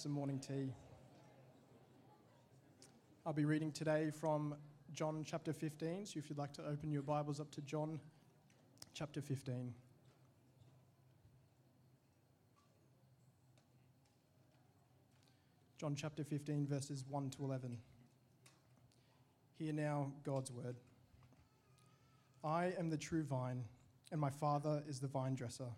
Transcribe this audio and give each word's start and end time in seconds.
some 0.00 0.12
morning 0.12 0.38
tea. 0.38 0.72
I'll 3.26 3.34
be 3.34 3.44
reading 3.44 3.70
today 3.70 4.10
from 4.10 4.54
John 4.94 5.24
chapter 5.26 5.52
15. 5.52 6.06
So 6.06 6.18
if 6.18 6.30
you'd 6.30 6.38
like 6.38 6.54
to 6.54 6.62
open 6.66 6.90
your 6.90 7.02
Bibles 7.02 7.38
up 7.38 7.50
to 7.50 7.60
John 7.60 8.00
chapter 8.94 9.20
15. 9.20 9.74
John 15.78 15.94
chapter 15.94 16.24
15, 16.24 16.66
verses 16.66 17.04
1 17.06 17.28
to 17.36 17.44
11. 17.44 17.76
Hear 19.58 19.74
now 19.74 20.12
God's 20.24 20.50
word. 20.50 20.76
I 22.42 22.72
am 22.78 22.88
the 22.88 22.96
true 22.96 23.22
vine, 23.22 23.64
and 24.12 24.18
my 24.18 24.30
Father 24.30 24.82
is 24.88 24.98
the 24.98 25.08
vine 25.08 25.34
dresser. 25.34 25.68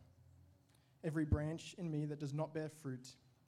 Every 1.03 1.25
branch 1.25 1.75
in 1.77 1.91
me 1.91 2.05
that 2.05 2.21
does 2.21 2.33
not 2.33 2.55
bear 2.55 2.69
fruit, 2.69 3.09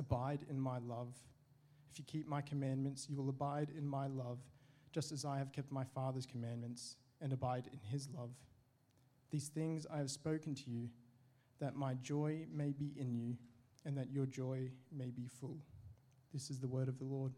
Abide 0.00 0.40
in 0.48 0.58
my 0.58 0.78
love. 0.78 1.14
If 1.92 1.98
you 1.98 2.04
keep 2.06 2.26
my 2.26 2.40
commandments, 2.40 3.06
you 3.08 3.16
will 3.16 3.28
abide 3.28 3.68
in 3.76 3.86
my 3.86 4.06
love, 4.06 4.38
just 4.92 5.12
as 5.12 5.26
I 5.26 5.36
have 5.36 5.52
kept 5.52 5.70
my 5.70 5.84
Father's 5.84 6.24
commandments 6.24 6.96
and 7.20 7.34
abide 7.34 7.68
in 7.70 7.78
his 7.90 8.08
love. 8.16 8.30
These 9.30 9.48
things 9.48 9.86
I 9.92 9.98
have 9.98 10.10
spoken 10.10 10.54
to 10.54 10.70
you, 10.70 10.88
that 11.60 11.76
my 11.76 11.94
joy 12.02 12.46
may 12.50 12.72
be 12.72 12.94
in 12.96 13.14
you, 13.14 13.36
and 13.84 13.96
that 13.98 14.10
your 14.10 14.24
joy 14.24 14.70
may 14.90 15.10
be 15.10 15.28
full. 15.28 15.58
This 16.32 16.48
is 16.48 16.58
the 16.58 16.68
word 16.68 16.88
of 16.88 16.98
the 16.98 17.04
Lord. 17.04 17.32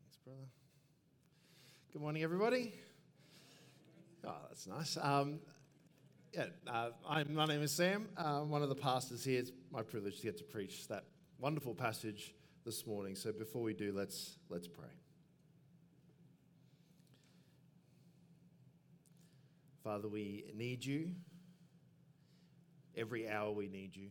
Thanks, 0.00 0.18
brother. 0.24 0.48
Good 1.92 2.00
morning, 2.00 2.22
everybody. 2.22 2.74
Oh, 4.24 4.34
that's 4.48 4.68
nice. 4.68 4.96
Um, 5.00 5.40
yeah, 6.32 6.44
uh, 6.66 6.90
I'm, 7.08 7.34
my 7.34 7.46
name 7.46 7.62
is 7.62 7.72
Sam. 7.72 8.08
I'm 8.16 8.50
one 8.50 8.62
of 8.62 8.68
the 8.68 8.74
pastors 8.74 9.24
here. 9.24 9.40
It's 9.40 9.52
my 9.72 9.82
privilege 9.82 10.16
to 10.18 10.22
get 10.22 10.38
to 10.38 10.44
preach 10.44 10.88
that 10.88 11.04
wonderful 11.38 11.74
passage 11.74 12.34
this 12.64 12.86
morning. 12.86 13.14
So 13.14 13.32
before 13.32 13.62
we 13.62 13.72
do, 13.72 13.92
let's 13.94 14.38
let's 14.48 14.68
pray. 14.68 14.86
Father, 19.82 20.08
we 20.08 20.44
need 20.54 20.84
you. 20.84 21.12
Every 22.96 23.28
hour 23.28 23.52
we 23.52 23.68
need 23.68 23.96
you. 23.96 24.08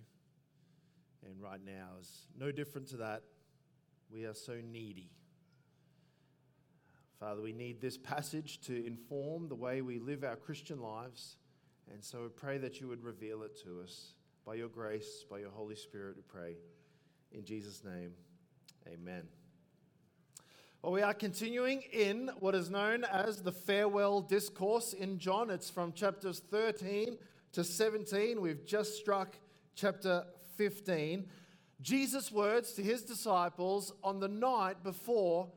And 1.25 1.41
right 1.41 1.63
now 1.63 1.89
is 1.99 2.25
no 2.39 2.51
different 2.51 2.87
to 2.89 2.97
that. 2.97 3.23
We 4.09 4.25
are 4.25 4.33
so 4.33 4.59
needy. 4.71 5.11
Father, 7.19 7.41
we 7.41 7.51
need 7.51 7.81
this 7.81 7.97
passage 7.97 8.61
to 8.61 8.85
inform 8.85 9.49
the 9.49 9.55
way 9.55 9.81
we 9.81 9.99
live 9.99 10.23
our 10.23 10.35
Christian 10.35 10.81
lives. 10.81 11.35
And 11.91 12.03
so 12.03 12.23
we 12.23 12.29
pray 12.29 12.57
that 12.57 12.79
you 12.81 12.87
would 12.87 13.03
reveal 13.03 13.43
it 13.43 13.57
to 13.63 13.81
us 13.81 14.13
by 14.45 14.55
your 14.55 14.69
grace, 14.69 15.25
by 15.29 15.39
your 15.39 15.49
Holy 15.49 15.75
Spirit, 15.75 16.15
we 16.15 16.21
pray. 16.21 16.55
In 17.31 17.43
Jesus' 17.43 17.83
name, 17.83 18.13
amen. 18.87 19.23
Well, 20.81 20.93
we 20.93 21.01
are 21.01 21.13
continuing 21.13 21.81
in 21.91 22.29
what 22.39 22.55
is 22.55 22.69
known 22.69 23.03
as 23.03 23.41
the 23.41 23.51
farewell 23.51 24.21
discourse 24.21 24.93
in 24.93 25.19
John. 25.19 25.49
It's 25.49 25.69
from 25.69 25.91
chapters 25.91 26.39
13 26.49 27.17
to 27.53 27.63
17. 27.63 28.39
We've 28.39 28.65
just 28.65 28.95
struck 28.95 29.35
chapter 29.75 30.23
15. 30.55 31.27
Jesus' 31.81 32.31
words 32.31 32.73
to 32.73 32.83
his 32.83 33.01
disciples 33.01 33.91
on 34.03 34.19
the 34.19 34.27
night 34.27 34.83
before 34.83 35.49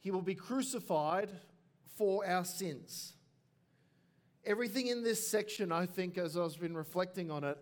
he 0.00 0.10
will 0.10 0.22
be 0.22 0.34
crucified 0.34 1.30
for 1.96 2.26
our 2.26 2.44
sins. 2.44 3.12
Everything 4.46 4.86
in 4.86 5.02
this 5.02 5.28
section, 5.28 5.72
I 5.72 5.86
think, 5.86 6.16
as 6.16 6.36
I've 6.36 6.58
been 6.60 6.76
reflecting 6.76 7.30
on 7.30 7.42
it, 7.42 7.58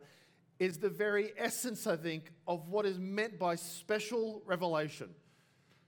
is 0.58 0.78
the 0.78 0.90
very 0.90 1.32
essence, 1.36 1.86
I 1.86 1.96
think, 1.96 2.30
of 2.46 2.68
what 2.68 2.86
is 2.86 2.98
meant 2.98 3.38
by 3.38 3.56
special 3.56 4.42
revelation. 4.46 5.08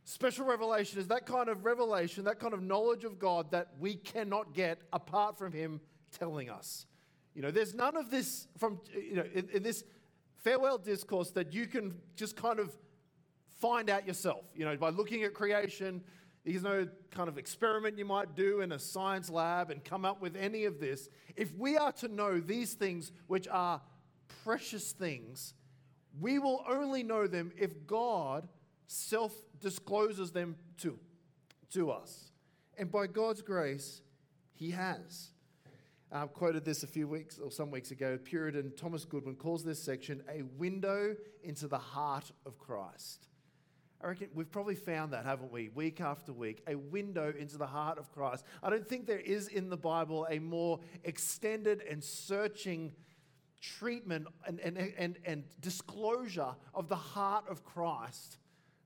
Special 0.04 0.46
revelation 0.46 0.98
is 0.98 1.08
that 1.08 1.26
kind 1.26 1.48
of 1.48 1.64
revelation, 1.64 2.24
that 2.24 2.40
kind 2.40 2.54
of 2.54 2.62
knowledge 2.62 3.04
of 3.04 3.18
God 3.18 3.50
that 3.50 3.72
we 3.78 3.94
cannot 3.94 4.54
get 4.54 4.80
apart 4.92 5.36
from 5.36 5.52
Him 5.52 5.80
telling 6.18 6.48
us. 6.48 6.86
You 7.34 7.42
know, 7.42 7.50
there's 7.50 7.74
none 7.74 7.96
of 7.96 8.10
this 8.10 8.48
from, 8.56 8.80
you 8.94 9.16
know, 9.16 9.24
in, 9.34 9.48
in 9.52 9.62
this 9.62 9.84
farewell 10.42 10.78
discourse 10.78 11.30
that 11.32 11.52
you 11.52 11.66
can 11.66 11.94
just 12.14 12.36
kind 12.36 12.58
of 12.58 12.74
find 13.60 13.90
out 13.90 14.06
yourself, 14.06 14.44
you 14.54 14.64
know, 14.64 14.76
by 14.76 14.88
looking 14.88 15.24
at 15.24 15.34
creation. 15.34 16.02
There's 16.46 16.62
no 16.62 16.86
kind 17.10 17.28
of 17.28 17.38
experiment 17.38 17.98
you 17.98 18.04
might 18.04 18.36
do 18.36 18.60
in 18.60 18.70
a 18.70 18.78
science 18.78 19.28
lab 19.28 19.72
and 19.72 19.84
come 19.84 20.04
up 20.04 20.22
with 20.22 20.36
any 20.36 20.64
of 20.64 20.78
this. 20.78 21.08
If 21.34 21.52
we 21.56 21.76
are 21.76 21.90
to 21.94 22.06
know 22.06 22.38
these 22.38 22.74
things, 22.74 23.10
which 23.26 23.48
are 23.48 23.80
precious 24.44 24.92
things, 24.92 25.54
we 26.20 26.38
will 26.38 26.64
only 26.68 27.02
know 27.02 27.26
them 27.26 27.50
if 27.58 27.84
God 27.84 28.46
self 28.86 29.34
discloses 29.60 30.30
them 30.30 30.54
to, 30.82 30.96
to 31.72 31.90
us. 31.90 32.30
And 32.78 32.92
by 32.92 33.08
God's 33.08 33.42
grace, 33.42 34.00
He 34.54 34.70
has. 34.70 35.30
Uh, 36.12 36.18
I've 36.18 36.32
quoted 36.32 36.64
this 36.64 36.84
a 36.84 36.86
few 36.86 37.08
weeks 37.08 37.40
or 37.40 37.50
some 37.50 37.72
weeks 37.72 37.90
ago. 37.90 38.20
Puritan 38.22 38.72
Thomas 38.76 39.04
Goodwin 39.04 39.34
calls 39.34 39.64
this 39.64 39.82
section 39.82 40.22
a 40.32 40.42
window 40.42 41.16
into 41.42 41.66
the 41.66 41.78
heart 41.78 42.30
of 42.46 42.56
Christ. 42.56 43.26
I 44.02 44.08
reckon 44.08 44.28
we've 44.34 44.50
probably 44.50 44.74
found 44.74 45.12
that, 45.12 45.24
haven't 45.24 45.50
we, 45.50 45.70
week 45.70 46.00
after 46.00 46.32
week, 46.32 46.62
a 46.66 46.74
window 46.74 47.32
into 47.38 47.56
the 47.56 47.66
heart 47.66 47.98
of 47.98 48.12
Christ. 48.12 48.44
I 48.62 48.70
don't 48.70 48.86
think 48.86 49.06
there 49.06 49.18
is 49.18 49.48
in 49.48 49.70
the 49.70 49.76
Bible 49.76 50.26
a 50.30 50.38
more 50.38 50.80
extended 51.04 51.82
and 51.88 52.04
searching 52.04 52.92
treatment 53.60 54.26
and, 54.46 54.60
and, 54.60 54.76
and, 54.98 55.16
and 55.24 55.44
disclosure 55.60 56.54
of 56.74 56.88
the 56.88 56.96
heart 56.96 57.44
of 57.48 57.64
Christ 57.64 58.38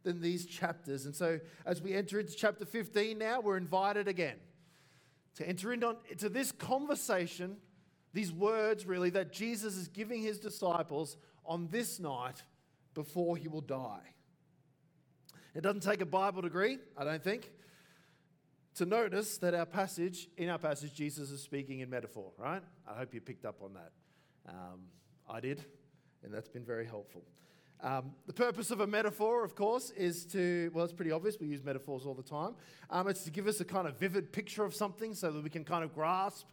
than 0.04 0.20
these 0.20 0.46
chapters. 0.46 1.06
And 1.06 1.14
so, 1.14 1.40
as 1.66 1.82
we 1.82 1.92
enter 1.92 2.20
into 2.20 2.34
chapter 2.34 2.64
15 2.64 3.18
now, 3.18 3.40
we're 3.40 3.56
invited 3.56 4.08
again 4.08 4.36
to 5.36 5.48
enter 5.48 5.72
into 5.72 6.28
this 6.28 6.52
conversation, 6.52 7.56
these 8.12 8.32
words 8.32 8.86
really 8.86 9.10
that 9.10 9.32
Jesus 9.32 9.76
is 9.76 9.88
giving 9.88 10.22
his 10.22 10.38
disciples 10.38 11.16
on 11.44 11.68
this 11.70 11.98
night 11.98 12.42
before 12.94 13.36
he 13.36 13.48
will 13.48 13.60
die. 13.60 14.14
It 15.54 15.62
doesn't 15.62 15.82
take 15.82 16.00
a 16.00 16.06
Bible 16.06 16.42
degree, 16.42 16.78
I 16.96 17.04
don't 17.04 17.22
think, 17.22 17.50
to 18.76 18.86
notice 18.86 19.38
that 19.38 19.52
our 19.52 19.66
passage, 19.66 20.28
in 20.36 20.48
our 20.48 20.58
passage, 20.58 20.94
Jesus 20.94 21.30
is 21.30 21.42
speaking 21.42 21.80
in 21.80 21.90
metaphor, 21.90 22.30
right? 22.38 22.62
I 22.88 22.94
hope 22.94 23.12
you 23.12 23.20
picked 23.20 23.44
up 23.44 23.60
on 23.62 23.74
that. 23.74 23.90
Um, 24.48 24.82
I 25.28 25.40
did, 25.40 25.64
and 26.22 26.32
that's 26.32 26.48
been 26.48 26.64
very 26.64 26.86
helpful. 26.86 27.22
Um, 27.82 28.12
the 28.26 28.32
purpose 28.32 28.70
of 28.70 28.80
a 28.80 28.86
metaphor, 28.86 29.42
of 29.42 29.56
course, 29.56 29.90
is 29.90 30.24
to, 30.26 30.70
well, 30.72 30.84
it's 30.84 30.92
pretty 30.92 31.10
obvious. 31.10 31.40
We 31.40 31.48
use 31.48 31.64
metaphors 31.64 32.06
all 32.06 32.14
the 32.14 32.22
time. 32.22 32.54
Um, 32.90 33.08
it's 33.08 33.24
to 33.24 33.30
give 33.30 33.48
us 33.48 33.60
a 33.60 33.64
kind 33.64 33.88
of 33.88 33.98
vivid 33.98 34.32
picture 34.32 34.64
of 34.64 34.74
something 34.74 35.14
so 35.14 35.32
that 35.32 35.42
we 35.42 35.50
can 35.50 35.64
kind 35.64 35.82
of 35.82 35.94
grasp 35.94 36.46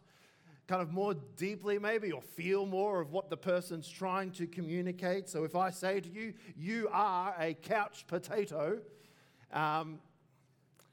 kind 0.68 0.82
of 0.82 0.92
more 0.92 1.14
deeply, 1.36 1.78
maybe, 1.78 2.12
or 2.12 2.20
feel 2.20 2.66
more 2.66 3.00
of 3.00 3.10
what 3.10 3.30
the 3.30 3.36
person's 3.36 3.88
trying 3.88 4.30
to 4.32 4.46
communicate. 4.46 5.28
So 5.28 5.44
if 5.44 5.56
I 5.56 5.70
say 5.70 6.00
to 6.00 6.08
you, 6.08 6.34
you 6.56 6.88
are 6.92 7.34
a 7.40 7.54
couch 7.54 8.06
potato, 8.06 8.78
um, 9.50 9.98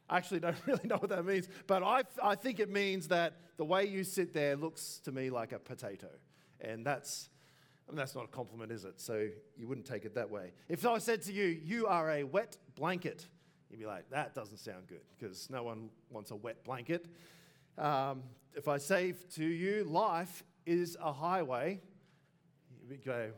I 0.10 0.18
actually 0.18 0.40
don't 0.40 0.56
really 0.66 0.88
know 0.88 0.96
what 0.96 1.10
that 1.10 1.26
means, 1.26 1.50
but 1.68 1.84
I, 1.84 2.04
I 2.24 2.36
think 2.36 2.62
it 2.62 2.72
means 2.72 3.10
that 3.10 3.34
the 3.58 3.66
way 3.66 3.86
you 3.86 4.06
sit 4.06 4.34
there 4.34 4.56
looks 4.56 5.02
to 5.04 5.12
me 5.12 5.30
like 5.30 5.52
a 5.52 5.60
potato. 5.60 6.10
And 6.62 6.86
that's, 6.86 7.30
And 7.90 7.98
that's 7.98 8.16
not 8.16 8.24
a 8.24 8.30
compliment, 8.30 8.72
is 8.72 8.86
it? 8.86 9.02
So 9.02 9.28
you 9.58 9.68
wouldn't 9.68 9.86
take 9.86 10.06
it 10.06 10.16
that 10.16 10.30
way. 10.30 10.54
If 10.70 10.86
I 10.86 11.00
said 11.00 11.22
to 11.24 11.34
you, 11.34 11.46
you 11.46 11.88
are 11.88 12.12
a 12.12 12.24
wet 12.24 12.58
blanket, 12.76 13.28
you'd 13.70 13.80
be 13.80 13.86
like, 13.86 14.10
that 14.10 14.34
doesn't 14.34 14.58
sound 14.58 14.88
good 14.88 15.04
because 15.20 15.50
no 15.50 15.64
one 15.64 15.90
wants 16.10 16.32
a 16.32 16.36
wet 16.36 16.64
blanket. 16.64 17.08
Um, 17.78 18.24
if 18.56 18.68
I 18.68 18.78
say 18.78 19.14
to 19.36 19.44
you, 19.44 19.84
life 19.84 20.44
is 20.66 20.98
a 21.02 21.12
highway, 21.12 21.82
you 22.90 22.98
go, 23.04 23.32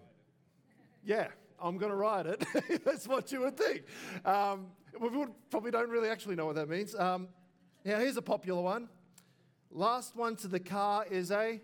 yeah, 1.03 1.27
I'm 1.59 1.77
going 1.77 1.91
to 1.91 1.97
ride 1.97 2.27
it. 2.27 2.45
That's 2.85 3.07
what 3.07 3.31
you 3.31 3.41
would 3.41 3.57
think. 3.57 3.83
Um, 4.25 4.67
we 4.99 5.09
would, 5.09 5.29
probably 5.49 5.71
don't 5.71 5.89
really 5.89 6.09
actually 6.09 6.35
know 6.35 6.45
what 6.45 6.55
that 6.55 6.69
means. 6.69 6.95
Um, 6.95 7.29
now, 7.83 7.99
here's 7.99 8.17
a 8.17 8.21
popular 8.21 8.61
one. 8.61 8.89
Last 9.71 10.15
one 10.15 10.35
to 10.37 10.47
the 10.47 10.59
car 10.59 11.05
is 11.09 11.31
a, 11.31 11.61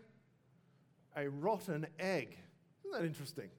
a 1.16 1.30
rotten 1.30 1.88
egg. 2.00 2.38
Isn't 2.86 3.00
that 3.00 3.06
interesting? 3.06 3.50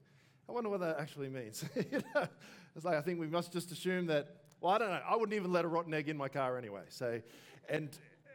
I 0.47 0.51
wonder 0.51 0.69
what 0.69 0.81
that 0.81 0.97
actually 0.99 1.29
means. 1.29 1.63
you 1.75 2.01
know, 2.13 2.27
it's 2.75 2.85
like 2.85 2.95
I 2.95 3.01
think 3.01 3.19
we 3.19 3.27
must 3.27 3.51
just 3.51 3.71
assume 3.71 4.07
that. 4.07 4.35
Well, 4.61 4.73
I 4.73 4.77
don't 4.77 4.89
know. 4.89 5.01
I 5.07 5.15
wouldn't 5.15 5.35
even 5.35 5.51
let 5.51 5.65
a 5.65 5.67
rotten 5.67 5.93
egg 5.93 6.09
in 6.09 6.17
my 6.17 6.29
car 6.29 6.57
anyway. 6.57 6.83
So, 6.89 7.21
and 7.69 7.89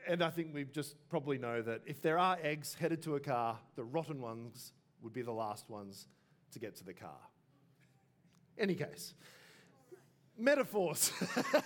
and 0.07 0.23
I 0.23 0.31
think 0.31 0.55
we 0.55 0.65
just 0.65 0.97
probably 1.09 1.39
know 1.39 1.63
that 1.63 1.83
if 1.87 2.01
there 2.01 2.19
are 2.19 2.39
eggs 2.43 2.75
headed 2.75 3.03
to 3.03 3.17
a 3.17 3.21
car, 3.21 3.59
the 3.77 3.85
rotten 3.85 4.21
ones 4.21 4.73
would 5.03 5.13
be 5.13 5.23
the 5.23 5.33
last 5.33 5.69
ones 5.69 6.07
to 6.53 6.59
get 6.59 6.77
to 6.77 6.85
the 6.85 6.95
car. 6.95 7.19
Any 8.59 8.75
case, 8.75 9.15
metaphors. 10.37 11.13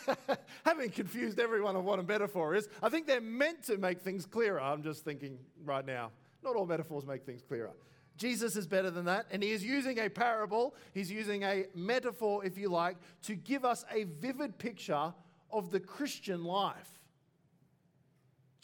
Having 0.65 0.91
confused 0.91 1.41
everyone 1.41 1.77
on 1.77 1.85
what 1.85 1.99
a 1.99 2.03
metaphor 2.03 2.55
is, 2.55 2.69
I 2.83 2.89
think 2.89 3.07
they're 3.07 3.21
meant 3.21 3.65
to 3.65 3.79
make 3.79 4.01
things 4.01 4.27
clearer. 4.27 4.61
I'm 4.61 4.83
just 4.83 5.05
thinking 5.05 5.39
right 5.65 5.85
now, 5.85 6.11
not 6.43 6.57
all 6.57 6.67
metaphors 6.67 7.07
make 7.07 7.25
things 7.25 7.43
clearer. 7.43 7.73
Jesus 8.17 8.55
is 8.55 8.67
better 8.67 8.91
than 8.91 9.07
that, 9.07 9.27
and 9.33 9.43
he 9.43 9.51
is 9.51 9.65
using 9.65 9.99
a 9.99 10.09
parable, 10.09 10.77
he's 10.93 11.11
using 11.11 11.43
a 11.43 11.65
metaphor, 11.75 12.45
if 12.45 12.57
you 12.57 12.69
like, 12.69 12.97
to 13.23 13.35
give 13.35 13.65
us 13.65 13.85
a 13.93 14.05
vivid 14.05 14.57
picture 14.59 15.13
of 15.51 15.71
the 15.71 15.81
Christian 15.81 16.45
life. 16.45 16.94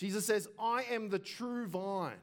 Jesus 0.00 0.24
says, 0.24 0.48
I 0.58 0.84
am 0.90 1.10
the 1.10 1.18
true 1.18 1.66
vine. 1.66 2.16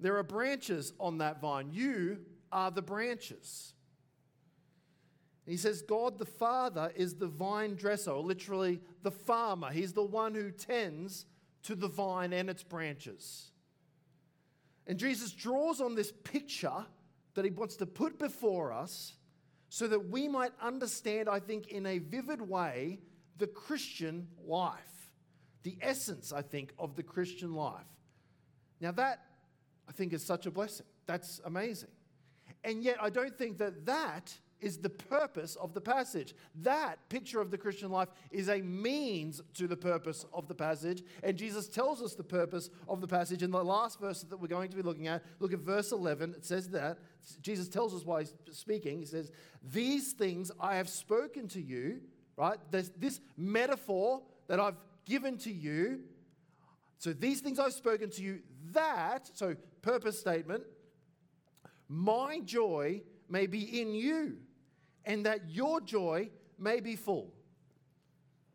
There 0.00 0.16
are 0.16 0.22
branches 0.22 0.94
on 0.98 1.18
that 1.18 1.42
vine. 1.42 1.68
You 1.70 2.20
are 2.50 2.70
the 2.70 2.80
branches. 2.80 3.74
He 5.44 5.58
says, 5.58 5.82
God 5.82 6.18
the 6.18 6.24
Father 6.24 6.90
is 6.96 7.16
the 7.16 7.26
vine 7.26 7.74
dresser, 7.74 8.12
or 8.12 8.22
literally 8.22 8.80
the 9.02 9.10
farmer. 9.10 9.70
He's 9.70 9.92
the 9.92 10.02
one 10.02 10.34
who 10.34 10.50
tends 10.50 11.26
to 11.64 11.74
the 11.74 11.88
vine 11.88 12.32
and 12.32 12.48
its 12.48 12.62
branches. 12.62 13.50
And 14.86 14.98
Jesus 14.98 15.32
draws 15.32 15.82
on 15.82 15.96
this 15.96 16.14
picture 16.24 16.86
that 17.34 17.44
he 17.44 17.50
wants 17.50 17.76
to 17.76 17.84
put 17.84 18.18
before 18.18 18.72
us 18.72 19.16
so 19.68 19.86
that 19.86 20.08
we 20.08 20.28
might 20.28 20.52
understand, 20.62 21.28
I 21.28 21.40
think, 21.40 21.68
in 21.68 21.84
a 21.84 21.98
vivid 21.98 22.40
way, 22.40 23.00
the 23.36 23.46
Christian 23.46 24.26
life. 24.46 24.99
The 25.62 25.76
essence, 25.80 26.32
I 26.32 26.42
think, 26.42 26.72
of 26.78 26.96
the 26.96 27.02
Christian 27.02 27.54
life. 27.54 27.86
Now, 28.80 28.92
that, 28.92 29.24
I 29.88 29.92
think, 29.92 30.12
is 30.12 30.24
such 30.24 30.46
a 30.46 30.50
blessing. 30.50 30.86
That's 31.06 31.40
amazing. 31.44 31.90
And 32.64 32.82
yet, 32.82 32.96
I 33.00 33.10
don't 33.10 33.36
think 33.36 33.58
that 33.58 33.86
that 33.86 34.32
is 34.60 34.78
the 34.78 34.90
purpose 34.90 35.56
of 35.56 35.74
the 35.74 35.80
passage. 35.80 36.34
That 36.62 36.96
picture 37.08 37.40
of 37.40 37.50
the 37.50 37.58
Christian 37.58 37.90
life 37.90 38.08
is 38.30 38.48
a 38.48 38.60
means 38.60 39.40
to 39.54 39.66
the 39.66 39.76
purpose 39.76 40.24
of 40.32 40.48
the 40.48 40.54
passage. 40.54 41.02
And 41.22 41.36
Jesus 41.36 41.68
tells 41.68 42.02
us 42.02 42.14
the 42.14 42.24
purpose 42.24 42.70
of 42.88 43.00
the 43.00 43.06
passage 43.06 43.42
in 43.42 43.50
the 43.50 43.64
last 43.64 44.00
verse 44.00 44.22
that 44.22 44.36
we're 44.36 44.48
going 44.48 44.70
to 44.70 44.76
be 44.76 44.82
looking 44.82 45.08
at. 45.08 45.22
Look 45.38 45.52
at 45.52 45.60
verse 45.60 45.92
11. 45.92 46.34
It 46.34 46.44
says 46.44 46.68
that. 46.70 46.98
Jesus 47.42 47.68
tells 47.68 47.94
us 47.94 48.04
why 48.04 48.20
he's 48.20 48.34
speaking. 48.52 48.98
He 48.98 49.06
says, 49.06 49.30
These 49.62 50.12
things 50.12 50.50
I 50.60 50.76
have 50.76 50.88
spoken 50.88 51.48
to 51.48 51.60
you, 51.60 52.00
right? 52.36 52.58
There's 52.70 52.90
this 52.90 53.20
metaphor 53.36 54.22
that 54.48 54.60
I've 54.60 54.76
given 55.10 55.36
to 55.38 55.52
you. 55.52 56.00
So 56.98 57.12
these 57.12 57.40
things 57.40 57.58
I've 57.58 57.72
spoken 57.72 58.10
to 58.10 58.22
you, 58.22 58.40
that, 58.72 59.28
so 59.34 59.56
purpose 59.82 60.20
statement, 60.20 60.62
my 61.88 62.38
joy 62.44 63.02
may 63.28 63.46
be 63.46 63.80
in 63.80 63.92
you, 63.92 64.36
and 65.04 65.26
that 65.26 65.50
your 65.50 65.80
joy 65.80 66.30
may 66.58 66.78
be 66.78 66.94
full. 66.94 67.34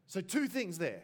So, 0.07 0.21
two 0.21 0.47
things 0.47 0.77
there 0.77 1.01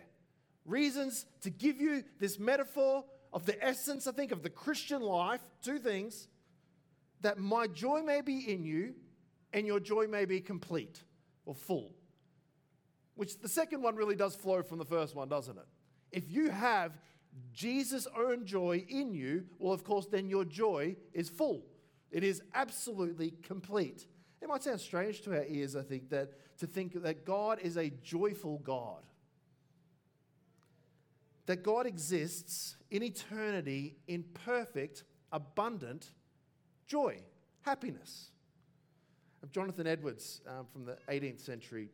reasons 0.64 1.26
to 1.42 1.50
give 1.50 1.82
you 1.82 2.04
this 2.20 2.40
metaphor 2.40 3.04
of 3.34 3.46
the 3.46 3.62
essence, 3.64 4.08
I 4.08 4.12
think, 4.12 4.32
of 4.32 4.44
the 4.44 4.50
Christian 4.50 5.02
life. 5.02 5.42
Two 5.64 5.80
things 5.80 6.28
that 7.22 7.40
my 7.40 7.68
joy 7.68 8.02
may 8.02 8.22
be 8.22 8.52
in 8.52 8.64
you, 8.64 8.94
and 9.52 9.66
your 9.68 9.80
joy 9.80 10.08
may 10.08 10.26
be 10.26 10.40
complete 10.40 11.04
or 11.46 11.56
full. 11.56 11.92
Which 13.22 13.38
the 13.38 13.48
second 13.48 13.84
one 13.84 13.96
really 13.96 14.16
does 14.16 14.36
flow 14.36 14.64
from 14.64 14.80
the 14.80 14.86
first 14.86 15.16
one, 15.16 15.30
doesn't 15.30 15.56
it? 15.56 15.68
If 16.12 16.32
you 16.32 16.50
have 16.50 16.98
Jesus' 17.54 18.08
own 18.18 18.48
joy 18.48 18.84
in 18.90 19.14
you, 19.14 19.46
well, 19.60 19.74
of 19.74 19.84
course, 19.84 20.08
then 20.08 20.28
your 20.28 20.44
joy 20.44 20.96
is 21.14 21.30
full. 21.30 21.62
It 22.10 22.24
is 22.24 22.42
absolutely 22.56 23.36
complete. 23.44 24.08
It 24.42 24.50
might 24.50 24.64
sound 24.64 24.82
strange 24.82 25.22
to 25.22 25.38
our 25.38 25.46
ears, 25.46 25.76
I 25.76 25.84
think, 25.84 26.10
that 26.10 26.32
to 26.62 26.66
think 26.66 27.00
that 27.04 27.24
God 27.24 27.60
is 27.62 27.78
a 27.78 27.92
joyful 27.92 28.58
God. 28.58 29.04
That 31.46 31.62
God 31.62 31.86
exists 31.86 32.76
in 32.90 33.04
eternity 33.04 33.98
in 34.08 34.24
perfect, 34.34 35.04
abundant 35.32 36.10
joy, 36.88 37.20
happiness. 37.62 38.32
Jonathan 39.52 39.86
Edwards 39.86 40.42
um, 40.48 40.66
from 40.74 40.86
the 40.86 40.98
18th 41.08 41.42
century, 41.42 41.90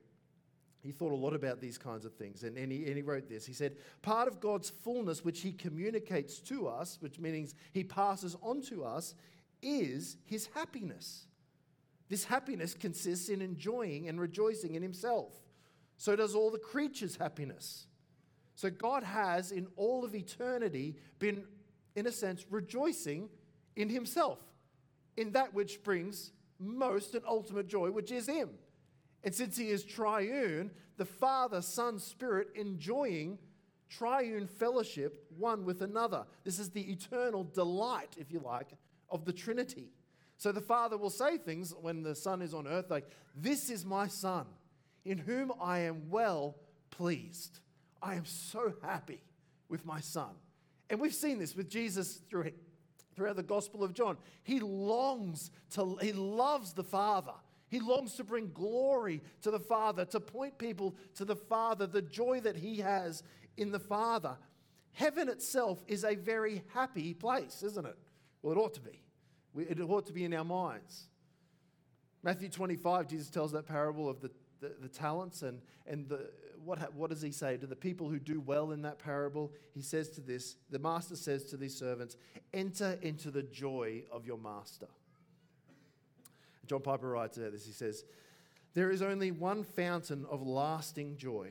he 0.88 0.94
thought 0.94 1.12
a 1.12 1.16
lot 1.16 1.34
about 1.34 1.60
these 1.60 1.78
kinds 1.78 2.06
of 2.06 2.14
things, 2.14 2.44
and, 2.44 2.58
and, 2.58 2.72
he, 2.72 2.86
and 2.86 2.96
he 2.96 3.02
wrote 3.02 3.28
this. 3.28 3.46
He 3.46 3.52
said, 3.52 3.76
Part 4.02 4.30
of 4.30 4.40
God's 4.40 4.70
fullness, 4.70 5.22
which 5.22 5.42
he 5.42 5.52
communicates 5.52 6.40
to 6.40 6.66
us, 6.66 6.98
which 7.02 7.20
means 7.20 7.56
he 7.74 7.84
passes 7.84 8.38
on 8.42 8.62
to 8.70 8.86
us, 8.86 9.14
is 9.62 10.16
his 10.24 10.48
happiness. 10.56 11.26
This 12.08 12.24
happiness 12.24 12.74
consists 12.74 13.28
in 13.28 13.42
enjoying 13.42 14.08
and 14.08 14.18
rejoicing 14.18 14.76
in 14.76 14.82
himself. 14.82 15.34
So 15.98 16.16
does 16.16 16.36
all 16.36 16.52
the 16.52 16.58
creatures' 16.58 17.18
happiness. 17.18 17.88
So 18.56 18.70
God 18.70 19.04
has, 19.04 19.52
in 19.52 19.68
all 19.76 20.06
of 20.06 20.16
eternity, 20.16 20.96
been, 21.20 21.44
in 21.98 22.08
a 22.08 22.14
sense, 22.14 22.46
rejoicing 22.50 23.28
in 23.76 23.90
himself, 23.90 24.40
in 25.18 25.34
that 25.34 25.54
which 25.54 25.84
brings 25.84 26.32
most 26.60 27.14
and 27.14 27.26
ultimate 27.28 27.68
joy, 27.68 27.92
which 27.92 28.10
is 28.10 28.28
him. 28.28 28.52
And 29.24 29.34
since 29.34 29.58
he 29.58 29.70
is 29.70 29.84
triune, 29.84 30.72
the 30.98 31.06
Father, 31.06 31.62
Son, 31.62 32.00
Spirit 32.00 32.50
enjoying 32.56 33.38
triune 33.90 34.48
fellowship 34.48 35.26
one 35.38 35.66
with 35.66 35.82
another. 35.82 36.26
This 36.44 36.60
is 36.60 36.70
the 36.70 36.92
eternal 36.92 37.44
delight, 37.44 38.16
if 38.18 38.32
you 38.32 38.40
like, 38.40 38.70
of 39.10 39.26
the 39.26 39.34
Trinity. 39.34 39.90
So 40.38 40.52
the 40.52 40.62
Father 40.62 40.98
will 40.98 41.10
say 41.10 41.38
things 41.38 41.74
when 41.82 42.04
the 42.04 42.16
Son 42.16 42.42
is 42.42 42.54
on 42.54 42.68
earth 42.68 42.90
like, 42.90 43.10
This 43.36 43.70
is 43.70 43.86
my 43.86 44.08
Son, 44.08 44.46
in 45.06 45.18
whom 45.18 45.52
I 45.60 45.80
am 45.80 46.10
well 46.10 46.56
pleased. 46.90 47.60
I 48.02 48.16
am 48.16 48.26
so 48.26 48.74
happy 48.84 49.22
with 49.70 49.86
my 49.86 50.00
Son. 50.00 50.30
And 50.90 51.00
we've 51.00 51.14
seen 51.14 51.40
this 51.40 51.56
with 51.56 51.70
Jesus 51.70 52.22
through, 52.30 52.52
throughout 53.16 53.36
the 53.36 53.44
Gospel 53.44 53.84
of 53.84 53.94
John. 53.94 54.18
He 54.44 54.60
longs 54.60 55.52
to, 55.72 55.98
he 56.02 56.14
loves 56.14 56.74
the 56.74 56.84
Father. 56.84 57.34
He 57.70 57.80
longs 57.80 58.14
to 58.16 58.24
bring 58.24 58.52
glory 58.54 59.22
to 59.42 59.52
the 59.52 59.60
Father, 59.60 60.06
to 60.06 60.20
point 60.20 60.58
people 60.58 60.96
to 61.16 61.26
the 61.26 61.36
Father, 61.36 61.86
the 61.86 62.02
joy 62.02 62.40
that 62.42 62.56
he 62.56 62.78
has 62.78 63.24
in 63.58 63.72
the 63.72 63.80
Father. 63.80 64.38
Heaven 64.94 65.30
itself 65.30 65.84
is 65.88 66.04
a 66.04 66.16
very 66.16 66.64
happy 66.74 67.14
place, 67.14 67.64
isn't 67.64 67.86
it? 67.86 67.98
Well, 68.42 68.54
it 68.54 68.60
ought 68.60 68.74
to 68.76 68.82
be. 68.82 69.04
It 69.58 69.80
ought 69.82 70.06
to 70.08 70.14
be 70.14 70.24
in 70.24 70.34
our 70.34 70.46
minds. 70.46 71.08
Matthew 72.24 72.50
25, 72.50 73.08
Jesus 73.08 73.30
tells 73.30 73.52
that 73.52 73.68
parable 73.68 74.10
of 74.10 74.22
the, 74.22 74.32
the, 74.60 74.74
the 74.82 74.88
talents, 74.88 75.44
and, 75.44 75.62
and 75.86 76.08
the, 76.08 76.30
what, 76.64 76.94
what 76.94 77.10
does 77.10 77.22
he 77.22 77.32
say 77.32 77.58
to 77.58 77.68
the 77.68 77.76
people 77.76 78.10
who 78.10 78.20
do 78.20 78.40
well 78.40 78.72
in 78.72 78.82
that 78.84 79.00
parable? 79.00 79.52
He 79.74 79.82
says 79.82 80.10
to 80.12 80.22
this, 80.22 80.56
the 80.70 80.80
master 80.80 81.16
says 81.16 81.46
to 81.46 81.58
these 81.58 81.76
servants, 81.76 82.18
enter 82.54 82.98
into 83.02 83.32
the 83.32 83.44
joy 83.44 84.04
of 84.12 84.26
your 84.26 84.38
master. 84.38 84.88
John 86.68 86.82
Piper 86.82 87.10
writes 87.10 87.38
about 87.38 87.52
this. 87.52 87.66
He 87.66 87.72
says, 87.72 88.04
There 88.74 88.92
is 88.92 89.02
only 89.02 89.32
one 89.32 89.64
fountain 89.64 90.26
of 90.30 90.46
lasting 90.46 91.18
joy, 91.18 91.50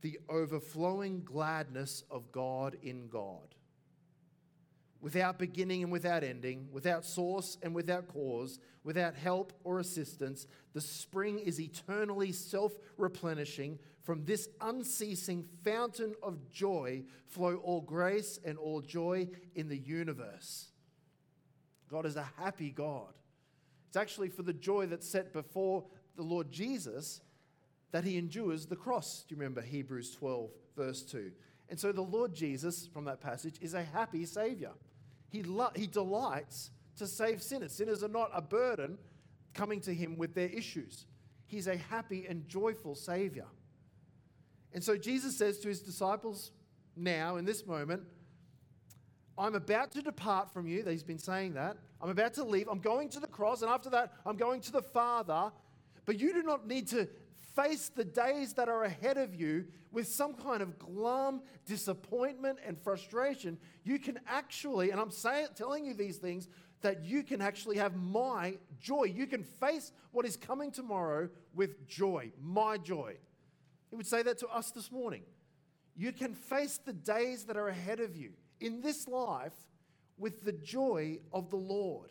the 0.00 0.18
overflowing 0.28 1.22
gladness 1.22 2.02
of 2.10 2.32
God 2.32 2.76
in 2.82 3.08
God 3.08 3.54
without 5.00 5.38
beginning 5.38 5.84
and 5.84 5.92
without 5.92 6.24
ending, 6.24 6.68
without 6.72 7.04
source 7.04 7.58
and 7.62 7.74
without 7.74 8.08
cause, 8.08 8.58
without 8.82 9.14
help 9.14 9.52
or 9.64 9.78
assistance. 9.78 10.48
The 10.72 10.80
spring 10.80 11.38
is 11.38 11.60
eternally 11.60 12.32
self 12.32 12.72
replenishing. 12.96 13.78
From 14.02 14.24
this 14.24 14.48
unceasing 14.60 15.44
fountain 15.64 16.14
of 16.22 16.50
joy 16.50 17.04
flow 17.26 17.56
all 17.56 17.80
grace 17.80 18.38
and 18.44 18.56
all 18.58 18.80
joy 18.80 19.28
in 19.54 19.68
the 19.68 19.78
universe. 19.78 20.70
God 21.88 22.06
is 22.06 22.16
a 22.16 22.28
happy 22.38 22.70
God. 22.70 23.12
It's 23.96 24.02
actually 24.02 24.28
for 24.28 24.42
the 24.42 24.52
joy 24.52 24.84
that's 24.84 25.08
set 25.08 25.32
before 25.32 25.82
the 26.16 26.22
Lord 26.22 26.52
Jesus 26.52 27.22
that 27.92 28.04
he 28.04 28.18
endures 28.18 28.66
the 28.66 28.76
cross. 28.76 29.24
Do 29.26 29.34
you 29.34 29.40
remember 29.40 29.62
Hebrews 29.62 30.10
12, 30.16 30.50
verse 30.76 31.00
2? 31.00 31.32
And 31.70 31.80
so 31.80 31.92
the 31.92 32.02
Lord 32.02 32.34
Jesus, 32.34 32.86
from 32.92 33.06
that 33.06 33.22
passage, 33.22 33.54
is 33.62 33.72
a 33.72 33.82
happy 33.82 34.26
Savior. 34.26 34.72
He, 35.30 35.42
lo- 35.42 35.70
he 35.74 35.86
delights 35.86 36.72
to 36.98 37.06
save 37.06 37.40
sinners. 37.40 37.72
Sinners 37.72 38.04
are 38.04 38.08
not 38.08 38.30
a 38.34 38.42
burden 38.42 38.98
coming 39.54 39.80
to 39.80 39.94
him 39.94 40.18
with 40.18 40.34
their 40.34 40.50
issues. 40.50 41.06
He's 41.46 41.66
a 41.66 41.78
happy 41.78 42.26
and 42.28 42.46
joyful 42.46 42.96
Savior. 42.96 43.46
And 44.74 44.84
so 44.84 44.98
Jesus 44.98 45.38
says 45.38 45.58
to 45.60 45.68
his 45.68 45.80
disciples 45.80 46.50
now, 46.96 47.36
in 47.36 47.46
this 47.46 47.66
moment, 47.66 48.02
I'm 49.38 49.54
about 49.54 49.92
to 49.92 50.02
depart 50.02 50.52
from 50.52 50.66
you. 50.66 50.82
He's 50.84 51.02
been 51.02 51.18
saying 51.18 51.54
that. 51.54 51.76
I'm 52.00 52.10
about 52.10 52.34
to 52.34 52.44
leave. 52.44 52.68
I'm 52.68 52.80
going 52.80 53.08
to 53.10 53.20
the 53.20 53.26
cross, 53.26 53.62
and 53.62 53.70
after 53.70 53.90
that, 53.90 54.12
I'm 54.24 54.36
going 54.36 54.60
to 54.62 54.72
the 54.72 54.82
Father. 54.82 55.52
But 56.06 56.18
you 56.18 56.32
do 56.32 56.42
not 56.42 56.66
need 56.66 56.88
to 56.88 57.08
face 57.54 57.90
the 57.94 58.04
days 58.04 58.54
that 58.54 58.68
are 58.68 58.84
ahead 58.84 59.16
of 59.16 59.34
you 59.34 59.66
with 59.92 60.06
some 60.06 60.34
kind 60.34 60.62
of 60.62 60.78
glum 60.78 61.42
disappointment 61.66 62.58
and 62.66 62.78
frustration. 62.78 63.58
You 63.84 63.98
can 63.98 64.18
actually, 64.26 64.90
and 64.90 65.00
I'm 65.00 65.10
saying, 65.10 65.48
telling 65.54 65.84
you 65.84 65.94
these 65.94 66.18
things, 66.18 66.48
that 66.82 67.04
you 67.04 67.22
can 67.22 67.40
actually 67.40 67.78
have 67.78 67.96
my 67.96 68.58
joy. 68.78 69.04
You 69.04 69.26
can 69.26 69.42
face 69.42 69.92
what 70.12 70.26
is 70.26 70.36
coming 70.36 70.70
tomorrow 70.70 71.28
with 71.54 71.86
joy, 71.88 72.30
my 72.40 72.76
joy. 72.78 73.16
He 73.90 73.96
would 73.96 74.06
say 74.06 74.22
that 74.22 74.38
to 74.38 74.48
us 74.48 74.70
this 74.70 74.92
morning. 74.92 75.22
You 75.96 76.12
can 76.12 76.34
face 76.34 76.78
the 76.78 76.92
days 76.92 77.44
that 77.44 77.56
are 77.56 77.68
ahead 77.68 78.00
of 78.00 78.14
you 78.16 78.32
in 78.60 78.80
this 78.80 79.08
life 79.08 79.54
with 80.18 80.44
the 80.44 80.52
joy 80.52 81.18
of 81.32 81.50
the 81.50 81.56
Lord. 81.56 82.10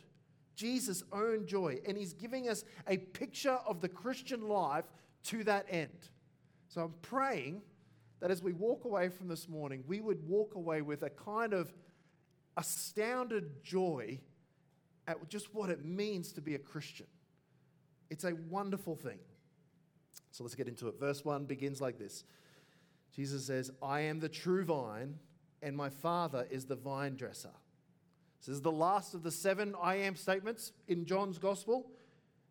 Jesus' 0.55 1.03
own 1.11 1.45
joy. 1.45 1.79
And 1.87 1.97
he's 1.97 2.13
giving 2.13 2.49
us 2.49 2.63
a 2.87 2.97
picture 2.97 3.59
of 3.67 3.81
the 3.81 3.89
Christian 3.89 4.47
life 4.47 4.85
to 5.25 5.43
that 5.43 5.65
end. 5.69 6.09
So 6.69 6.81
I'm 6.81 6.93
praying 7.01 7.61
that 8.19 8.31
as 8.31 8.41
we 8.41 8.53
walk 8.53 8.85
away 8.85 9.09
from 9.09 9.27
this 9.27 9.47
morning, 9.47 9.83
we 9.87 9.99
would 9.99 10.25
walk 10.27 10.55
away 10.55 10.81
with 10.81 11.03
a 11.03 11.09
kind 11.09 11.53
of 11.53 11.73
astounded 12.57 13.63
joy 13.63 14.19
at 15.07 15.27
just 15.29 15.53
what 15.53 15.69
it 15.69 15.83
means 15.83 16.31
to 16.33 16.41
be 16.41 16.55
a 16.55 16.59
Christian. 16.59 17.07
It's 18.09 18.23
a 18.23 18.33
wonderful 18.49 18.95
thing. 18.95 19.19
So 20.31 20.43
let's 20.43 20.55
get 20.55 20.67
into 20.67 20.87
it. 20.87 20.99
Verse 20.99 21.23
1 21.23 21.45
begins 21.45 21.81
like 21.81 21.97
this 21.97 22.23
Jesus 23.15 23.45
says, 23.45 23.71
I 23.81 24.01
am 24.01 24.19
the 24.19 24.29
true 24.29 24.65
vine, 24.65 25.15
and 25.65 25.75
my 25.75 25.89
Father 25.89 26.47
is 26.51 26.65
the 26.65 26.75
vine 26.75 27.15
dresser. 27.15 27.49
This 28.39 28.49
is 28.49 28.61
the 28.61 28.71
last 28.71 29.15
of 29.15 29.23
the 29.23 29.31
seven 29.31 29.73
I 29.81 29.95
am 29.95 30.15
statements 30.15 30.73
in 30.87 31.05
John's 31.05 31.39
gospel. 31.39 31.87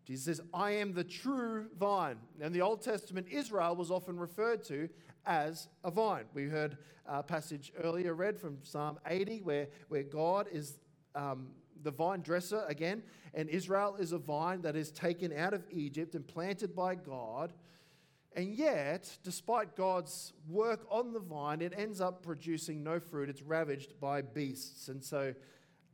Jesus 0.05 0.25
says, 0.25 0.41
I 0.53 0.73
am 0.73 0.93
the 0.93 1.05
true 1.05 1.67
vine. 1.79 2.17
And 2.41 2.53
the 2.53 2.61
Old 2.61 2.83
Testament, 2.83 3.29
Israel 3.31 3.77
was 3.77 3.93
often 3.93 4.19
referred 4.19 4.65
to 4.65 4.89
as 5.25 5.69
a 5.85 5.93
vine. 5.93 6.25
We 6.35 6.47
heard 6.47 6.77
a 7.07 7.23
passage 7.23 7.73
earlier 7.85 8.15
read 8.15 8.37
from 8.37 8.59
Psalm 8.65 8.99
80 9.07 9.43
where, 9.43 9.69
where 9.89 10.03
God 10.03 10.49
is 10.51 10.79
um, 11.15 11.51
the 11.85 11.93
vine 11.93 12.21
dresser 12.21 12.65
again, 12.67 13.01
and 13.33 13.49
Israel 13.49 13.95
is 13.95 14.11
a 14.11 14.19
vine 14.19 14.61
that 14.63 14.75
is 14.75 14.91
taken 14.91 15.33
out 15.33 15.55
of 15.55 15.63
Egypt 15.71 16.17
and 16.17 16.27
planted 16.27 16.75
by 16.75 16.97
God. 16.97 17.53
And 18.37 18.55
yet, 18.55 19.17
despite 19.23 19.77
God's 19.77 20.33
work 20.49 20.85
on 20.91 21.13
the 21.13 21.21
vine, 21.21 21.61
it 21.61 21.73
ends 21.77 22.01
up 22.01 22.23
producing 22.23 22.83
no 22.83 22.99
fruit. 22.99 23.29
It's 23.29 23.43
ravaged 23.43 24.01
by 24.01 24.23
beasts. 24.23 24.89
And 24.89 25.03
so, 25.03 25.35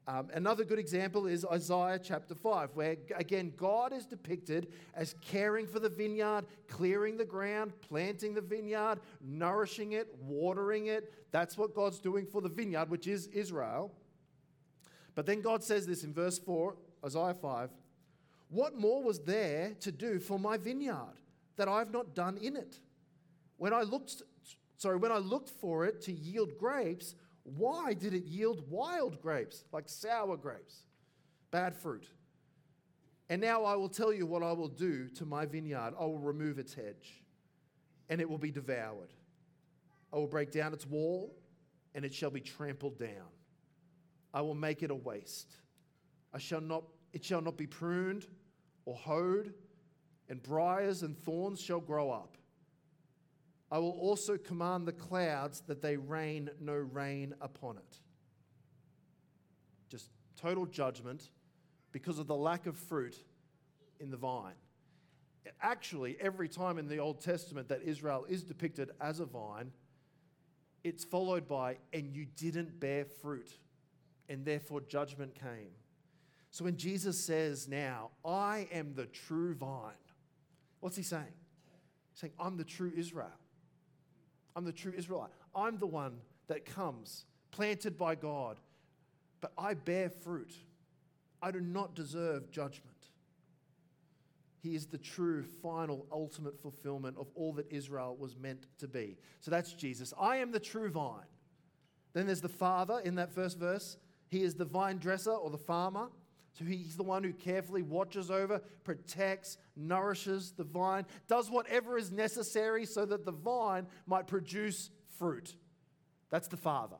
um, 0.08 0.28
another 0.32 0.64
good 0.64 0.78
example 0.78 1.26
is 1.26 1.44
Isaiah 1.44 2.00
chapter 2.02 2.34
5, 2.34 2.70
where 2.74 2.96
again, 3.14 3.52
God 3.56 3.92
is 3.92 4.06
depicted 4.06 4.72
as 4.94 5.14
caring 5.20 5.66
for 5.66 5.80
the 5.80 5.90
vineyard, 5.90 6.46
clearing 6.66 7.18
the 7.18 7.26
ground, 7.26 7.72
planting 7.82 8.34
the 8.34 8.40
vineyard, 8.40 9.00
nourishing 9.20 9.92
it, 9.92 10.08
watering 10.22 10.86
it. 10.86 11.12
That's 11.32 11.58
what 11.58 11.74
God's 11.74 12.00
doing 12.00 12.26
for 12.26 12.40
the 12.40 12.48
vineyard, 12.48 12.88
which 12.88 13.06
is 13.06 13.26
Israel. 13.28 13.92
But 15.14 15.26
then 15.26 15.42
God 15.42 15.62
says 15.62 15.86
this 15.86 16.04
in 16.04 16.14
verse 16.14 16.38
4, 16.38 16.74
Isaiah 17.04 17.34
5 17.34 17.70
What 18.48 18.78
more 18.78 19.02
was 19.02 19.20
there 19.20 19.74
to 19.80 19.92
do 19.92 20.18
for 20.18 20.38
my 20.38 20.56
vineyard 20.56 21.19
that 21.60 21.68
I 21.68 21.78
have 21.78 21.92
not 21.92 22.14
done 22.14 22.38
in 22.38 22.56
it? 22.56 22.78
When 23.58 23.74
I 23.74 23.82
looked, 23.82 24.22
sorry, 24.78 24.96
when 24.96 25.12
I 25.12 25.18
looked 25.18 25.50
for 25.50 25.84
it 25.84 26.00
to 26.02 26.12
yield 26.12 26.56
grapes, 26.58 27.14
why 27.42 27.92
did 27.92 28.14
it 28.14 28.24
yield 28.24 28.64
wild 28.70 29.20
grapes, 29.20 29.64
like 29.70 29.86
sour 29.86 30.38
grapes, 30.38 30.84
bad 31.50 31.76
fruit? 31.76 32.06
And 33.28 33.42
now 33.42 33.64
I 33.64 33.74
will 33.74 33.90
tell 33.90 34.10
you 34.10 34.24
what 34.24 34.42
I 34.42 34.52
will 34.52 34.68
do 34.68 35.10
to 35.10 35.26
my 35.26 35.44
vineyard. 35.44 35.92
I 36.00 36.04
will 36.06 36.18
remove 36.18 36.58
its 36.58 36.72
hedge, 36.72 37.22
and 38.08 38.22
it 38.22 38.28
will 38.28 38.38
be 38.38 38.50
devoured. 38.50 39.12
I 40.14 40.16
will 40.16 40.28
break 40.28 40.52
down 40.52 40.72
its 40.72 40.86
wall, 40.86 41.36
and 41.94 42.06
it 42.06 42.14
shall 42.14 42.30
be 42.30 42.40
trampled 42.40 42.98
down. 42.98 43.28
I 44.32 44.40
will 44.40 44.54
make 44.54 44.82
it 44.82 44.90
a 44.90 44.94
waste. 44.94 45.56
I 46.32 46.38
shall 46.38 46.62
not, 46.62 46.84
it 47.12 47.22
shall 47.22 47.42
not 47.42 47.58
be 47.58 47.66
pruned 47.66 48.26
or 48.86 48.94
hoed, 48.94 49.52
and 50.30 50.42
briars 50.42 51.02
and 51.02 51.18
thorns 51.18 51.60
shall 51.60 51.80
grow 51.80 52.10
up. 52.10 52.38
I 53.70 53.78
will 53.78 53.90
also 53.90 54.38
command 54.38 54.86
the 54.86 54.92
clouds 54.92 55.62
that 55.66 55.82
they 55.82 55.96
rain 55.96 56.48
no 56.60 56.74
rain 56.74 57.34
upon 57.40 57.76
it. 57.76 57.98
Just 59.90 60.08
total 60.36 60.66
judgment 60.66 61.28
because 61.92 62.18
of 62.18 62.26
the 62.26 62.34
lack 62.34 62.66
of 62.66 62.76
fruit 62.76 63.16
in 63.98 64.10
the 64.10 64.16
vine. 64.16 64.54
Actually, 65.60 66.16
every 66.20 66.48
time 66.48 66.78
in 66.78 66.86
the 66.86 66.98
Old 66.98 67.20
Testament 67.20 67.68
that 67.68 67.82
Israel 67.82 68.24
is 68.28 68.44
depicted 68.44 68.90
as 69.00 69.20
a 69.20 69.24
vine, 69.24 69.72
it's 70.84 71.04
followed 71.04 71.48
by, 71.48 71.76
and 71.92 72.14
you 72.14 72.26
didn't 72.36 72.78
bear 72.78 73.04
fruit, 73.04 73.50
and 74.28 74.44
therefore 74.44 74.80
judgment 74.80 75.34
came. 75.34 75.72
So 76.50 76.64
when 76.64 76.76
Jesus 76.76 77.18
says 77.18 77.68
now, 77.68 78.10
I 78.24 78.68
am 78.72 78.94
the 78.94 79.06
true 79.06 79.54
vine, 79.54 79.92
what's 80.80 80.96
he 80.96 81.02
saying? 81.02 81.24
He's 82.12 82.20
saying, 82.20 82.32
I'm 82.38 82.56
the 82.56 82.64
true 82.64 82.92
Israel. 82.96 83.30
I'm 84.56 84.64
the 84.64 84.72
true 84.72 84.92
Israelite. 84.96 85.30
I'm 85.54 85.78
the 85.78 85.86
one 85.86 86.18
that 86.48 86.64
comes, 86.64 87.24
planted 87.50 87.96
by 87.96 88.14
God, 88.14 88.58
but 89.40 89.52
I 89.56 89.74
bear 89.74 90.10
fruit. 90.10 90.52
I 91.42 91.50
do 91.50 91.60
not 91.60 91.94
deserve 91.94 92.50
judgment. 92.50 92.96
He 94.62 94.74
is 94.74 94.86
the 94.86 94.98
true, 94.98 95.42
final, 95.62 96.06
ultimate 96.12 96.60
fulfillment 96.60 97.16
of 97.18 97.28
all 97.34 97.54
that 97.54 97.66
Israel 97.70 98.16
was 98.18 98.36
meant 98.36 98.66
to 98.78 98.88
be. 98.88 99.16
So 99.40 99.50
that's 99.50 99.72
Jesus. 99.72 100.12
I 100.20 100.36
am 100.36 100.52
the 100.52 100.60
true 100.60 100.90
vine. 100.90 101.24
Then 102.12 102.26
there's 102.26 102.42
the 102.42 102.48
Father 102.48 103.00
in 103.04 103.14
that 103.14 103.32
first 103.32 103.58
verse. 103.58 103.96
He 104.28 104.42
is 104.42 104.54
the 104.54 104.64
vine 104.64 104.98
dresser 104.98 105.32
or 105.32 105.48
the 105.48 105.58
farmer. 105.58 106.08
So 106.58 106.64
he's 106.64 106.96
the 106.96 107.02
one 107.02 107.22
who 107.22 107.32
carefully 107.32 107.82
watches 107.82 108.30
over, 108.30 108.60
protects, 108.84 109.56
nourishes 109.76 110.52
the 110.52 110.64
vine, 110.64 111.06
does 111.28 111.50
whatever 111.50 111.96
is 111.96 112.10
necessary 112.10 112.84
so 112.84 113.06
that 113.06 113.24
the 113.24 113.32
vine 113.32 113.86
might 114.06 114.26
produce 114.26 114.90
fruit. 115.16 115.54
That's 116.30 116.48
the 116.48 116.56
Father. 116.56 116.96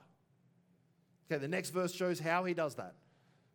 Okay, 1.30 1.40
the 1.40 1.48
next 1.48 1.70
verse 1.70 1.92
shows 1.92 2.18
how 2.18 2.44
he 2.44 2.54
does 2.54 2.76
that. 2.76 2.94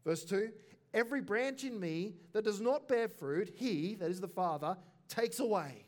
Verse 0.05 0.23
2 0.23 0.51
Every 0.93 1.21
branch 1.21 1.63
in 1.63 1.79
me 1.79 2.13
that 2.31 2.45
does 2.45 2.61
not 2.61 2.87
bear 2.87 3.09
fruit, 3.09 3.51
he, 3.55 3.95
that 3.95 4.09
is 4.09 4.21
the 4.21 4.27
Father, 4.27 4.77
takes 5.09 5.39
away. 5.39 5.85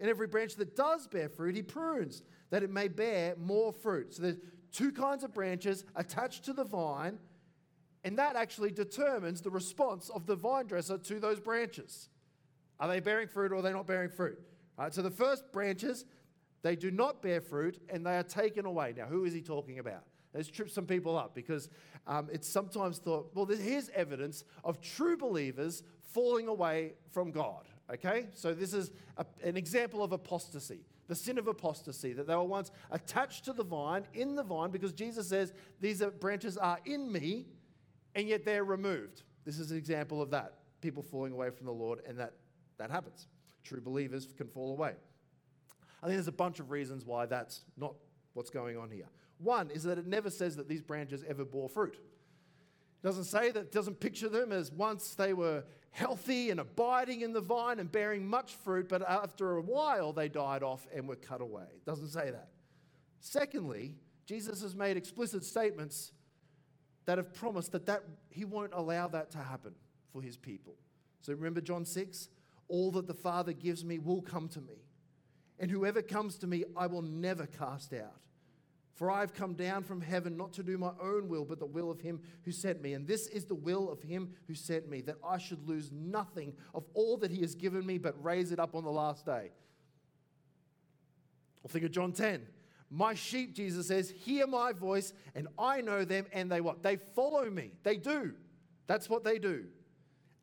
And 0.00 0.08
every 0.08 0.26
branch 0.26 0.56
that 0.56 0.76
does 0.76 1.06
bear 1.06 1.28
fruit, 1.28 1.54
he 1.54 1.62
prunes, 1.62 2.22
that 2.50 2.62
it 2.62 2.70
may 2.70 2.88
bear 2.88 3.34
more 3.36 3.72
fruit. 3.72 4.14
So 4.14 4.22
there's 4.22 4.38
two 4.72 4.92
kinds 4.92 5.24
of 5.24 5.32
branches 5.32 5.84
attached 5.96 6.44
to 6.46 6.52
the 6.52 6.64
vine 6.64 7.18
and 8.04 8.18
that 8.18 8.36
actually 8.36 8.70
determines 8.70 9.40
the 9.40 9.50
response 9.50 10.08
of 10.08 10.26
the 10.26 10.36
vine 10.36 10.66
dresser 10.66 10.98
to 10.98 11.20
those 11.20 11.40
branches. 11.40 12.08
Are 12.80 12.88
they 12.88 13.00
bearing 13.00 13.28
fruit 13.28 13.52
or 13.52 13.56
are 13.56 13.62
they 13.62 13.72
not 13.72 13.86
bearing 13.86 14.10
fruit? 14.10 14.38
Right, 14.78 14.94
so 14.94 15.02
the 15.02 15.10
first 15.10 15.50
branches, 15.52 16.04
they 16.62 16.76
do 16.76 16.90
not 16.90 17.20
bear 17.20 17.40
fruit 17.40 17.80
and 17.88 18.06
they 18.06 18.16
are 18.16 18.22
taken 18.22 18.66
away. 18.66 18.94
Now, 18.96 19.06
who 19.06 19.24
is 19.24 19.32
he 19.32 19.40
talking 19.40 19.80
about? 19.80 20.04
Let's 20.32 20.48
trip 20.48 20.70
some 20.70 20.86
people 20.86 21.16
up 21.16 21.34
because 21.34 21.68
um, 22.06 22.28
it's 22.30 22.48
sometimes 22.48 22.98
thought, 22.98 23.30
well, 23.34 23.46
here's 23.46 23.88
evidence 23.90 24.44
of 24.62 24.80
true 24.80 25.16
believers 25.16 25.82
falling 26.12 26.46
away 26.46 26.92
from 27.10 27.32
God. 27.32 27.64
Okay? 27.92 28.28
So 28.34 28.54
this 28.54 28.72
is 28.72 28.92
a, 29.16 29.26
an 29.42 29.56
example 29.56 30.04
of 30.04 30.12
apostasy 30.12 30.84
the 31.08 31.14
sin 31.14 31.38
of 31.38 31.48
apostasy, 31.48 32.12
that 32.12 32.26
they 32.26 32.36
were 32.36 32.44
once 32.44 32.70
attached 32.90 33.46
to 33.46 33.52
the 33.54 33.64
vine, 33.64 34.06
in 34.12 34.36
the 34.36 34.42
vine, 34.42 34.70
because 34.70 34.92
Jesus 34.92 35.28
says, 35.28 35.52
These 35.80 36.02
branches 36.20 36.56
are 36.56 36.78
in 36.84 37.10
me, 37.10 37.46
and 38.14 38.28
yet 38.28 38.44
they're 38.44 38.64
removed. 38.64 39.22
This 39.44 39.58
is 39.58 39.70
an 39.70 39.78
example 39.78 40.20
of 40.20 40.30
that. 40.30 40.54
People 40.80 41.02
falling 41.02 41.32
away 41.32 41.50
from 41.50 41.66
the 41.66 41.72
Lord, 41.72 42.00
and 42.06 42.18
that, 42.18 42.34
that 42.78 42.90
happens. 42.90 43.26
True 43.64 43.80
believers 43.80 44.28
can 44.36 44.46
fall 44.48 44.72
away. 44.72 44.92
I 46.02 46.06
think 46.06 46.16
there's 46.16 46.28
a 46.28 46.32
bunch 46.32 46.60
of 46.60 46.70
reasons 46.70 47.04
why 47.04 47.26
that's 47.26 47.64
not 47.76 47.94
what's 48.34 48.50
going 48.50 48.76
on 48.76 48.90
here. 48.90 49.08
One 49.38 49.70
is 49.70 49.82
that 49.84 49.98
it 49.98 50.06
never 50.06 50.30
says 50.30 50.56
that 50.56 50.68
these 50.68 50.82
branches 50.82 51.24
ever 51.28 51.44
bore 51.44 51.68
fruit. 51.68 51.94
It 51.94 53.06
doesn't 53.06 53.24
say 53.24 53.50
that, 53.50 53.60
it 53.60 53.72
doesn't 53.72 54.00
picture 54.00 54.28
them 54.28 54.52
as 54.52 54.72
once 54.72 55.14
they 55.14 55.32
were 55.32 55.64
healthy 55.90 56.50
and 56.50 56.60
abiding 56.60 57.22
in 57.22 57.32
the 57.32 57.40
vine 57.40 57.78
and 57.78 57.90
bearing 57.90 58.26
much 58.26 58.54
fruit, 58.54 58.88
but 58.88 59.02
after 59.02 59.56
a 59.56 59.62
while 59.62 60.12
they 60.12 60.28
died 60.28 60.62
off 60.62 60.86
and 60.94 61.08
were 61.08 61.16
cut 61.16 61.40
away. 61.40 61.64
It 61.74 61.84
doesn't 61.84 62.08
say 62.08 62.30
that. 62.30 62.48
Secondly, 63.20 63.94
Jesus 64.26 64.62
has 64.62 64.74
made 64.74 64.96
explicit 64.96 65.44
statements 65.44 66.12
that 67.08 67.16
have 67.16 67.32
promised 67.32 67.72
that, 67.72 67.86
that 67.86 68.04
he 68.28 68.44
won't 68.44 68.74
allow 68.74 69.08
that 69.08 69.30
to 69.30 69.38
happen 69.38 69.72
for 70.12 70.20
his 70.20 70.36
people. 70.36 70.74
So 71.22 71.32
remember 71.32 71.62
John 71.62 71.86
6? 71.86 72.28
All 72.68 72.90
that 72.90 73.06
the 73.06 73.14
Father 73.14 73.54
gives 73.54 73.82
me 73.82 73.98
will 73.98 74.20
come 74.20 74.46
to 74.48 74.60
me. 74.60 74.84
And 75.58 75.70
whoever 75.70 76.02
comes 76.02 76.36
to 76.36 76.46
me, 76.46 76.64
I 76.76 76.86
will 76.86 77.00
never 77.00 77.46
cast 77.46 77.94
out. 77.94 78.20
For 78.92 79.10
I 79.10 79.20
have 79.20 79.32
come 79.32 79.54
down 79.54 79.84
from 79.84 80.02
heaven 80.02 80.36
not 80.36 80.52
to 80.52 80.62
do 80.62 80.76
my 80.76 80.90
own 81.00 81.30
will, 81.30 81.46
but 81.46 81.60
the 81.60 81.64
will 81.64 81.90
of 81.90 82.02
him 82.02 82.20
who 82.44 82.52
sent 82.52 82.82
me. 82.82 82.92
And 82.92 83.08
this 83.08 83.26
is 83.26 83.46
the 83.46 83.54
will 83.54 83.90
of 83.90 84.02
him 84.02 84.34
who 84.46 84.54
sent 84.54 84.90
me, 84.90 85.00
that 85.00 85.16
I 85.26 85.38
should 85.38 85.66
lose 85.66 85.90
nothing 85.90 86.52
of 86.74 86.84
all 86.92 87.16
that 87.18 87.30
he 87.30 87.40
has 87.40 87.54
given 87.54 87.86
me, 87.86 87.96
but 87.96 88.22
raise 88.22 88.52
it 88.52 88.58
up 88.58 88.74
on 88.74 88.84
the 88.84 88.92
last 88.92 89.24
day. 89.24 89.52
Or 91.62 91.70
think 91.70 91.86
of 91.86 91.90
John 91.90 92.12
10. 92.12 92.46
My 92.90 93.14
sheep, 93.14 93.54
Jesus 93.54 93.88
says, 93.88 94.10
hear 94.10 94.46
my 94.46 94.72
voice, 94.72 95.12
and 95.34 95.48
I 95.58 95.80
know 95.82 96.04
them, 96.04 96.26
and 96.32 96.50
they 96.50 96.60
what? 96.60 96.82
They 96.82 96.96
follow 96.96 97.48
me. 97.50 97.72
They 97.82 97.96
do. 97.96 98.32
That's 98.86 99.10
what 99.10 99.24
they 99.24 99.38
do. 99.38 99.66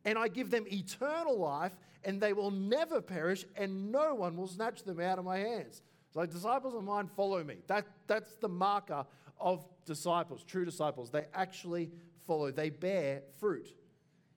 And 0.04 0.16
I 0.16 0.28
give 0.28 0.50
them 0.50 0.64
eternal 0.70 1.36
life, 1.36 1.72
and 2.04 2.20
they 2.20 2.32
will 2.32 2.52
never 2.52 3.00
perish, 3.00 3.44
and 3.56 3.90
no 3.90 4.14
one 4.14 4.36
will 4.36 4.46
snatch 4.46 4.84
them 4.84 5.00
out 5.00 5.18
of 5.18 5.24
my 5.24 5.38
hands. 5.38 5.82
So, 6.14 6.24
disciples 6.24 6.74
of 6.74 6.84
mine 6.84 7.08
follow 7.16 7.42
me. 7.42 7.56
That, 7.66 7.86
that's 8.06 8.36
the 8.36 8.48
marker 8.48 9.04
of 9.40 9.66
disciples, 9.84 10.44
true 10.44 10.64
disciples. 10.64 11.10
They 11.10 11.26
actually 11.34 11.90
follow, 12.26 12.52
they 12.52 12.70
bear 12.70 13.22
fruit. 13.40 13.74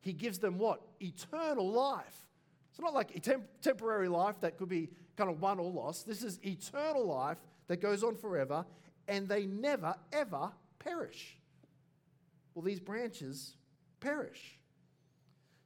He 0.01 0.13
gives 0.13 0.39
them 0.39 0.57
what? 0.57 0.81
Eternal 0.99 1.69
life. 1.69 2.25
It's 2.71 2.79
not 2.79 2.93
like 2.93 3.21
temp- 3.21 3.61
temporary 3.61 4.07
life 4.07 4.39
that 4.41 4.57
could 4.57 4.69
be 4.69 4.89
kind 5.15 5.29
of 5.29 5.41
won 5.41 5.59
or 5.59 5.69
lost. 5.69 6.07
This 6.07 6.23
is 6.23 6.39
eternal 6.43 7.05
life 7.05 7.37
that 7.69 7.79
goes 7.79 8.03
on 8.03 8.15
forever, 8.15 8.65
and 9.07 9.29
they 9.29 9.45
never, 9.45 9.95
ever 10.11 10.51
perish. 10.79 11.37
Well, 12.53 12.63
these 12.63 12.79
branches 12.79 13.55
perish. 14.01 14.59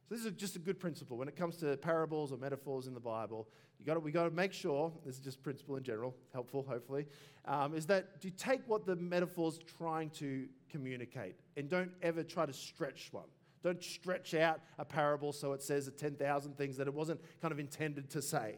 So 0.08 0.14
this 0.14 0.24
is 0.24 0.32
just 0.32 0.54
a 0.54 0.58
good 0.58 0.78
principle 0.78 1.16
when 1.16 1.28
it 1.28 1.34
comes 1.34 1.56
to 1.56 1.76
parables 1.78 2.30
or 2.30 2.36
metaphors 2.36 2.86
in 2.86 2.94
the 2.94 3.00
Bible. 3.00 3.48
You 3.80 3.86
got 3.86 4.00
we 4.02 4.12
got 4.12 4.24
to 4.24 4.30
make 4.30 4.52
sure. 4.52 4.92
This 5.04 5.16
is 5.16 5.20
just 5.20 5.42
principle 5.42 5.76
in 5.76 5.82
general, 5.82 6.14
helpful 6.32 6.64
hopefully. 6.68 7.06
Um, 7.46 7.74
is 7.74 7.86
that 7.86 8.10
you 8.20 8.30
take 8.30 8.60
what 8.66 8.86
the 8.86 8.96
metaphor's 8.96 9.58
trying 9.78 10.10
to 10.10 10.46
communicate 10.70 11.36
and 11.56 11.70
don't 11.70 11.90
ever 12.02 12.22
try 12.22 12.44
to 12.44 12.52
stretch 12.52 13.08
one. 13.12 13.28
Don't 13.62 13.82
stretch 13.82 14.34
out 14.34 14.60
a 14.78 14.84
parable 14.84 15.32
so 15.32 15.54
it 15.54 15.62
says 15.62 15.88
a 15.88 15.90
10,000 15.90 16.56
things 16.56 16.76
that 16.76 16.86
it 16.86 16.92
wasn't 16.92 17.20
kind 17.40 17.50
of 17.50 17.58
intended 17.58 18.10
to 18.10 18.20
say. 18.20 18.56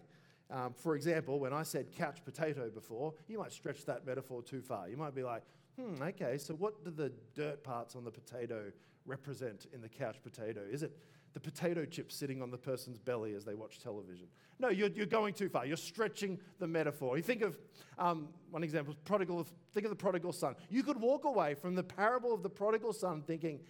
Um, 0.51 0.75
for 0.75 0.95
example, 0.95 1.41
when 1.41 1.53
I 1.53 1.63
said 1.63 1.91
couch 1.93 2.25
potato 2.25 2.71
before, 2.71 3.15
you 3.29 3.39
might 3.39 3.53
stretch 3.53 3.85
that 3.87 4.07
metaphor 4.07 4.43
too 4.43 4.63
far. 4.63 4.89
You 4.89 4.97
might 4.97 5.15
be 5.15 5.23
like, 5.23 5.43
hmm, 5.79 6.01
okay, 6.03 6.39
so 6.39 6.55
what 6.55 6.85
do 6.85 6.91
the 6.91 7.13
dirt 7.35 7.65
parts 7.65 7.97
on 7.97 8.05
the 8.05 8.11
potato 8.11 8.71
represent 9.07 9.67
in 9.73 9.81
the 9.81 9.89
couch 9.89 10.17
potato? 10.23 10.61
Is 10.71 10.83
it 10.83 10.97
the 11.37 11.41
potato 11.41 11.85
chips 11.85 12.17
sitting 12.17 12.41
on 12.41 12.51
the 12.51 12.57
person's 12.57 12.99
belly 12.99 13.35
as 13.35 13.45
they 13.45 13.53
watch 13.53 13.79
television. 13.79 14.27
No, 14.59 14.71
you're, 14.71 14.89
you're 14.89 15.05
going 15.05 15.35
too 15.35 15.51
far. 15.51 15.67
You're 15.67 15.77
stretching 15.77 16.41
the 16.59 16.67
metaphor. 16.67 17.19
You 17.19 17.23
think 17.23 17.43
of 17.43 17.59
um, 17.99 18.31
one 18.51 18.65
example, 18.65 18.95
prodigal, 19.05 19.47
think 19.75 19.85
of 19.85 19.91
the 19.91 19.97
prodigal 19.97 20.33
son. 20.33 20.55
You 20.71 20.83
could 20.83 20.99
walk 20.99 21.27
away 21.27 21.53
from 21.53 21.75
the 21.75 21.83
parable 21.83 22.33
of 22.33 22.43
the 22.43 22.49
prodigal 22.49 22.95
son 22.95 23.21
thinking, 23.21 23.61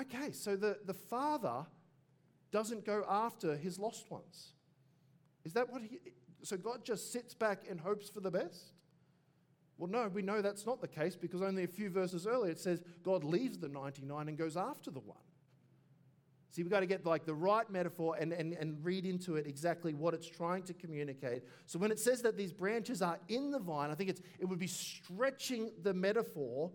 okay, 0.00 0.30
so 0.30 0.54
the, 0.54 0.78
the 0.84 0.94
father 0.94 1.66
doesn't 2.52 2.86
go 2.86 3.04
after 3.08 3.56
his 3.56 3.80
lost 3.80 4.08
ones. 4.12 4.52
Is 5.48 5.54
that 5.54 5.72
what 5.72 5.80
he, 5.80 5.98
so 6.42 6.58
God 6.58 6.84
just 6.84 7.10
sits 7.10 7.32
back 7.32 7.62
and 7.70 7.80
hopes 7.80 8.10
for 8.10 8.20
the 8.20 8.30
best? 8.30 8.74
Well, 9.78 9.88
no, 9.88 10.06
we 10.12 10.20
know 10.20 10.42
that's 10.42 10.66
not 10.66 10.82
the 10.82 10.88
case 10.88 11.16
because 11.16 11.40
only 11.40 11.64
a 11.64 11.68
few 11.68 11.88
verses 11.88 12.26
earlier 12.26 12.52
it 12.52 12.60
says 12.60 12.82
God 13.02 13.24
leaves 13.24 13.56
the 13.56 13.68
99 13.68 14.28
and 14.28 14.36
goes 14.36 14.58
after 14.58 14.90
the 14.90 15.00
one. 15.00 15.16
See, 16.50 16.62
we've 16.62 16.70
got 16.70 16.80
to 16.80 16.86
get 16.86 17.06
like 17.06 17.24
the 17.24 17.32
right 17.32 17.68
metaphor 17.70 18.14
and, 18.20 18.34
and, 18.34 18.52
and 18.52 18.84
read 18.84 19.06
into 19.06 19.36
it 19.36 19.46
exactly 19.46 19.94
what 19.94 20.12
it's 20.12 20.28
trying 20.28 20.64
to 20.64 20.74
communicate. 20.74 21.44
So 21.64 21.78
when 21.78 21.90
it 21.90 21.98
says 21.98 22.20
that 22.22 22.36
these 22.36 22.52
branches 22.52 23.00
are 23.00 23.18
in 23.28 23.50
the 23.50 23.58
vine, 23.58 23.90
I 23.90 23.94
think 23.94 24.10
it's, 24.10 24.20
it 24.38 24.44
would 24.44 24.58
be 24.58 24.66
stretching 24.66 25.70
the 25.82 25.94
metaphor 25.94 26.70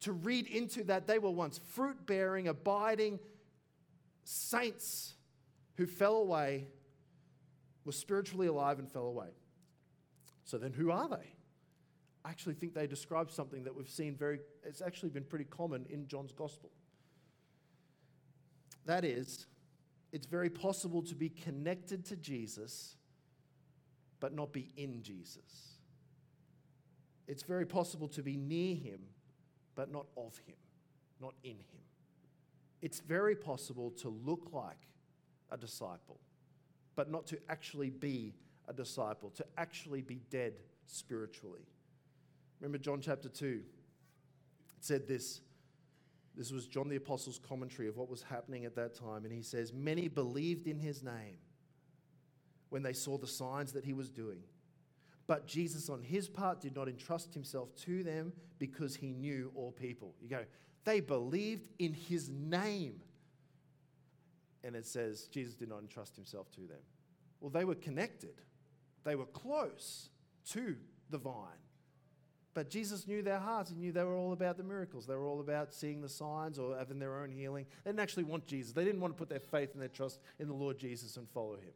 to 0.00 0.12
read 0.12 0.46
into 0.46 0.84
that 0.84 1.06
they 1.06 1.18
were 1.18 1.30
once 1.30 1.58
fruit 1.58 2.06
bearing, 2.06 2.48
abiding 2.48 3.18
saints 4.24 5.16
who 5.76 5.84
fell 5.84 6.16
away, 6.16 6.68
were 7.86 7.92
spiritually 7.92 8.48
alive 8.48 8.78
and 8.78 8.90
fell 8.90 9.06
away. 9.06 9.28
So 10.44 10.58
then 10.58 10.72
who 10.72 10.90
are 10.90 11.08
they? 11.08 11.32
I 12.24 12.30
actually 12.30 12.54
think 12.54 12.74
they 12.74 12.88
describe 12.88 13.30
something 13.30 13.64
that 13.64 13.74
we've 13.74 13.88
seen 13.88 14.16
very, 14.16 14.40
it's 14.64 14.82
actually 14.82 15.10
been 15.10 15.24
pretty 15.24 15.44
common 15.44 15.86
in 15.88 16.08
John's 16.08 16.32
gospel. 16.32 16.70
That 18.84 19.04
is, 19.04 19.46
it's 20.12 20.26
very 20.26 20.50
possible 20.50 21.02
to 21.02 21.14
be 21.14 21.28
connected 21.28 22.04
to 22.06 22.16
Jesus 22.16 22.96
but 24.18 24.34
not 24.34 24.52
be 24.52 24.70
in 24.76 25.02
Jesus. 25.02 25.78
It's 27.28 27.42
very 27.42 27.66
possible 27.66 28.08
to 28.08 28.22
be 28.22 28.36
near 28.36 28.74
him 28.74 29.00
but 29.74 29.92
not 29.92 30.06
of 30.16 30.36
him, 30.46 30.56
not 31.20 31.34
in 31.44 31.56
him. 31.56 31.84
It's 32.82 32.98
very 33.00 33.36
possible 33.36 33.90
to 34.02 34.08
look 34.08 34.48
like 34.52 34.88
a 35.50 35.56
disciple 35.56 36.18
but 36.96 37.10
not 37.10 37.26
to 37.28 37.38
actually 37.48 37.90
be 37.90 38.34
a 38.68 38.72
disciple, 38.72 39.30
to 39.30 39.46
actually 39.56 40.02
be 40.02 40.20
dead 40.30 40.54
spiritually. 40.86 41.66
Remember 42.60 42.78
John 42.78 43.00
chapter 43.00 43.28
2? 43.28 43.46
It 43.46 44.84
said 44.84 45.06
this 45.06 45.40
this 46.36 46.52
was 46.52 46.66
John 46.66 46.88
the 46.88 46.96
Apostle's 46.96 47.38
commentary 47.38 47.88
of 47.88 47.96
what 47.96 48.10
was 48.10 48.22
happening 48.22 48.66
at 48.66 48.76
that 48.76 48.94
time. 48.94 49.24
And 49.24 49.32
he 49.32 49.40
says, 49.42 49.72
Many 49.72 50.06
believed 50.06 50.66
in 50.66 50.78
his 50.78 51.02
name 51.02 51.38
when 52.68 52.82
they 52.82 52.92
saw 52.92 53.16
the 53.16 53.26
signs 53.26 53.72
that 53.72 53.84
he 53.84 53.94
was 53.94 54.10
doing. 54.10 54.40
But 55.26 55.46
Jesus, 55.46 55.88
on 55.88 56.02
his 56.02 56.28
part, 56.28 56.60
did 56.60 56.76
not 56.76 56.88
entrust 56.88 57.32
himself 57.32 57.74
to 57.76 58.04
them 58.04 58.32
because 58.58 58.94
he 58.94 59.12
knew 59.12 59.50
all 59.54 59.72
people. 59.72 60.14
You 60.20 60.28
go, 60.28 60.44
they 60.84 61.00
believed 61.00 61.68
in 61.78 61.94
his 61.94 62.28
name. 62.28 63.00
And 64.66 64.74
it 64.74 64.84
says, 64.84 65.28
Jesus 65.28 65.54
did 65.54 65.68
not 65.68 65.78
entrust 65.80 66.16
himself 66.16 66.50
to 66.52 66.62
them. 66.62 66.82
Well, 67.40 67.50
they 67.50 67.64
were 67.64 67.76
connected, 67.76 68.42
they 69.04 69.14
were 69.14 69.26
close 69.26 70.10
to 70.50 70.74
the 71.08 71.18
vine. 71.18 71.62
But 72.52 72.70
Jesus 72.70 73.06
knew 73.06 73.20
their 73.20 73.38
hearts. 73.38 73.68
He 73.68 73.76
knew 73.76 73.92
they 73.92 74.02
were 74.02 74.16
all 74.16 74.32
about 74.32 74.56
the 74.56 74.62
miracles. 74.62 75.06
They 75.06 75.14
were 75.14 75.26
all 75.26 75.40
about 75.40 75.74
seeing 75.74 76.00
the 76.00 76.08
signs 76.08 76.58
or 76.58 76.74
having 76.74 76.98
their 76.98 77.20
own 77.20 77.30
healing. 77.30 77.66
They 77.84 77.90
didn't 77.90 78.00
actually 78.00 78.24
want 78.24 78.46
Jesus. 78.46 78.72
They 78.72 78.82
didn't 78.82 79.02
want 79.02 79.14
to 79.14 79.18
put 79.18 79.28
their 79.28 79.40
faith 79.40 79.74
and 79.74 79.82
their 79.82 79.90
trust 79.90 80.20
in 80.38 80.48
the 80.48 80.54
Lord 80.54 80.78
Jesus 80.78 81.18
and 81.18 81.28
follow 81.28 81.56
him. 81.56 81.74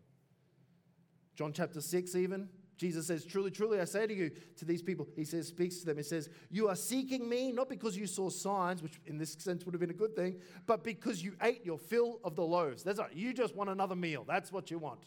John 1.37 1.53
chapter 1.53 1.83
6, 1.83 2.15
even, 2.15 2.49
Jesus 2.81 3.07
says, 3.07 3.27
Truly, 3.27 3.51
truly, 3.51 3.79
I 3.79 3.85
say 3.85 4.07
to 4.07 4.15
you, 4.15 4.31
to 4.57 4.65
these 4.65 4.81
people, 4.81 5.07
he 5.15 5.23
says, 5.23 5.49
speaks 5.49 5.81
to 5.81 5.87
them, 5.87 5.99
he 5.99 6.03
says, 6.03 6.31
You 6.51 6.69
are 6.69 6.75
seeking 6.75 7.29
me 7.29 7.53
not 7.53 7.69
because 7.69 7.95
you 7.95 8.07
saw 8.07 8.31
signs, 8.31 8.83
which 8.83 8.99
in 9.05 9.19
this 9.19 9.35
sense 9.35 9.67
would 9.67 9.75
have 9.75 9.81
been 9.83 9.91
a 9.91 9.93
good 9.93 10.17
thing, 10.17 10.37
but 10.65 10.83
because 10.83 11.23
you 11.23 11.35
ate 11.43 11.63
your 11.63 11.77
fill 11.77 12.21
of 12.25 12.37
the 12.37 12.43
loaves. 12.43 12.83
That's 12.83 12.99
right. 12.99 13.15
You 13.15 13.35
just 13.35 13.55
want 13.55 13.69
another 13.69 13.95
meal. 13.95 14.25
That's 14.27 14.51
what 14.51 14.71
you 14.71 14.79
want. 14.79 15.01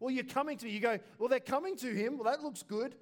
Well, 0.00 0.10
you're 0.10 0.24
coming 0.24 0.58
to 0.58 0.66
me. 0.66 0.72
You 0.72 0.80
go, 0.80 0.98
Well, 1.18 1.30
they're 1.30 1.40
coming 1.40 1.76
to 1.76 1.86
him. 1.86 2.18
Well, 2.18 2.30
that 2.30 2.42
looks 2.42 2.62
good. 2.62 2.94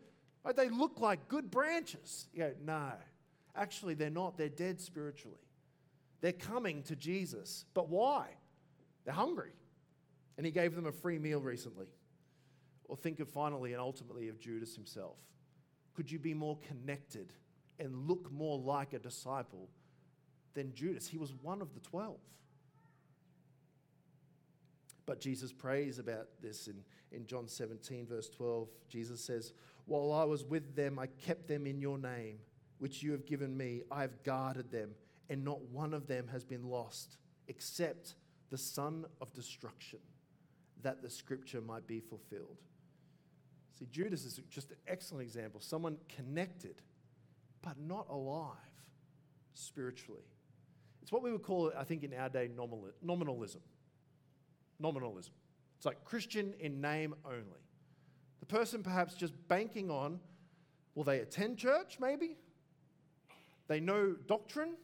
Right? 0.44 0.54
They 0.54 0.68
look 0.68 1.00
like 1.00 1.26
good 1.26 1.50
branches. 1.50 2.28
You 2.32 2.44
go, 2.44 2.52
no. 2.64 2.92
Actually, 3.56 3.94
they're 3.94 4.08
not. 4.08 4.38
They're 4.38 4.48
dead 4.48 4.80
spiritually. 4.80 5.40
They're 6.20 6.30
coming 6.30 6.84
to 6.84 6.94
Jesus. 6.94 7.64
But 7.74 7.88
why? 7.88 8.28
They're 9.04 9.14
hungry. 9.14 9.50
And 10.36 10.46
he 10.46 10.52
gave 10.52 10.76
them 10.76 10.86
a 10.86 10.92
free 10.92 11.18
meal 11.18 11.40
recently. 11.40 11.86
Or 12.92 12.96
think 12.96 13.20
of 13.20 13.28
finally 13.30 13.72
and 13.72 13.80
ultimately 13.80 14.28
of 14.28 14.38
Judas 14.38 14.74
himself. 14.74 15.16
Could 15.94 16.10
you 16.10 16.18
be 16.18 16.34
more 16.34 16.58
connected 16.68 17.32
and 17.78 18.06
look 18.06 18.30
more 18.30 18.58
like 18.58 18.92
a 18.92 18.98
disciple 18.98 19.70
than 20.52 20.74
Judas? 20.74 21.08
He 21.08 21.16
was 21.16 21.32
one 21.40 21.62
of 21.62 21.72
the 21.72 21.80
twelve. 21.80 22.20
But 25.06 25.20
Jesus 25.20 25.54
prays 25.54 25.98
about 25.98 26.28
this 26.42 26.68
in, 26.68 26.84
in 27.12 27.24
John 27.24 27.48
17, 27.48 28.08
verse 28.08 28.28
12. 28.28 28.68
Jesus 28.90 29.24
says, 29.24 29.54
while 29.86 30.12
I 30.12 30.24
was 30.24 30.44
with 30.44 30.76
them, 30.76 30.98
I 30.98 31.06
kept 31.06 31.48
them 31.48 31.66
in 31.66 31.80
your 31.80 31.96
name, 31.96 32.40
which 32.78 33.02
you 33.02 33.12
have 33.12 33.24
given 33.24 33.56
me. 33.56 33.84
I 33.90 34.02
have 34.02 34.22
guarded 34.22 34.70
them, 34.70 34.90
and 35.30 35.42
not 35.42 35.62
one 35.70 35.94
of 35.94 36.08
them 36.08 36.28
has 36.30 36.44
been 36.44 36.68
lost, 36.68 37.16
except 37.48 38.16
the 38.50 38.58
son 38.58 39.06
of 39.22 39.32
destruction, 39.32 40.00
that 40.82 41.00
the 41.00 41.08
scripture 41.08 41.62
might 41.62 41.86
be 41.86 41.98
fulfilled. 41.98 42.58
See, 43.82 43.88
Judas 43.90 44.24
is 44.24 44.38
just 44.48 44.70
an 44.70 44.76
excellent 44.86 45.24
example. 45.24 45.60
Someone 45.60 45.96
connected, 46.08 46.76
but 47.62 47.80
not 47.80 48.06
alive 48.08 48.54
spiritually. 49.54 50.22
It's 51.02 51.10
what 51.10 51.24
we 51.24 51.32
would 51.32 51.42
call, 51.42 51.72
I 51.76 51.82
think, 51.82 52.04
in 52.04 52.14
our 52.14 52.28
day, 52.28 52.48
nominalism. 52.56 53.60
Nominalism. 54.78 55.32
It's 55.78 55.86
like 55.86 56.04
Christian 56.04 56.54
in 56.60 56.80
name 56.80 57.16
only. 57.24 57.64
The 58.38 58.46
person 58.46 58.84
perhaps 58.84 59.14
just 59.14 59.34
banking 59.48 59.90
on 59.90 60.20
will 60.94 61.02
they 61.02 61.18
attend 61.18 61.58
church, 61.58 61.98
maybe? 61.98 62.36
They 63.66 63.80
know 63.80 64.14
doctrine, 64.28 64.74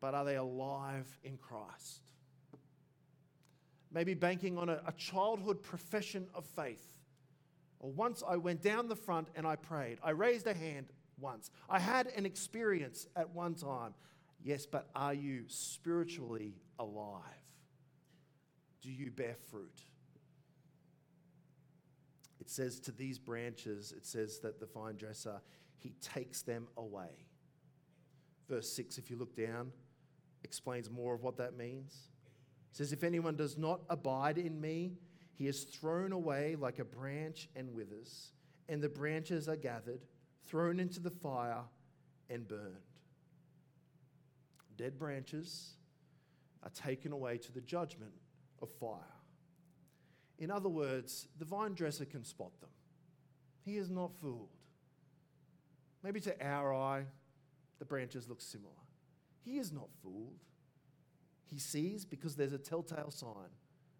but 0.00 0.14
are 0.14 0.24
they 0.24 0.36
alive 0.36 1.08
in 1.24 1.38
Christ? 1.38 2.02
Maybe 3.92 4.14
banking 4.14 4.58
on 4.58 4.68
a, 4.68 4.82
a 4.86 4.92
childhood 4.92 5.62
profession 5.62 6.26
of 6.34 6.44
faith. 6.44 6.84
Or 7.80 7.90
once 7.90 8.22
I 8.26 8.36
went 8.36 8.62
down 8.62 8.88
the 8.88 8.96
front 8.96 9.28
and 9.34 9.46
I 9.46 9.56
prayed. 9.56 9.98
I 10.02 10.10
raised 10.10 10.46
a 10.46 10.54
hand 10.54 10.86
once. 11.18 11.50
I 11.68 11.78
had 11.78 12.08
an 12.08 12.26
experience 12.26 13.06
at 13.16 13.30
one 13.30 13.54
time. 13.54 13.94
Yes, 14.42 14.66
but 14.66 14.88
are 14.94 15.14
you 15.14 15.44
spiritually 15.46 16.54
alive? 16.78 17.22
Do 18.82 18.90
you 18.90 19.10
bear 19.10 19.36
fruit? 19.50 19.82
It 22.40 22.50
says 22.50 22.80
to 22.80 22.92
these 22.92 23.18
branches, 23.18 23.92
it 23.96 24.06
says 24.06 24.38
that 24.40 24.60
the 24.60 24.66
vine 24.66 24.96
dresser, 24.96 25.40
he 25.76 25.94
takes 26.00 26.42
them 26.42 26.68
away. 26.76 27.26
Verse 28.48 28.72
6, 28.72 28.96
if 28.98 29.10
you 29.10 29.16
look 29.16 29.36
down, 29.36 29.72
explains 30.44 30.88
more 30.88 31.14
of 31.14 31.22
what 31.22 31.36
that 31.38 31.56
means. 31.56 32.08
Says, 32.72 32.92
If 32.92 33.04
anyone 33.04 33.36
does 33.36 33.56
not 33.56 33.80
abide 33.88 34.38
in 34.38 34.60
me, 34.60 34.92
he 35.34 35.46
is 35.46 35.64
thrown 35.64 36.12
away 36.12 36.56
like 36.58 36.78
a 36.78 36.84
branch 36.84 37.48
and 37.54 37.72
withers, 37.72 38.32
and 38.68 38.82
the 38.82 38.88
branches 38.88 39.48
are 39.48 39.56
gathered, 39.56 40.04
thrown 40.46 40.80
into 40.80 41.00
the 41.00 41.10
fire, 41.10 41.62
and 42.28 42.46
burned. 42.46 42.76
Dead 44.76 44.98
branches 44.98 45.74
are 46.62 46.70
taken 46.70 47.12
away 47.12 47.38
to 47.38 47.52
the 47.52 47.60
judgment 47.60 48.12
of 48.60 48.68
fire. 48.80 48.98
In 50.38 50.50
other 50.50 50.68
words, 50.68 51.28
the 51.38 51.44
vine 51.44 51.74
dresser 51.74 52.04
can 52.04 52.24
spot 52.24 52.52
them. 52.60 52.70
He 53.64 53.76
is 53.76 53.90
not 53.90 54.14
fooled. 54.20 54.50
Maybe 56.02 56.20
to 56.20 56.46
our 56.46 56.72
eye, 56.72 57.04
the 57.78 57.84
branches 57.84 58.28
look 58.28 58.40
similar. 58.40 58.72
He 59.44 59.58
is 59.58 59.72
not 59.72 59.88
fooled. 60.02 60.44
He 61.50 61.58
sees 61.58 62.04
because 62.04 62.36
there's 62.36 62.52
a 62.52 62.58
telltale 62.58 63.10
sign 63.10 63.50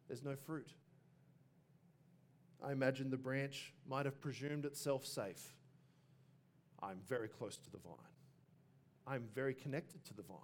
there's 0.09 0.25
no 0.25 0.35
fruit. 0.35 0.73
I 2.65 2.73
imagine 2.73 3.11
the 3.11 3.17
branch 3.17 3.75
might 3.87 4.07
have 4.07 4.21
presumed 4.21 4.65
itself 4.65 5.07
safe. 5.07 5.55
I'm 6.83 6.99
very 7.07 7.29
close 7.29 7.57
to 7.59 7.71
the 7.71 7.79
vine. 7.79 7.95
I'm 9.07 9.29
very 9.35 9.55
connected 9.55 10.05
to 10.07 10.15
the 10.15 10.23
vine. 10.23 10.39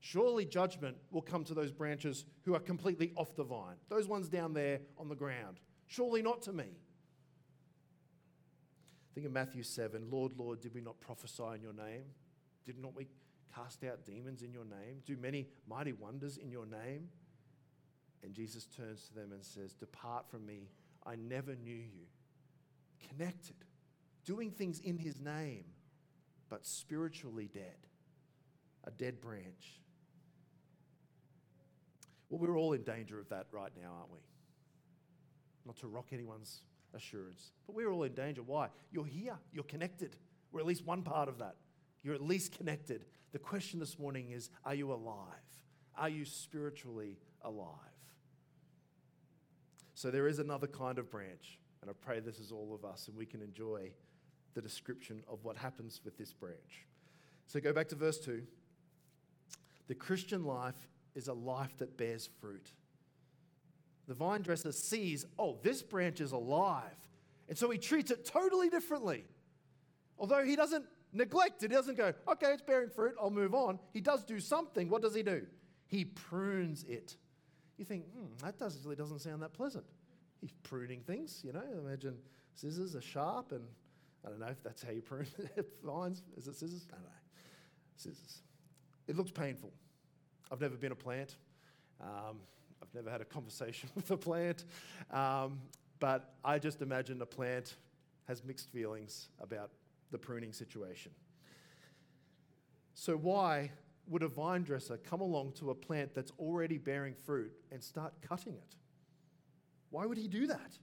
Surely 0.00 0.44
judgment 0.44 0.96
will 1.10 1.22
come 1.22 1.44
to 1.44 1.54
those 1.54 1.70
branches 1.70 2.24
who 2.44 2.54
are 2.54 2.60
completely 2.60 3.12
off 3.14 3.36
the 3.36 3.44
vine, 3.44 3.76
those 3.88 4.08
ones 4.08 4.28
down 4.28 4.52
there 4.52 4.80
on 4.98 5.08
the 5.08 5.14
ground. 5.14 5.60
Surely 5.86 6.22
not 6.22 6.42
to 6.42 6.52
me. 6.52 6.64
Think 9.14 9.26
of 9.26 9.32
Matthew 9.32 9.62
7 9.62 10.08
Lord, 10.10 10.32
Lord, 10.36 10.60
did 10.60 10.74
we 10.74 10.80
not 10.80 10.98
prophesy 11.00 11.44
in 11.54 11.62
your 11.62 11.74
name? 11.74 12.04
Did 12.64 12.78
not 12.78 12.96
we 12.96 13.06
cast 13.54 13.84
out 13.84 14.04
demons 14.04 14.42
in 14.42 14.52
your 14.52 14.64
name? 14.64 15.02
Do 15.04 15.16
many 15.16 15.48
mighty 15.68 15.92
wonders 15.92 16.36
in 16.36 16.50
your 16.50 16.66
name? 16.66 17.08
And 18.22 18.34
Jesus 18.34 18.66
turns 18.66 19.08
to 19.08 19.14
them 19.14 19.32
and 19.32 19.44
says, 19.44 19.74
Depart 19.74 20.28
from 20.30 20.46
me, 20.46 20.68
I 21.04 21.16
never 21.16 21.54
knew 21.56 21.74
you. 21.74 22.06
Connected, 23.08 23.56
doing 24.24 24.50
things 24.50 24.78
in 24.78 24.96
his 24.96 25.20
name, 25.20 25.64
but 26.48 26.64
spiritually 26.64 27.48
dead, 27.52 27.88
a 28.84 28.90
dead 28.90 29.20
branch. 29.20 29.80
Well, 32.28 32.38
we're 32.38 32.56
all 32.56 32.72
in 32.72 32.82
danger 32.82 33.18
of 33.18 33.28
that 33.30 33.46
right 33.50 33.72
now, 33.76 33.90
aren't 33.98 34.12
we? 34.12 34.18
Not 35.66 35.76
to 35.78 35.88
rock 35.88 36.06
anyone's 36.12 36.62
assurance, 36.94 37.52
but 37.66 37.74
we're 37.74 37.90
all 37.90 38.04
in 38.04 38.14
danger. 38.14 38.42
Why? 38.42 38.68
You're 38.90 39.04
here, 39.04 39.36
you're 39.52 39.64
connected. 39.64 40.16
We're 40.52 40.60
at 40.60 40.66
least 40.66 40.86
one 40.86 41.02
part 41.02 41.28
of 41.28 41.38
that. 41.38 41.56
You're 42.02 42.14
at 42.14 42.22
least 42.22 42.56
connected. 42.56 43.04
The 43.32 43.38
question 43.38 43.78
this 43.78 43.98
morning 43.98 44.30
is 44.30 44.50
Are 44.64 44.74
you 44.74 44.92
alive? 44.92 45.26
Are 45.96 46.08
you 46.08 46.24
spiritually 46.24 47.18
alive? 47.42 47.68
So 49.94 50.10
there 50.10 50.26
is 50.26 50.38
another 50.38 50.66
kind 50.66 50.98
of 50.98 51.10
branch, 51.10 51.58
and 51.80 51.90
I 51.90 51.94
pray 52.00 52.20
this 52.20 52.38
is 52.38 52.50
all 52.50 52.74
of 52.74 52.84
us 52.84 53.06
and 53.08 53.16
we 53.16 53.26
can 53.26 53.40
enjoy 53.40 53.92
the 54.54 54.62
description 54.62 55.22
of 55.28 55.44
what 55.44 55.56
happens 55.56 56.00
with 56.04 56.16
this 56.18 56.32
branch. 56.32 56.86
So 57.46 57.60
go 57.60 57.72
back 57.72 57.88
to 57.88 57.94
verse 57.94 58.18
2. 58.18 58.42
The 59.88 59.94
Christian 59.94 60.44
life 60.44 60.88
is 61.14 61.28
a 61.28 61.32
life 61.32 61.76
that 61.78 61.96
bears 61.96 62.28
fruit. 62.40 62.72
The 64.08 64.14
vine 64.14 64.42
dresser 64.42 64.72
sees, 64.72 65.26
oh, 65.38 65.58
this 65.62 65.82
branch 65.82 66.20
is 66.20 66.32
alive. 66.32 66.96
And 67.48 67.56
so 67.56 67.70
he 67.70 67.78
treats 67.78 68.10
it 68.10 68.24
totally 68.24 68.68
differently. 68.68 69.24
Although 70.18 70.44
he 70.44 70.56
doesn't 70.56 70.84
neglect 71.12 71.62
it, 71.62 71.70
he 71.70 71.76
doesn't 71.76 71.96
go, 71.96 72.12
okay, 72.28 72.52
it's 72.52 72.62
bearing 72.62 72.90
fruit, 72.90 73.14
I'll 73.20 73.30
move 73.30 73.54
on. 73.54 73.78
He 73.92 74.00
does 74.00 74.24
do 74.24 74.40
something. 74.40 74.88
What 74.88 75.02
does 75.02 75.14
he 75.14 75.22
do? 75.22 75.46
He 75.86 76.04
prunes 76.04 76.84
it 76.84 77.16
you 77.82 77.84
think, 77.84 78.04
hmm, 78.12 78.26
that 78.44 78.58
does, 78.58 78.78
really 78.84 78.94
doesn't 78.94 79.18
sound 79.18 79.42
that 79.42 79.52
pleasant. 79.52 79.84
He's 80.40 80.52
pruning 80.62 81.00
things, 81.00 81.40
you 81.44 81.52
know. 81.52 81.64
Imagine 81.84 82.16
scissors 82.54 82.94
are 82.94 83.00
sharp, 83.00 83.50
and 83.50 83.64
I 84.24 84.28
don't 84.28 84.38
know 84.38 84.46
if 84.46 84.62
that's 84.62 84.84
how 84.84 84.92
you 84.92 85.02
prune 85.02 85.26
vines. 85.84 86.22
Is 86.36 86.46
it 86.46 86.54
scissors? 86.54 86.86
I 86.92 86.94
don't 86.94 87.04
know. 87.04 87.10
Scissors. 87.96 88.42
It 89.08 89.16
looks 89.16 89.32
painful. 89.32 89.72
I've 90.52 90.60
never 90.60 90.76
been 90.76 90.92
a 90.92 90.96
plant. 90.96 91.34
Um, 92.00 92.38
I've 92.80 92.94
never 92.94 93.10
had 93.10 93.20
a 93.20 93.24
conversation 93.24 93.88
with 93.96 94.10
a 94.12 94.16
plant. 94.16 94.64
Um, 95.10 95.60
but 95.98 96.34
I 96.44 96.60
just 96.60 96.82
imagine 96.82 97.20
a 97.20 97.26
plant 97.26 97.74
has 98.28 98.44
mixed 98.44 98.70
feelings 98.70 99.28
about 99.40 99.70
the 100.12 100.18
pruning 100.18 100.52
situation. 100.52 101.10
So, 102.94 103.16
why 103.16 103.72
would 104.06 104.22
a 104.22 104.28
vine 104.28 104.62
dresser 104.62 104.96
come 104.98 105.20
along 105.20 105.52
to 105.52 105.70
a 105.70 105.74
plant 105.74 106.14
that's 106.14 106.32
already 106.38 106.78
bearing 106.78 107.14
fruit 107.14 107.52
and 107.72 107.82
start 107.82 108.12
cutting 108.20 108.54
it? 108.54 108.76
Why 109.90 110.06
would 110.06 110.18
he 110.18 110.28
do 110.28 110.46
that? 110.46 110.78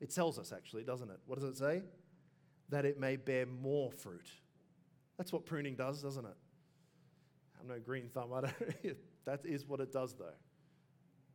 It 0.00 0.10
tells 0.10 0.38
us, 0.38 0.52
actually, 0.52 0.82
doesn't 0.82 1.10
it? 1.10 1.18
What 1.26 1.40
does 1.40 1.48
it 1.48 1.56
say? 1.56 1.82
That 2.68 2.84
it 2.84 2.98
may 2.98 3.16
bear 3.16 3.46
more 3.46 3.90
fruit. 3.90 4.28
That's 5.16 5.32
what 5.32 5.46
pruning 5.46 5.76
does, 5.76 6.02
doesn't 6.02 6.24
it? 6.24 6.36
I'm 7.60 7.68
no 7.68 7.78
green 7.78 8.08
thumb. 8.08 8.32
I 8.32 8.42
don't, 8.42 8.96
that 9.24 9.40
is 9.44 9.64
what 9.64 9.80
it 9.80 9.92
does, 9.92 10.14
though. 10.14 10.34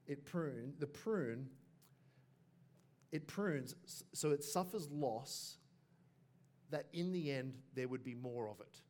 It 0.05 0.25
prune, 0.25 0.73
the 0.79 0.87
prune, 0.87 1.47
it 3.11 3.27
prunes 3.27 3.75
so 4.13 4.31
it 4.31 4.43
suffers 4.43 4.89
loss 4.91 5.58
that 6.71 6.87
in 6.93 7.11
the 7.11 7.31
end 7.31 7.53
there 7.75 7.87
would 7.87 8.03
be 8.03 8.15
more 8.15 8.47
of 8.49 8.59
it. 8.59 8.81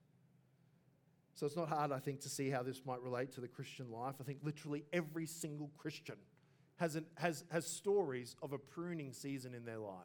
So 1.36 1.46
it's 1.46 1.56
not 1.56 1.70
hard, 1.70 1.92
I 1.92 2.00
think, 2.00 2.20
to 2.22 2.30
see 2.30 2.50
how 2.50 2.64
this 2.64 2.82
might 2.86 3.02
relate 3.02 3.32
to 3.34 3.42
the 3.42 3.48
Christian 3.48 3.90
life. 3.92 4.16
I 4.20 4.24
think 4.24 4.40
literally 4.44 4.84
every 4.92 5.26
single 5.26 5.72
Christian 5.78 6.18
has, 6.76 6.96
an, 6.96 7.06
has, 7.16 7.46
has 7.50 7.66
stories 7.66 8.36
of 8.42 8.52
a 8.52 8.58
pruning 8.58 9.14
season 9.14 9.54
in 9.54 9.64
their 9.64 9.78
life 9.78 9.96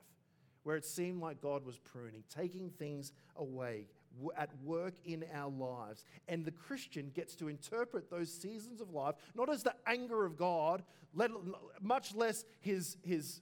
where 0.65 0.77
it 0.77 0.85
seemed 0.85 1.21
like 1.21 1.41
God 1.41 1.65
was 1.65 1.79
pruning, 1.79 2.25
taking 2.35 2.71
things 2.71 3.13
away 3.37 3.87
at 4.37 4.51
work 4.63 4.95
in 5.05 5.25
our 5.35 5.51
lives. 5.51 6.05
And 6.29 6.45
the 6.45 6.51
Christian 6.51 7.11
gets 7.15 7.35
to 7.37 7.49
interpret 7.49 8.11
those 8.11 8.33
seasons 8.33 8.81
of 8.81 8.91
life 8.91 9.15
not 9.35 9.51
as 9.51 9.63
the 9.63 9.75
anger 9.87 10.25
of 10.25 10.37
God, 10.37 10.83
let, 11.15 11.31
much 11.81 12.15
less 12.15 12.45
his, 12.61 12.97
his, 13.03 13.41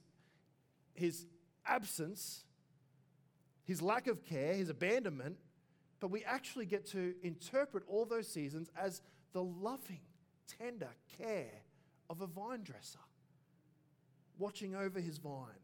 his 0.93 1.25
absence, 1.65 2.43
his 3.63 3.81
lack 3.81 4.07
of 4.07 4.23
care, 4.25 4.53
his 4.53 4.69
abandonment, 4.69 5.37
but 5.99 6.11
we 6.11 6.23
actually 6.25 6.65
get 6.65 6.85
to 6.87 7.13
interpret 7.23 7.83
all 7.87 8.05
those 8.05 8.27
seasons 8.27 8.69
as 8.77 9.01
the 9.31 9.43
loving, 9.43 10.01
tender 10.59 10.89
care 11.17 11.61
of 12.09 12.21
a 12.21 12.27
vine 12.27 12.63
dresser, 12.63 12.99
watching 14.37 14.75
over 14.75 14.99
his 14.99 15.17
vine. 15.17 15.63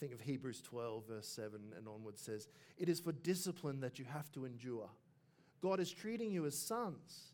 Think 0.00 0.12
of 0.12 0.20
Hebrews 0.20 0.60
12, 0.62 1.06
verse 1.08 1.28
7 1.28 1.60
and 1.76 1.86
onward 1.86 2.18
says, 2.18 2.48
It 2.76 2.88
is 2.88 3.00
for 3.00 3.12
discipline 3.12 3.80
that 3.80 3.98
you 3.98 4.04
have 4.06 4.30
to 4.32 4.44
endure. 4.44 4.88
God 5.60 5.80
is 5.80 5.90
treating 5.90 6.32
you 6.32 6.46
as 6.46 6.58
sons. 6.58 7.32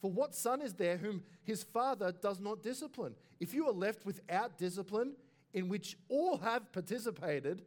For 0.00 0.10
what 0.10 0.34
son 0.34 0.60
is 0.60 0.74
there 0.74 0.98
whom 0.98 1.22
his 1.44 1.62
father 1.62 2.12
does 2.12 2.38
not 2.38 2.62
discipline? 2.62 3.14
If 3.40 3.54
you 3.54 3.66
are 3.66 3.72
left 3.72 4.04
without 4.04 4.58
discipline, 4.58 5.14
in 5.54 5.68
which 5.68 5.96
all 6.08 6.36
have 6.38 6.70
participated, 6.72 7.62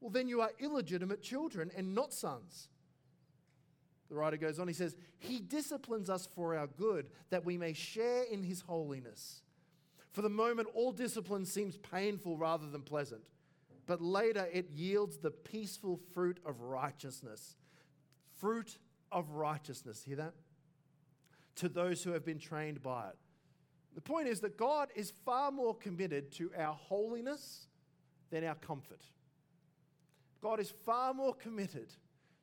well, 0.00 0.10
then 0.10 0.28
you 0.28 0.40
are 0.40 0.50
illegitimate 0.58 1.22
children 1.22 1.70
and 1.76 1.94
not 1.94 2.12
sons. 2.12 2.68
The 4.08 4.14
writer 4.14 4.36
goes 4.36 4.58
on, 4.58 4.68
he 4.68 4.74
says, 4.74 4.96
He 5.18 5.40
disciplines 5.40 6.08
us 6.08 6.28
for 6.34 6.56
our 6.56 6.66
good, 6.66 7.08
that 7.30 7.44
we 7.44 7.58
may 7.58 7.72
share 7.72 8.22
in 8.24 8.42
His 8.42 8.60
holiness. 8.60 9.42
For 10.12 10.22
the 10.22 10.28
moment, 10.28 10.68
all 10.74 10.92
discipline 10.92 11.44
seems 11.44 11.76
painful 11.76 12.36
rather 12.36 12.70
than 12.70 12.82
pleasant, 12.82 13.28
but 13.86 14.00
later 14.00 14.48
it 14.52 14.70
yields 14.70 15.18
the 15.18 15.30
peaceful 15.30 16.00
fruit 16.14 16.38
of 16.46 16.60
righteousness. 16.60 17.56
Fruit 18.38 18.78
of 19.10 19.30
righteousness. 19.32 20.02
Hear 20.04 20.16
that? 20.16 20.34
To 21.56 21.68
those 21.68 22.02
who 22.02 22.12
have 22.12 22.24
been 22.24 22.38
trained 22.38 22.82
by 22.82 23.08
it. 23.08 23.16
The 23.94 24.00
point 24.02 24.28
is 24.28 24.40
that 24.40 24.58
God 24.58 24.88
is 24.94 25.12
far 25.24 25.50
more 25.50 25.74
committed 25.74 26.30
to 26.32 26.50
our 26.56 26.74
holiness 26.74 27.66
than 28.30 28.44
our 28.44 28.54
comfort. 28.54 29.00
God 30.42 30.60
is 30.60 30.72
far 30.84 31.14
more 31.14 31.34
committed 31.34 31.92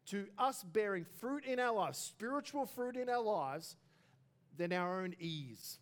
to 0.08 0.28
us 0.38 0.64
bearing 0.64 1.06
fruit 1.20 1.46
in 1.46 1.60
our 1.60 1.74
lives, 1.74 1.98
spiritual 1.98 2.66
fruit 2.66 2.98
in 2.98 3.10
our 3.10 3.22
lives, 3.22 3.76
than 4.58 4.72
our 4.74 5.02
own 5.02 5.16
ease. 5.20 5.80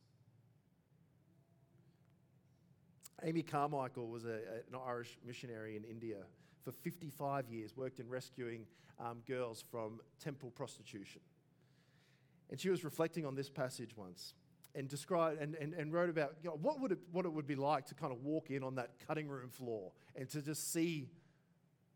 Amy 3.23 3.43
Carmichael 3.43 4.07
was 4.07 4.25
a, 4.25 4.33
an 4.33 4.79
Irish 4.85 5.17
missionary 5.25 5.75
in 5.75 5.83
India 5.83 6.17
for 6.63 6.71
55 6.71 7.47
years, 7.49 7.75
worked 7.75 7.99
in 7.99 8.09
rescuing 8.09 8.65
um, 8.99 9.21
girls 9.27 9.63
from 9.71 9.99
temple 10.19 10.51
prostitution. 10.51 11.21
And 12.49 12.59
she 12.59 12.69
was 12.69 12.83
reflecting 12.83 13.25
on 13.25 13.35
this 13.35 13.49
passage 13.49 13.95
once 13.95 14.33
and 14.75 14.87
described 14.87 15.41
and, 15.41 15.55
and, 15.55 15.73
and 15.73 15.93
wrote 15.93 16.09
about 16.09 16.35
you 16.43 16.49
know, 16.49 16.57
what, 16.61 16.79
would 16.79 16.91
it, 16.91 16.99
what 17.11 17.25
it 17.25 17.33
would 17.33 17.47
be 17.47 17.55
like 17.55 17.85
to 17.87 17.95
kind 17.95 18.11
of 18.11 18.23
walk 18.23 18.49
in 18.49 18.63
on 18.63 18.75
that 18.75 18.91
cutting 19.07 19.27
room 19.27 19.49
floor 19.49 19.91
and 20.15 20.29
to 20.29 20.41
just 20.41 20.71
see 20.71 21.09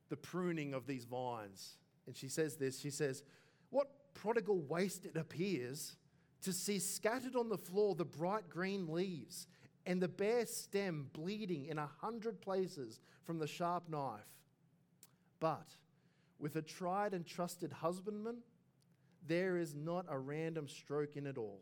the 0.10 0.18
pruning 0.18 0.74
of 0.74 0.88
these 0.88 1.06
vines. 1.06 1.78
And 2.08 2.16
she 2.16 2.28
says 2.28 2.56
this 2.56 2.80
she 2.80 2.90
says, 2.90 3.24
What 3.70 3.90
prodigal 4.14 4.60
waste 4.62 5.06
it 5.06 5.18
appears 5.18 5.96
to 6.42 6.54
see 6.54 6.80
scattered 6.80 7.36
on 7.36 7.50
the 7.50 7.58
floor 7.58 7.96
the 7.96 8.06
bright 8.06 8.50
green 8.50 8.88
leaves 8.88 9.48
and 9.86 10.02
the 10.02 10.08
bare 10.08 10.46
stem 10.46 11.10
bleeding 11.14 11.66
in 11.66 11.78
a 11.78 11.90
hundred 12.02 12.42
places 12.42 13.00
from 13.24 13.40
the 13.40 13.48
sharp 13.48 13.90
knife. 13.90 14.26
But 15.40 15.76
with 16.40 16.56
a 16.56 16.62
tried 16.62 17.14
and 17.14 17.26
trusted 17.26 17.72
husbandman, 17.72 18.38
there 19.28 19.58
is 19.58 19.76
not 19.76 20.06
a 20.10 20.18
random 20.18 20.68
stroke 20.68 21.16
in 21.16 21.26
it 21.26 21.38
all. 21.38 21.62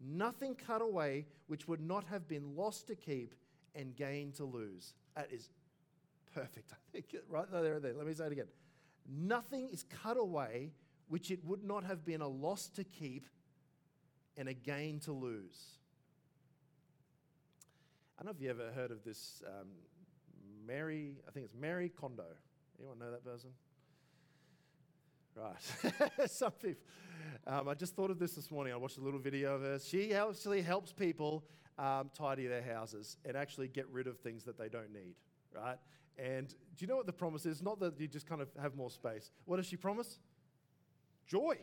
Nothing 0.00 0.54
cut 0.54 0.82
away 0.82 1.26
which 1.46 1.66
would 1.68 1.80
not 1.80 2.04
have 2.04 2.28
been 2.28 2.54
lost 2.54 2.86
to 2.88 2.94
keep 2.94 3.34
and 3.74 3.96
gain 3.96 4.32
to 4.32 4.44
lose. 4.44 4.94
That 5.14 5.28
is 5.32 5.50
perfect, 6.40 6.72
I 6.72 6.76
think. 6.92 7.06
Right 7.28 7.50
there, 7.50 7.80
there. 7.80 7.94
Let 7.94 8.06
me 8.06 8.14
say 8.14 8.26
it 8.26 8.32
again. 8.32 8.48
Nothing 9.08 9.68
is 9.72 9.84
cut 10.02 10.16
away 10.16 10.72
which 11.08 11.30
it 11.30 11.44
would 11.44 11.62
not 11.62 11.84
have 11.84 12.04
been 12.04 12.20
a 12.20 12.28
loss 12.28 12.68
to 12.70 12.84
keep 12.84 13.28
and 14.36 14.48
a 14.48 14.54
gain 14.54 14.98
to 15.00 15.12
lose. 15.12 15.78
I 18.18 18.22
don't 18.22 18.32
know 18.32 18.36
if 18.36 18.42
you 18.42 18.50
ever 18.50 18.72
heard 18.74 18.90
of 18.90 19.04
this 19.04 19.42
um, 19.46 19.68
Mary, 20.66 21.14
I 21.28 21.30
think 21.30 21.44
it's 21.44 21.54
Mary 21.54 21.88
Kondo. 21.88 22.24
Anyone 22.78 22.98
know 22.98 23.10
that 23.10 23.24
person? 23.24 23.50
Right. 25.36 26.30
Some 26.30 26.52
people. 26.52 26.82
Um, 27.46 27.68
I 27.68 27.74
just 27.74 27.94
thought 27.94 28.10
of 28.10 28.18
this 28.18 28.34
this 28.34 28.50
morning. 28.50 28.72
I 28.72 28.76
watched 28.76 28.98
a 28.98 29.02
little 29.02 29.20
video 29.20 29.54
of 29.54 29.62
her. 29.62 29.78
She 29.78 30.14
actually 30.14 30.62
helps 30.62 30.92
people 30.92 31.44
um, 31.78 32.10
tidy 32.14 32.46
their 32.46 32.62
houses 32.62 33.18
and 33.24 33.36
actually 33.36 33.68
get 33.68 33.86
rid 33.90 34.06
of 34.06 34.18
things 34.18 34.44
that 34.44 34.58
they 34.58 34.68
don't 34.68 34.92
need, 34.92 35.14
right? 35.54 35.76
And 36.18 36.48
do 36.48 36.54
you 36.78 36.86
know 36.86 36.96
what 36.96 37.06
the 37.06 37.12
promise 37.12 37.46
is? 37.46 37.62
Not 37.62 37.80
that 37.80 38.00
you 38.00 38.08
just 38.08 38.26
kind 38.26 38.40
of 38.40 38.48
have 38.60 38.74
more 38.74 38.90
space. 38.90 39.30
What 39.44 39.56
does 39.56 39.66
she 39.66 39.76
promise? 39.76 40.18
Joy. 41.26 41.58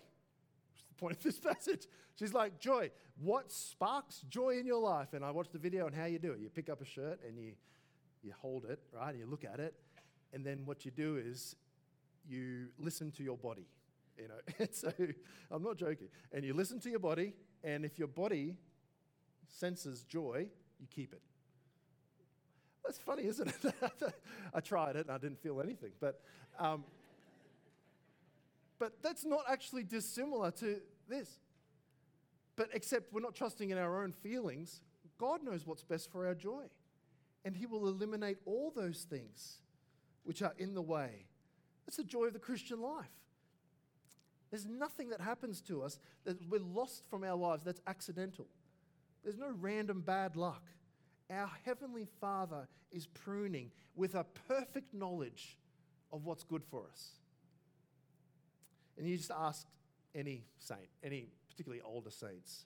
What's 0.71 0.83
the 0.87 0.95
point 0.95 1.17
of 1.17 1.23
this 1.23 1.39
passage? 1.53 1.87
She's 2.15 2.33
like, 2.33 2.59
Joy. 2.59 2.91
What 3.21 3.51
sparks 3.51 4.23
joy 4.27 4.57
in 4.57 4.65
your 4.65 4.79
life? 4.79 5.13
And 5.13 5.23
I 5.23 5.31
watched 5.31 5.53
the 5.53 5.59
video 5.59 5.85
on 5.85 5.93
how 5.93 6.05
you 6.05 6.17
do 6.17 6.31
it. 6.31 6.39
You 6.39 6.49
pick 6.49 6.67
up 6.67 6.81
a 6.81 6.85
shirt 6.85 7.19
and 7.27 7.37
you, 7.37 7.53
you 8.23 8.33
hold 8.41 8.65
it, 8.65 8.79
right? 8.91 9.11
And 9.11 9.19
you 9.19 9.27
look 9.27 9.45
at 9.45 9.59
it. 9.59 9.75
And 10.33 10.43
then 10.43 10.61
what 10.65 10.83
you 10.83 10.89
do 10.89 11.17
is 11.17 11.55
you 12.27 12.69
listen 12.79 13.11
to 13.11 13.23
your 13.23 13.37
body. 13.37 13.67
You 14.17 14.27
know, 14.27 14.35
and 14.59 14.69
so 14.73 14.91
I'm 15.51 15.63
not 15.63 15.77
joking. 15.77 16.07
And 16.31 16.43
you 16.43 16.53
listen 16.53 16.79
to 16.81 16.89
your 16.89 16.99
body, 16.99 17.33
and 17.63 17.85
if 17.85 17.97
your 17.97 18.07
body 18.07 18.55
senses 19.47 20.03
joy, 20.03 20.47
you 20.79 20.87
keep 20.87 21.13
it. 21.13 21.21
That's 22.85 22.97
funny, 22.97 23.23
isn't 23.23 23.47
it? 23.47 23.73
I 24.53 24.59
tried 24.59 24.95
it 24.95 25.07
and 25.07 25.11
I 25.11 25.17
didn't 25.17 25.41
feel 25.41 25.61
anything. 25.61 25.91
But, 25.99 26.21
um, 26.59 26.83
but 28.79 29.01
that's 29.01 29.25
not 29.25 29.45
actually 29.49 29.83
dissimilar 29.83 30.51
to 30.51 30.81
this. 31.07 31.39
But 32.55 32.69
except 32.73 33.13
we're 33.13 33.21
not 33.21 33.35
trusting 33.35 33.69
in 33.69 33.77
our 33.77 34.03
own 34.03 34.11
feelings. 34.11 34.81
God 35.17 35.43
knows 35.43 35.65
what's 35.65 35.83
best 35.83 36.11
for 36.11 36.27
our 36.27 36.35
joy. 36.35 36.63
And 37.45 37.55
He 37.55 37.65
will 37.65 37.87
eliminate 37.87 38.37
all 38.45 38.71
those 38.75 39.05
things 39.09 39.59
which 40.23 40.41
are 40.41 40.53
in 40.57 40.73
the 40.73 40.81
way. 40.81 41.25
That's 41.85 41.97
the 41.97 42.03
joy 42.03 42.25
of 42.25 42.33
the 42.33 42.39
Christian 42.39 42.81
life. 42.81 43.05
There's 44.51 44.65
nothing 44.65 45.09
that 45.09 45.19
happens 45.19 45.61
to 45.61 45.81
us 45.81 45.99
that 46.25 46.37
we're 46.47 46.59
lost 46.59 47.03
from 47.09 47.23
our 47.23 47.35
lives 47.35 47.63
that's 47.63 47.81
accidental. 47.87 48.45
There's 49.23 49.37
no 49.37 49.51
random 49.59 50.01
bad 50.01 50.35
luck. 50.35 50.61
Our 51.33 51.49
Heavenly 51.65 52.07
Father 52.21 52.67
is 52.91 53.07
pruning 53.07 53.71
with 53.95 54.15
a 54.15 54.25
perfect 54.47 54.93
knowledge 54.93 55.57
of 56.11 56.25
what's 56.25 56.43
good 56.43 56.63
for 56.63 56.83
us. 56.91 57.11
And 58.97 59.07
you 59.07 59.17
just 59.17 59.31
ask 59.31 59.65
any 60.13 60.43
saint, 60.59 60.89
any 61.03 61.29
particularly 61.49 61.81
older 61.83 62.11
saints, 62.11 62.65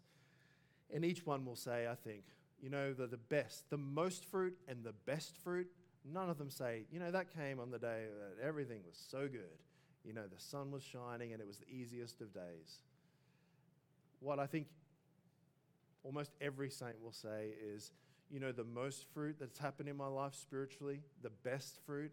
and 0.93 1.05
each 1.05 1.25
one 1.25 1.45
will 1.45 1.55
say, 1.55 1.87
I 1.87 1.95
think, 1.95 2.23
you 2.61 2.69
know, 2.69 2.93
the, 2.93 3.07
the 3.07 3.17
best, 3.17 3.69
the 3.69 3.77
most 3.77 4.25
fruit 4.25 4.57
and 4.67 4.83
the 4.83 4.93
best 5.05 5.37
fruit, 5.37 5.67
none 6.05 6.29
of 6.29 6.37
them 6.37 6.49
say, 6.49 6.83
you 6.91 6.99
know, 6.99 7.11
that 7.11 7.33
came 7.33 7.59
on 7.59 7.71
the 7.71 7.79
day 7.79 8.05
that 8.19 8.45
everything 8.45 8.79
was 8.85 8.97
so 9.09 9.27
good. 9.27 9.59
You 10.03 10.13
know, 10.13 10.23
the 10.23 10.41
sun 10.41 10.71
was 10.71 10.83
shining 10.83 11.33
and 11.33 11.41
it 11.41 11.47
was 11.47 11.57
the 11.57 11.69
easiest 11.69 12.21
of 12.21 12.33
days. 12.33 12.79
What 14.19 14.39
I 14.39 14.45
think 14.45 14.67
almost 16.03 16.31
every 16.41 16.69
saint 16.69 17.01
will 17.03 17.11
say 17.11 17.49
is, 17.61 17.91
you 18.29 18.39
know, 18.39 18.51
the 18.51 18.63
most 18.63 19.05
fruit 19.13 19.37
that's 19.39 19.57
happened 19.57 19.89
in 19.89 19.95
my 19.95 20.07
life 20.07 20.35
spiritually, 20.35 21.01
the 21.21 21.31
best 21.43 21.79
fruit, 21.85 22.11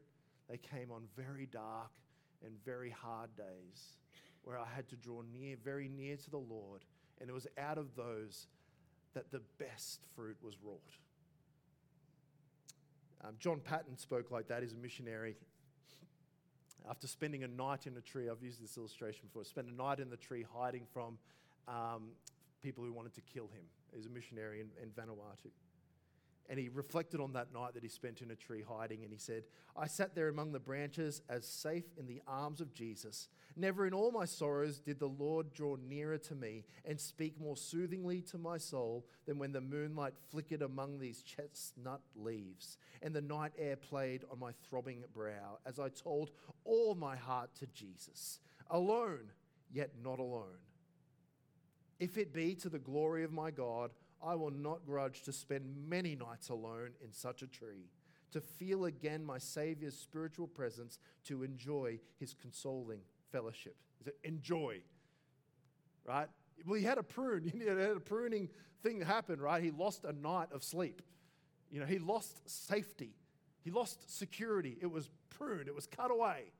they 0.48 0.59
came 0.59 0.90
on 0.90 1.03
very 1.16 1.46
dark 1.46 1.90
and 2.44 2.53
very 2.64 2.90
hard 2.90 3.35
days 3.37 3.98
where 4.42 4.59
I 4.59 4.66
had 4.74 4.88
to 4.90 4.96
draw 4.96 5.22
near, 5.33 5.57
very 5.62 5.88
near 5.88 6.16
to 6.16 6.31
the 6.31 6.38
Lord. 6.38 6.85
And 7.20 7.31
it 7.31 7.33
was 7.33 7.46
out 7.59 7.79
of 7.79 7.96
those 7.96 8.46
that 9.14 9.31
the 9.31 9.40
best 9.59 10.00
fruit 10.14 10.37
was 10.42 10.55
wrought. 10.62 10.81
Um, 13.24 13.35
John 13.38 13.61
Paton 13.61 13.96
spoke 13.96 14.31
like 14.31 14.48
that. 14.48 14.62
He's 14.62 14.72
a 14.72 14.77
missionary. 14.77 15.37
After 16.88 17.07
spending 17.07 17.44
a 17.44 17.48
night 17.48 17.87
in 17.87 17.96
a 17.96 18.00
tree, 18.03 18.29
I've 18.29 18.42
used 18.42 18.62
this 18.62 18.77
illustration 18.77 19.22
before, 19.29 19.44
spent 19.44 19.68
a 19.68 19.72
night 19.72 20.00
in 20.00 20.11
the 20.11 20.18
tree 20.18 20.44
hiding 20.55 20.83
from 20.92 21.16
um, 21.66 22.11
people 22.62 22.85
who 22.85 22.92
wanted 22.92 23.14
to 23.14 23.22
kill 23.22 23.44
him. 23.44 23.64
He's 23.94 24.07
a 24.07 24.11
missionary 24.11 24.61
in, 24.61 24.66
in 24.83 24.90
Vanuatu. 24.90 25.50
And 26.48 26.59
he 26.59 26.68
reflected 26.68 27.20
on 27.20 27.33
that 27.33 27.54
night 27.54 27.72
that 27.74 27.83
he 27.83 27.88
spent 27.88 28.20
in 28.20 28.30
a 28.30 28.37
tree 28.37 28.62
hiding, 28.66 29.02
and 29.02 29.11
he 29.11 29.18
said, 29.18 29.44
I 29.76 29.87
sat 29.87 30.14
there 30.14 30.28
among 30.28 30.52
the 30.52 30.61
branches 30.61 31.22
as 31.28 31.46
safe 31.46 31.87
in 31.98 32.07
the 32.07 32.20
arms 32.28 32.61
of 32.61 32.74
Jesus. 32.74 33.28
Never 33.57 33.87
in 33.87 33.94
all 33.94 34.11
my 34.11 34.24
sorrows 34.24 34.78
did 34.78 34.98
the 34.98 35.09
Lord 35.09 35.54
draw 35.54 35.76
nearer 35.76 36.18
to 36.18 36.35
me 36.35 36.64
and 36.85 37.00
speak 37.00 37.40
more 37.40 37.57
soothingly 37.57 38.20
to 38.22 38.38
my 38.38 38.59
soul 38.59 39.07
than 39.26 39.38
when 39.38 39.52
the 39.52 39.61
moonlight 39.61 40.14
flickered 40.30 40.62
among 40.62 40.98
these 40.98 41.22
chestnut 41.22 42.02
leaves 42.14 42.78
and 43.00 43.14
the 43.14 43.20
night 43.20 43.52
air 43.59 43.76
played 43.76 44.24
on 44.33 44.38
my 44.38 44.52
throbbing 44.68 45.04
brow 45.14 45.59
as 45.66 45.78
I 45.78 45.88
told 45.88 46.30
all 46.64 46.94
my 46.94 47.16
heart 47.16 47.50
to 47.61 47.66
Jesus, 47.68 48.40
alone, 48.70 49.30
yet 49.70 49.90
not 50.02 50.18
alone. 50.18 50.59
If 52.00 52.18
it 52.18 52.33
be 52.33 52.54
to 52.57 52.68
the 52.68 52.78
glory 52.78 53.22
of 53.22 53.33
my 53.33 53.50
God, 53.50 53.92
I 54.24 54.34
will 54.34 54.50
not 54.50 54.87
grudge 54.87 55.22
to 55.22 55.32
spend 55.32 55.74
many 55.88 56.16
nights 56.16 56.48
alone 56.48 56.90
in 57.04 57.12
such 57.12 57.42
a 57.42 57.46
tree, 57.46 57.90
to 58.32 58.40
feel 58.40 58.87
again 58.87 59.24
my 59.24 59.38
Savior's 59.38 59.96
spiritual 59.96 60.46
presence, 60.46 60.98
to 61.24 61.42
enjoy 61.42 61.98
his 62.18 62.34
consoling 62.34 63.00
fellowship. 63.30 63.76
Enjoy, 64.22 64.80
right? 66.06 66.28
Well, 66.66 66.78
he 66.78 66.84
had 66.84 66.98
a 66.98 67.02
prune. 67.02 67.44
He 67.52 67.66
had 67.66 67.78
a 67.78 68.00
pruning 68.00 68.48
thing 68.82 69.00
happen, 69.00 69.40
right? 69.40 69.62
He 69.62 69.70
lost 69.70 70.04
a 70.04 70.12
night 70.12 70.48
of 70.52 70.62
sleep. 70.62 71.02
You 71.70 71.80
know, 71.80 71.87
he 71.87 71.98
lost 71.98 72.48
safety. 72.48 73.14
He 73.62 73.70
lost 73.70 74.16
security. 74.16 74.76
It 74.80 74.90
was 74.90 75.10
pruned. 75.30 75.68
It 75.68 75.74
was 75.74 75.87
cut 75.87 76.10
away. 76.10 76.52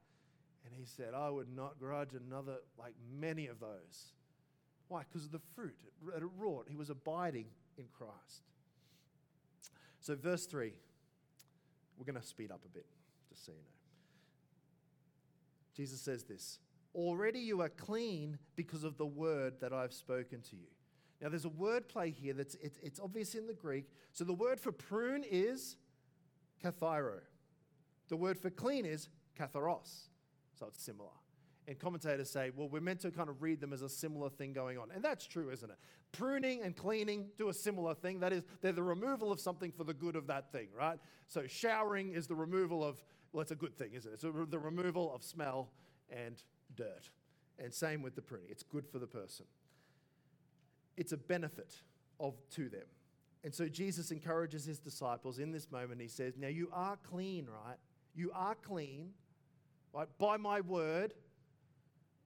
And 0.64 0.74
he 0.74 0.85
said, 0.85 1.12
I 1.14 1.29
would 1.29 1.55
not 1.55 1.79
grudge 1.79 2.14
another, 2.14 2.57
like 2.79 2.94
many 3.12 3.46
of 3.46 3.61
those. 3.61 4.14
Why? 4.88 5.03
Because 5.11 5.25
of 5.25 5.33
the 5.33 5.40
fruit 5.55 5.77
that 6.12 6.23
it 6.23 6.29
wrought. 6.38 6.66
He 6.68 6.77
was 6.77 6.90
abiding 6.90 7.47
in 7.79 7.87
Christ. 7.97 8.42
So, 10.01 10.14
verse 10.14 10.47
3, 10.47 10.73
we're 11.97 12.05
going 12.05 12.20
to 12.20 12.27
speed 12.27 12.51
up 12.51 12.61
a 12.64 12.68
bit, 12.68 12.87
just 13.31 13.47
so 13.47 13.53
you 13.53 13.59
know. 13.59 13.64
Jesus 15.75 16.01
says 16.01 16.25
this 16.25 16.59
Already 16.94 17.40
you 17.40 17.61
are 17.62 17.68
clean 17.68 18.38
because 18.57 18.85
of 18.85 18.97
the 18.97 19.07
word 19.07 19.55
that 19.61 19.73
I've 19.73 19.92
spoken 19.92 20.40
to 20.42 20.57
you. 20.57 20.68
Now, 21.20 21.31
there's 21.31 21.47
a 21.47 21.51
word 21.51 21.88
play 21.88 22.11
here 22.11 22.35
that's 22.35 22.55
it's, 22.57 22.79
it's 22.83 23.01
obvious 23.01 23.35
in 23.35 23.47
the 23.47 23.55
Greek. 23.55 23.87
So, 24.12 24.25
the 24.25 24.35
word 24.35 24.61
for 24.61 24.73
prune 24.73 25.25
is 25.29 25.77
kathairo. 26.62 27.20
The 28.09 28.16
word 28.16 28.38
for 28.38 28.51
clean 28.51 28.85
is 28.85 29.09
katharos. 29.38 30.09
So, 30.59 30.66
it's 30.66 30.83
similar. 30.83 31.09
And 31.66 31.79
commentators 31.79 32.29
say, 32.31 32.50
well, 32.55 32.68
we're 32.68 32.81
meant 32.81 33.00
to 33.00 33.11
kind 33.11 33.31
of 33.31 33.40
read 33.40 33.61
them 33.61 33.72
as 33.72 33.81
a 33.81 33.88
similar 33.88 34.29
thing 34.29 34.53
going 34.53 34.77
on. 34.77 34.90
And 34.94 35.03
that's 35.03 35.27
true, 35.27 35.50
isn't 35.50 35.70
it? 35.70 35.77
Pruning 36.12 36.62
and 36.62 36.77
cleaning 36.77 37.27
do 37.38 37.48
a 37.48 37.55
similar 37.55 37.94
thing. 37.94 38.20
That 38.20 38.33
is, 38.33 38.44
they're 38.61 38.72
the 38.72 38.83
removal 38.83 39.33
of 39.33 39.40
something 39.40 39.72
for 39.72 39.85
the 39.85 39.94
good 39.94 40.14
of 40.14 40.27
that 40.27 40.53
thing, 40.53 40.68
right? 40.79 40.98
So 41.27 41.46
showering 41.46 42.12
is 42.12 42.27
the 42.27 42.35
removal 42.35 42.85
of, 42.85 43.03
well, 43.33 43.40
it's 43.40 43.50
a 43.50 43.57
good 43.57 43.77
thing, 43.79 43.92
isn't 43.94 44.11
it? 44.11 44.14
It's 44.14 44.50
the 44.50 44.59
removal 44.59 45.14
of 45.14 45.22
smell 45.22 45.70
and 46.11 46.37
dirt. 46.77 47.09
And 47.59 47.72
same 47.72 48.03
with 48.03 48.14
the 48.14 48.22
pruning, 48.22 48.48
it's 48.50 48.62
good 48.62 48.87
for 48.87 48.98
the 48.98 49.07
person. 49.07 49.46
It's 50.96 51.12
a 51.12 51.16
benefit 51.16 51.74
of 52.20 52.35
to 52.50 52.68
them. 52.68 52.87
And 53.42 53.55
so 53.55 53.68
Jesus 53.68 54.11
encourages 54.11 54.64
his 54.64 54.79
disciples 54.79 55.38
in 55.38 55.53
this 55.53 55.70
moment. 55.70 56.00
He 56.00 56.09
says, 56.09 56.35
Now 56.38 56.48
you 56.48 56.68
are 56.72 56.96
clean, 56.96 57.46
right? 57.46 57.77
You 58.14 58.31
are 58.35 58.55
clean, 58.55 59.11
right? 59.92 60.09
By 60.18 60.37
my 60.38 60.61
word. 60.61 61.14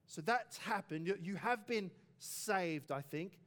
So 0.09 0.21
that's 0.21 0.57
happened. 0.57 1.15
You 1.21 1.35
have 1.35 1.67
been 1.67 1.91
saved, 2.17 2.91
I 2.91 3.01
think. 3.01 3.39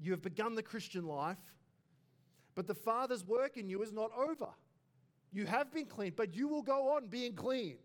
You 0.00 0.10
have 0.12 0.22
begun 0.22 0.54
the 0.54 0.62
Christian 0.62 1.06
life. 1.06 1.38
But 2.54 2.66
the 2.66 2.74
Father's 2.74 3.22
work 3.22 3.58
in 3.58 3.68
you 3.68 3.82
is 3.82 3.92
not 3.92 4.10
over. 4.16 4.48
You 5.32 5.44
have 5.44 5.70
been 5.70 5.84
cleaned, 5.84 6.16
but 6.16 6.34
you 6.34 6.48
will 6.48 6.62
go 6.62 6.96
on 6.96 7.08
being 7.08 7.34
cleaned. 7.34 7.76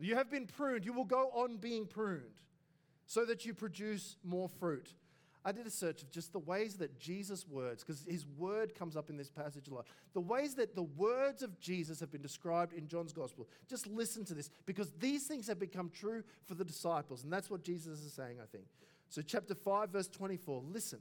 You 0.00 0.16
have 0.16 0.28
been 0.28 0.48
pruned. 0.48 0.84
You 0.84 0.92
will 0.92 1.04
go 1.04 1.30
on 1.32 1.58
being 1.58 1.86
pruned 1.86 2.40
so 3.06 3.24
that 3.24 3.46
you 3.46 3.54
produce 3.54 4.16
more 4.24 4.48
fruit. 4.48 4.94
I 5.46 5.52
did 5.52 5.64
a 5.64 5.70
search 5.70 6.02
of 6.02 6.10
just 6.10 6.32
the 6.32 6.40
ways 6.40 6.74
that 6.78 6.98
Jesus' 6.98 7.46
words, 7.46 7.84
because 7.84 8.04
his 8.08 8.26
word 8.36 8.74
comes 8.74 8.96
up 8.96 9.10
in 9.10 9.16
this 9.16 9.30
passage 9.30 9.68
a 9.68 9.74
lot, 9.74 9.86
the 10.12 10.20
ways 10.20 10.56
that 10.56 10.74
the 10.74 10.82
words 10.82 11.40
of 11.40 11.60
Jesus 11.60 12.00
have 12.00 12.10
been 12.10 12.20
described 12.20 12.72
in 12.72 12.88
John's 12.88 13.12
gospel. 13.12 13.46
Just 13.68 13.86
listen 13.86 14.24
to 14.24 14.34
this, 14.34 14.50
because 14.66 14.90
these 14.98 15.28
things 15.28 15.46
have 15.46 15.60
become 15.60 15.88
true 15.88 16.24
for 16.46 16.54
the 16.54 16.64
disciples. 16.64 17.22
And 17.22 17.32
that's 17.32 17.48
what 17.48 17.62
Jesus 17.62 18.00
is 18.00 18.12
saying, 18.12 18.38
I 18.42 18.46
think. 18.46 18.64
So, 19.08 19.22
chapter 19.22 19.54
5, 19.54 19.90
verse 19.90 20.08
24, 20.08 20.64
listen. 20.68 20.98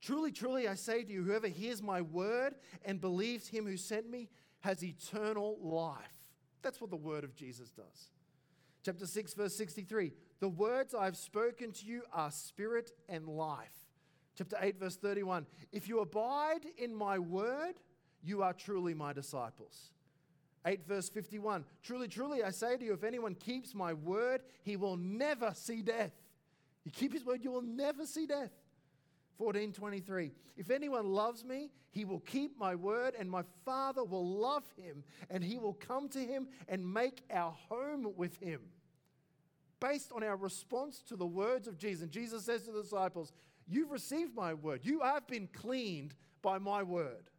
Truly, 0.00 0.30
truly, 0.30 0.68
I 0.68 0.76
say 0.76 1.02
to 1.02 1.12
you, 1.12 1.24
whoever 1.24 1.48
hears 1.48 1.82
my 1.82 2.02
word 2.02 2.54
and 2.84 3.00
believes 3.00 3.48
him 3.48 3.66
who 3.66 3.76
sent 3.76 4.08
me 4.08 4.28
has 4.60 4.84
eternal 4.84 5.58
life. 5.60 5.96
That's 6.62 6.80
what 6.80 6.90
the 6.90 6.96
word 6.96 7.24
of 7.24 7.34
Jesus 7.34 7.70
does. 7.70 8.10
Chapter 8.86 9.04
6, 9.04 9.34
verse 9.34 9.56
63 9.56 10.12
The 10.38 10.48
words 10.48 10.94
I've 10.94 11.16
spoken 11.16 11.72
to 11.72 11.84
you 11.84 12.02
are 12.12 12.30
spirit 12.30 12.92
and 13.08 13.26
life. 13.26 13.74
Chapter 14.38 14.56
8, 14.60 14.78
verse 14.78 14.94
31 14.94 15.44
If 15.72 15.88
you 15.88 15.98
abide 15.98 16.60
in 16.78 16.94
my 16.94 17.18
word, 17.18 17.80
you 18.22 18.44
are 18.44 18.52
truly 18.52 18.94
my 18.94 19.12
disciples. 19.12 19.90
8 20.64 20.86
verse 20.86 21.08
51 21.08 21.64
Truly, 21.82 22.06
truly, 22.06 22.44
I 22.44 22.50
say 22.50 22.76
to 22.76 22.84
you, 22.84 22.92
if 22.92 23.02
anyone 23.02 23.34
keeps 23.34 23.74
my 23.74 23.92
word, 23.92 24.42
he 24.62 24.76
will 24.76 24.96
never 24.96 25.50
see 25.56 25.82
death. 25.82 26.12
You 26.84 26.92
keep 26.92 27.12
his 27.12 27.24
word, 27.24 27.42
you 27.42 27.50
will 27.50 27.62
never 27.62 28.06
see 28.06 28.26
death. 28.28 28.52
1423 29.38 30.30
If 30.56 30.70
anyone 30.70 31.06
loves 31.06 31.44
me, 31.44 31.72
he 31.90 32.04
will 32.04 32.20
keep 32.20 32.56
my 32.56 32.76
word, 32.76 33.14
and 33.18 33.28
my 33.28 33.42
Father 33.64 34.04
will 34.04 34.38
love 34.38 34.62
him, 34.76 35.02
and 35.28 35.42
he 35.42 35.58
will 35.58 35.74
come 35.74 36.08
to 36.10 36.20
him 36.20 36.46
and 36.68 36.94
make 36.94 37.24
our 37.32 37.50
home 37.68 38.12
with 38.16 38.38
him 38.38 38.60
based 39.86 40.12
on 40.12 40.22
our 40.22 40.36
response 40.36 41.02
to 41.08 41.16
the 41.16 41.26
words 41.26 41.68
of 41.68 41.78
Jesus. 41.78 42.02
And 42.02 42.10
Jesus 42.10 42.44
says 42.44 42.62
to 42.62 42.72
the 42.72 42.82
disciples, 42.82 43.32
You've 43.68 43.90
received 43.90 44.34
my 44.34 44.54
word, 44.54 44.80
you 44.82 45.00
have 45.00 45.26
been 45.26 45.48
cleaned 45.52 46.14
by 46.42 46.58
my 46.58 46.82
word. 46.82 47.30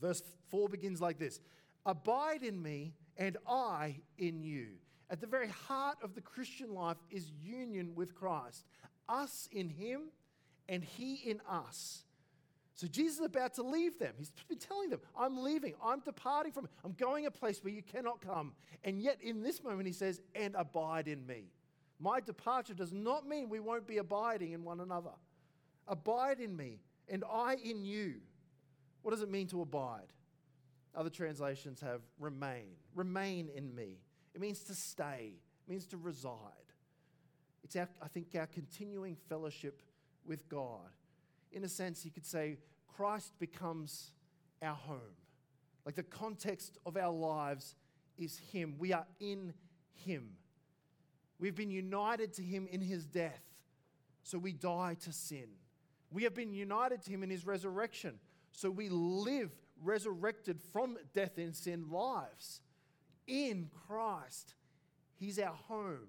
Verse 0.00 0.22
4 0.50 0.68
begins 0.68 1.00
like 1.00 1.18
this 1.18 1.40
Abide 1.86 2.42
in 2.42 2.60
me, 2.60 2.94
and 3.16 3.36
I 3.46 3.96
in 4.18 4.42
you. 4.42 4.68
At 5.10 5.20
the 5.20 5.26
very 5.26 5.48
heart 5.48 5.98
of 6.02 6.14
the 6.14 6.22
Christian 6.22 6.72
life 6.72 6.96
is 7.10 7.30
union 7.42 7.94
with 7.94 8.14
Christ, 8.14 8.64
us 9.08 9.48
in 9.52 9.68
him, 9.68 10.04
and 10.68 10.82
he 10.82 11.16
in 11.16 11.40
us. 11.48 12.04
So 12.74 12.86
Jesus 12.86 13.20
is 13.20 13.26
about 13.26 13.54
to 13.54 13.62
leave 13.62 13.98
them. 13.98 14.14
He's 14.18 14.32
been 14.48 14.58
telling 14.58 14.90
them, 14.90 15.00
I'm 15.18 15.42
leaving. 15.42 15.74
I'm 15.84 16.00
departing 16.00 16.52
from 16.52 16.68
I'm 16.84 16.92
going 16.92 17.26
a 17.26 17.30
place 17.30 17.62
where 17.62 17.72
you 17.72 17.82
cannot 17.82 18.20
come. 18.20 18.52
And 18.84 19.00
yet 19.00 19.18
in 19.20 19.42
this 19.42 19.62
moment 19.62 19.86
he 19.86 19.92
says, 19.92 20.20
and 20.34 20.54
abide 20.54 21.08
in 21.08 21.26
me. 21.26 21.44
My 22.00 22.20
departure 22.20 22.74
does 22.74 22.92
not 22.92 23.28
mean 23.28 23.48
we 23.48 23.60
won't 23.60 23.86
be 23.86 23.98
abiding 23.98 24.52
in 24.52 24.64
one 24.64 24.80
another. 24.80 25.12
Abide 25.86 26.40
in 26.40 26.56
me 26.56 26.80
and 27.08 27.24
I 27.30 27.56
in 27.62 27.84
you. 27.84 28.14
What 29.02 29.10
does 29.10 29.22
it 29.22 29.30
mean 29.30 29.48
to 29.48 29.62
abide? 29.62 30.12
Other 30.94 31.10
translations 31.10 31.80
have 31.80 32.00
remain. 32.18 32.76
Remain 32.94 33.48
in 33.54 33.74
me. 33.74 33.98
It 34.34 34.40
means 34.40 34.60
to 34.64 34.74
stay. 34.74 35.34
It 35.66 35.70
means 35.70 35.86
to 35.88 35.96
reside. 35.96 36.36
It's 37.62 37.76
our, 37.76 37.88
I 38.02 38.08
think 38.08 38.28
our 38.36 38.46
continuing 38.46 39.16
fellowship 39.28 39.82
with 40.26 40.48
God 40.48 40.90
in 41.52 41.64
a 41.64 41.68
sense, 41.68 42.04
you 42.04 42.10
could 42.10 42.26
say 42.26 42.58
Christ 42.96 43.32
becomes 43.38 44.12
our 44.62 44.74
home. 44.74 45.16
Like 45.84 45.94
the 45.94 46.02
context 46.02 46.78
of 46.86 46.96
our 46.96 47.12
lives 47.12 47.74
is 48.16 48.38
Him. 48.52 48.76
We 48.78 48.92
are 48.92 49.06
in 49.20 49.52
Him. 49.94 50.30
We've 51.38 51.54
been 51.54 51.70
united 51.70 52.32
to 52.34 52.42
Him 52.42 52.68
in 52.70 52.80
His 52.80 53.04
death, 53.04 53.42
so 54.22 54.38
we 54.38 54.52
die 54.52 54.96
to 55.00 55.12
sin. 55.12 55.48
We 56.10 56.24
have 56.24 56.34
been 56.34 56.54
united 56.54 57.02
to 57.02 57.10
Him 57.10 57.22
in 57.22 57.30
His 57.30 57.46
resurrection, 57.46 58.20
so 58.52 58.70
we 58.70 58.88
live 58.88 59.50
resurrected 59.82 60.60
from 60.72 60.96
death 61.14 61.38
and 61.38 61.56
sin 61.56 61.90
lives 61.90 62.60
in 63.26 63.70
Christ. 63.86 64.54
He's 65.14 65.38
our 65.38 65.54
home. 65.54 66.08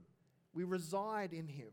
We 0.54 0.64
reside 0.64 1.34
in 1.34 1.48
Him. 1.48 1.70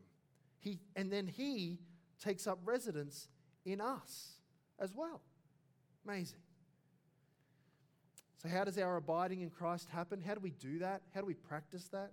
He, 0.59 0.81
and 0.97 1.11
then 1.11 1.27
He 1.27 1.81
takes 2.23 2.47
up 2.47 2.61
residence 2.65 3.29
in 3.65 3.81
us 3.81 4.35
as 4.79 4.95
well. 4.95 5.21
Amazing. 6.07 6.39
So, 8.43 8.49
how 8.49 8.65
does 8.65 8.79
our 8.79 8.97
abiding 8.97 9.43
in 9.43 9.51
Christ 9.51 9.89
happen? 9.91 10.21
How 10.21 10.35
do 10.35 10.41
we 10.41 10.51
do 10.51 10.79
that? 10.79 11.03
How 11.15 11.21
do 11.21 11.27
we 11.27 11.35
practice 11.35 11.89
that? 11.89 12.13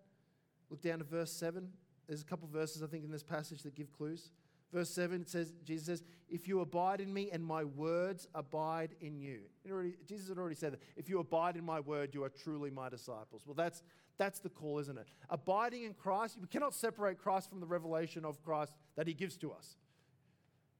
Look 0.69 0.81
down 0.81 0.99
to 0.99 1.05
verse 1.05 1.31
7. 1.31 1.69
There's 2.07 2.21
a 2.21 2.25
couple 2.25 2.47
verses, 2.47 2.83
I 2.83 2.87
think, 2.87 3.05
in 3.05 3.11
this 3.11 3.23
passage 3.23 3.63
that 3.63 3.75
give 3.75 3.91
clues. 3.91 4.31
Verse 4.73 4.89
7, 4.89 5.21
it 5.21 5.29
says, 5.29 5.53
Jesus 5.63 5.85
says, 5.85 6.03
If 6.27 6.47
you 6.47 6.59
abide 6.59 6.99
in 6.99 7.13
me 7.13 7.29
and 7.31 7.43
my 7.43 7.63
words 7.63 8.27
abide 8.35 8.95
in 8.99 9.17
you. 9.17 9.41
Already, 9.69 9.93
Jesus 10.05 10.27
had 10.27 10.37
already 10.37 10.55
said 10.55 10.73
that. 10.73 10.81
If 10.97 11.07
you 11.07 11.19
abide 11.19 11.55
in 11.55 11.63
my 11.63 11.79
word, 11.79 12.13
you 12.13 12.23
are 12.23 12.29
truly 12.29 12.69
my 12.69 12.89
disciples. 12.89 13.43
Well, 13.45 13.55
that's, 13.55 13.81
that's 14.17 14.39
the 14.39 14.49
call, 14.49 14.79
isn't 14.79 14.97
it? 14.97 15.07
Abiding 15.29 15.83
in 15.83 15.93
Christ, 15.93 16.37
we 16.41 16.47
cannot 16.47 16.75
separate 16.75 17.17
Christ 17.17 17.49
from 17.49 17.61
the 17.61 17.65
revelation 17.65 18.25
of 18.25 18.43
Christ 18.43 18.73
that 18.97 19.07
he 19.07 19.13
gives 19.13 19.37
to 19.37 19.53
us. 19.53 19.77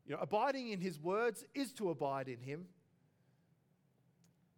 You 0.08 0.16
know, 0.16 0.22
abiding 0.22 0.70
in 0.70 0.80
his 0.80 1.00
words 1.00 1.44
is 1.54 1.74
to 1.74 1.90
abide 1.90 2.30
in 2.30 2.40
him. 2.40 2.66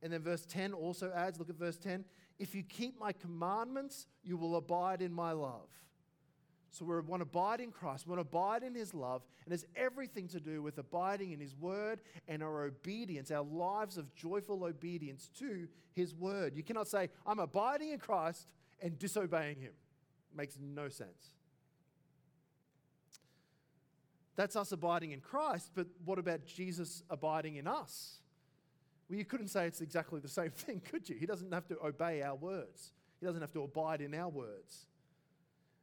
And 0.02 0.14
then 0.14 0.22
verse 0.22 0.46
10 0.46 0.74
also 0.74 1.12
adds, 1.14 1.40
look 1.40 1.50
at 1.50 1.58
verse 1.58 1.78
10 1.78 2.06
if 2.38 2.56
you 2.56 2.64
keep 2.64 2.98
my 2.98 3.12
commandments, 3.12 4.08
you 4.24 4.38
will 4.38 4.56
abide 4.56 5.02
in 5.02 5.12
my 5.12 5.34
love. 5.34 5.68
So 6.72 6.86
we 6.86 7.00
want 7.02 7.22
to 7.22 7.24
abide 7.24 7.60
in 7.60 7.72
Christ, 7.72 8.06
we 8.06 8.12
want 8.12 8.20
to 8.20 8.38
abide 8.38 8.64
in 8.64 8.76
his 8.76 8.94
love, 8.94 9.24
and 9.44 9.54
it's 9.54 9.66
everything 9.76 10.28
to 10.30 10.40
do 10.40 10.62
with 10.62 10.78
abiding 10.78 11.32
in 11.32 11.40
his 11.40 11.56
word 11.56 12.00
and 12.28 12.44
our 12.44 12.66
obedience, 12.66 13.32
our 13.32 13.44
lives 13.44 13.98
of 13.98 14.14
joyful 14.16 14.64
obedience 14.64 15.30
to 15.40 15.68
his 15.94 16.16
word. 16.16 16.56
You 16.56 16.64
cannot 16.64 16.88
say, 16.88 17.10
I'm 17.26 17.40
abiding 17.40 17.90
in 17.90 18.00
Christ 18.00 18.48
and 18.82 18.98
disobeying 18.98 19.58
him. 19.58 19.74
It 20.32 20.38
makes 20.38 20.58
no 20.62 20.90
sense. 20.90 21.34
That's 24.40 24.56
us 24.56 24.72
abiding 24.72 25.12
in 25.12 25.20
Christ, 25.20 25.72
but 25.76 25.86
what 26.06 26.18
about 26.18 26.46
Jesus 26.46 27.04
abiding 27.10 27.58
in 27.58 27.68
us? 27.68 28.20
Well, 29.10 29.20
you 29.20 29.26
couldn't 29.26 29.50
say 29.50 29.68
it's 29.68 29.82
exactly 29.82 30.22
the 30.22 30.30
same 30.30 30.52
thing, 30.56 30.82
could 30.90 31.10
you? 31.10 31.18
He 31.18 31.26
doesn't 31.26 31.54
have 31.54 31.68
to 31.68 31.78
obey 31.86 32.22
our 32.22 32.36
words, 32.36 32.94
He 33.20 33.26
doesn't 33.26 33.42
have 33.42 33.52
to 33.52 33.64
abide 33.64 34.00
in 34.00 34.16
our 34.16 34.30
words. 34.30 34.86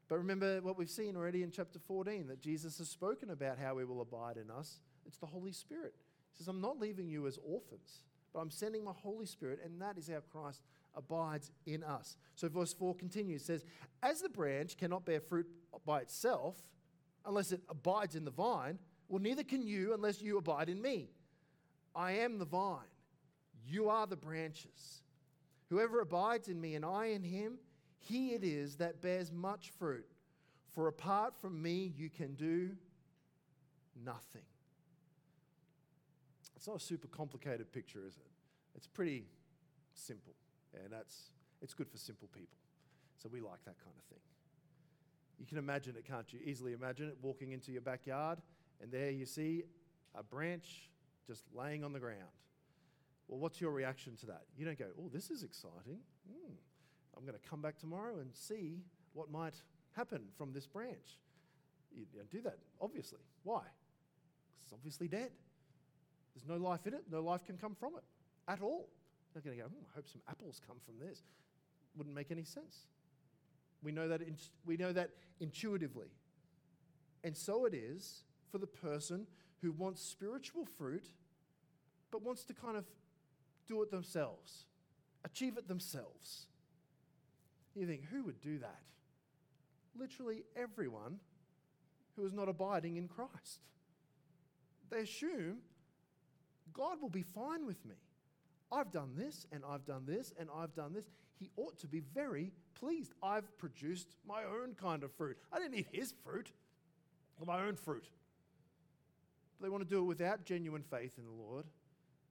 But 0.08 0.16
remember 0.16 0.62
what 0.62 0.78
we've 0.78 0.88
seen 0.88 1.18
already 1.18 1.42
in 1.42 1.50
chapter 1.50 1.78
14 1.78 2.28
that 2.28 2.40
Jesus 2.40 2.78
has 2.78 2.88
spoken 2.88 3.28
about 3.28 3.58
how 3.58 3.76
He 3.76 3.84
will 3.84 4.00
abide 4.00 4.38
in 4.38 4.50
us. 4.50 4.78
It's 5.04 5.18
the 5.18 5.26
Holy 5.26 5.52
Spirit. 5.52 5.92
He 6.32 6.38
says, 6.38 6.48
I'm 6.48 6.62
not 6.62 6.80
leaving 6.80 7.10
you 7.10 7.26
as 7.26 7.38
orphans, 7.44 8.04
but 8.32 8.40
I'm 8.40 8.48
sending 8.48 8.82
my 8.82 8.92
Holy 9.02 9.26
Spirit, 9.26 9.60
and 9.62 9.82
that 9.82 9.98
is 9.98 10.08
how 10.08 10.20
Christ 10.32 10.62
abides 10.94 11.50
in 11.66 11.84
us. 11.84 12.16
So 12.36 12.48
verse 12.48 12.72
4 12.72 12.94
continues, 12.94 13.44
says, 13.44 13.66
As 14.02 14.22
the 14.22 14.30
branch 14.30 14.78
cannot 14.78 15.04
bear 15.04 15.20
fruit 15.20 15.46
by 15.84 16.00
itself, 16.00 16.56
unless 17.26 17.52
it 17.52 17.60
abides 17.68 18.14
in 18.14 18.24
the 18.24 18.30
vine, 18.30 18.78
well, 19.08 19.20
neither 19.20 19.44
can 19.44 19.66
you 19.66 19.94
unless 19.94 20.20
you 20.22 20.38
abide 20.38 20.68
in 20.68 20.80
me. 20.80 21.10
I 21.94 22.12
am 22.12 22.38
the 22.38 22.44
vine, 22.44 22.92
you 23.66 23.88
are 23.88 24.06
the 24.06 24.16
branches. 24.16 25.02
Whoever 25.70 26.00
abides 26.00 26.48
in 26.48 26.60
me 26.60 26.74
and 26.74 26.84
I 26.84 27.06
in 27.06 27.22
him, 27.22 27.58
he 27.98 28.30
it 28.30 28.44
is 28.44 28.76
that 28.76 29.02
bears 29.02 29.32
much 29.32 29.70
fruit. 29.78 30.06
For 30.74 30.88
apart 30.88 31.34
from 31.40 31.60
me, 31.60 31.92
you 31.96 32.10
can 32.10 32.34
do 32.34 32.70
nothing. 34.04 34.42
It's 36.54 36.66
not 36.66 36.76
a 36.76 36.80
super 36.80 37.08
complicated 37.08 37.72
picture, 37.72 38.06
is 38.06 38.16
it? 38.16 38.26
It's 38.74 38.86
pretty 38.86 39.24
simple, 39.94 40.34
and 40.74 40.92
that's 40.92 41.30
it's 41.62 41.74
good 41.74 41.88
for 41.88 41.96
simple 41.96 42.28
people. 42.32 42.58
So 43.16 43.28
we 43.32 43.40
like 43.40 43.64
that 43.64 43.78
kind 43.78 43.96
of 43.96 44.04
thing. 44.04 44.25
You 45.38 45.46
can 45.46 45.58
imagine 45.58 45.96
it, 45.96 46.06
can't 46.06 46.32
you? 46.32 46.40
Easily 46.44 46.72
imagine 46.72 47.08
it 47.08 47.16
walking 47.20 47.52
into 47.52 47.72
your 47.72 47.82
backyard, 47.82 48.38
and 48.80 48.90
there 48.90 49.10
you 49.10 49.26
see 49.26 49.64
a 50.14 50.22
branch 50.22 50.90
just 51.26 51.44
laying 51.54 51.84
on 51.84 51.92
the 51.92 52.00
ground. 52.00 52.22
Well, 53.28 53.38
what's 53.38 53.60
your 53.60 53.72
reaction 53.72 54.16
to 54.16 54.26
that? 54.26 54.42
You 54.56 54.64
don't 54.64 54.78
go, 54.78 54.86
oh, 54.98 55.10
this 55.12 55.30
is 55.30 55.42
exciting. 55.42 55.98
Hmm, 56.30 56.54
I'm 57.16 57.24
going 57.24 57.38
to 57.38 57.48
come 57.48 57.60
back 57.60 57.78
tomorrow 57.78 58.18
and 58.20 58.30
see 58.32 58.84
what 59.12 59.30
might 59.30 59.54
happen 59.96 60.22
from 60.36 60.52
this 60.52 60.66
branch. 60.66 61.18
You 61.92 62.04
don't 62.14 62.30
do 62.30 62.42
that, 62.42 62.58
obviously. 62.80 63.20
Why? 63.42 63.60
Because 63.60 64.62
it's 64.64 64.72
obviously 64.72 65.08
dead. 65.08 65.30
There's 66.34 66.46
no 66.46 66.62
life 66.62 66.86
in 66.86 66.94
it, 66.94 67.02
no 67.10 67.20
life 67.20 67.44
can 67.44 67.56
come 67.56 67.74
from 67.74 67.94
it 67.96 68.04
at 68.46 68.60
all. 68.60 68.88
You're 69.34 69.42
not 69.42 69.44
going 69.44 69.56
to 69.56 69.62
go, 69.62 69.68
oh, 69.72 69.86
I 69.90 69.96
hope 69.96 70.08
some 70.08 70.20
apples 70.28 70.60
come 70.66 70.76
from 70.84 70.94
this. 71.04 71.22
Wouldn't 71.96 72.14
make 72.14 72.30
any 72.30 72.44
sense. 72.44 72.86
We 73.86 73.92
know 73.92 74.08
that, 74.08 74.20
in, 74.20 74.34
we 74.64 74.76
know 74.76 74.92
that 74.92 75.10
intuitively. 75.38 76.08
And 77.22 77.36
so 77.36 77.66
it 77.66 77.72
is 77.72 78.24
for 78.50 78.58
the 78.58 78.66
person 78.66 79.28
who 79.62 79.70
wants 79.70 80.02
spiritual 80.02 80.64
fruit 80.64 81.06
but 82.10 82.20
wants 82.20 82.42
to 82.46 82.52
kind 82.52 82.76
of 82.76 82.84
do 83.68 83.80
it 83.82 83.92
themselves, 83.92 84.64
achieve 85.24 85.56
it 85.56 85.68
themselves. 85.68 86.46
You 87.76 87.86
think, 87.86 88.06
who 88.06 88.24
would 88.24 88.40
do 88.40 88.58
that? 88.58 88.80
Literally 89.96 90.42
everyone 90.56 91.20
who 92.16 92.26
is 92.26 92.32
not 92.32 92.48
abiding 92.48 92.96
in 92.96 93.06
Christ. 93.06 93.60
They 94.90 95.02
assume 95.02 95.58
God 96.72 97.00
will 97.00 97.08
be 97.08 97.22
fine 97.22 97.64
with 97.64 97.86
me. 97.86 97.94
I've 98.72 98.90
done 98.90 99.12
this 99.16 99.46
and 99.52 99.62
I've 99.64 99.86
done 99.86 100.06
this 100.06 100.32
and 100.40 100.48
I've 100.52 100.74
done 100.74 100.92
this. 100.92 101.06
He 101.38 101.50
ought 101.56 101.78
to 101.78 101.86
be 101.86 102.00
very 102.00 102.52
pleased. 102.74 103.12
I've 103.22 103.56
produced 103.58 104.08
my 104.26 104.42
own 104.44 104.74
kind 104.74 105.02
of 105.02 105.12
fruit. 105.12 105.36
I 105.52 105.58
didn't 105.58 105.74
eat 105.74 105.88
his 105.92 106.14
fruit 106.24 106.50
or 107.38 107.46
my 107.46 107.62
own 107.62 107.76
fruit. 107.76 108.06
But 109.58 109.66
they 109.66 109.70
want 109.70 109.82
to 109.82 109.88
do 109.88 110.00
it 110.00 110.04
without 110.04 110.44
genuine 110.44 110.82
faith 110.82 111.12
in 111.18 111.24
the 111.24 111.30
Lord. 111.30 111.66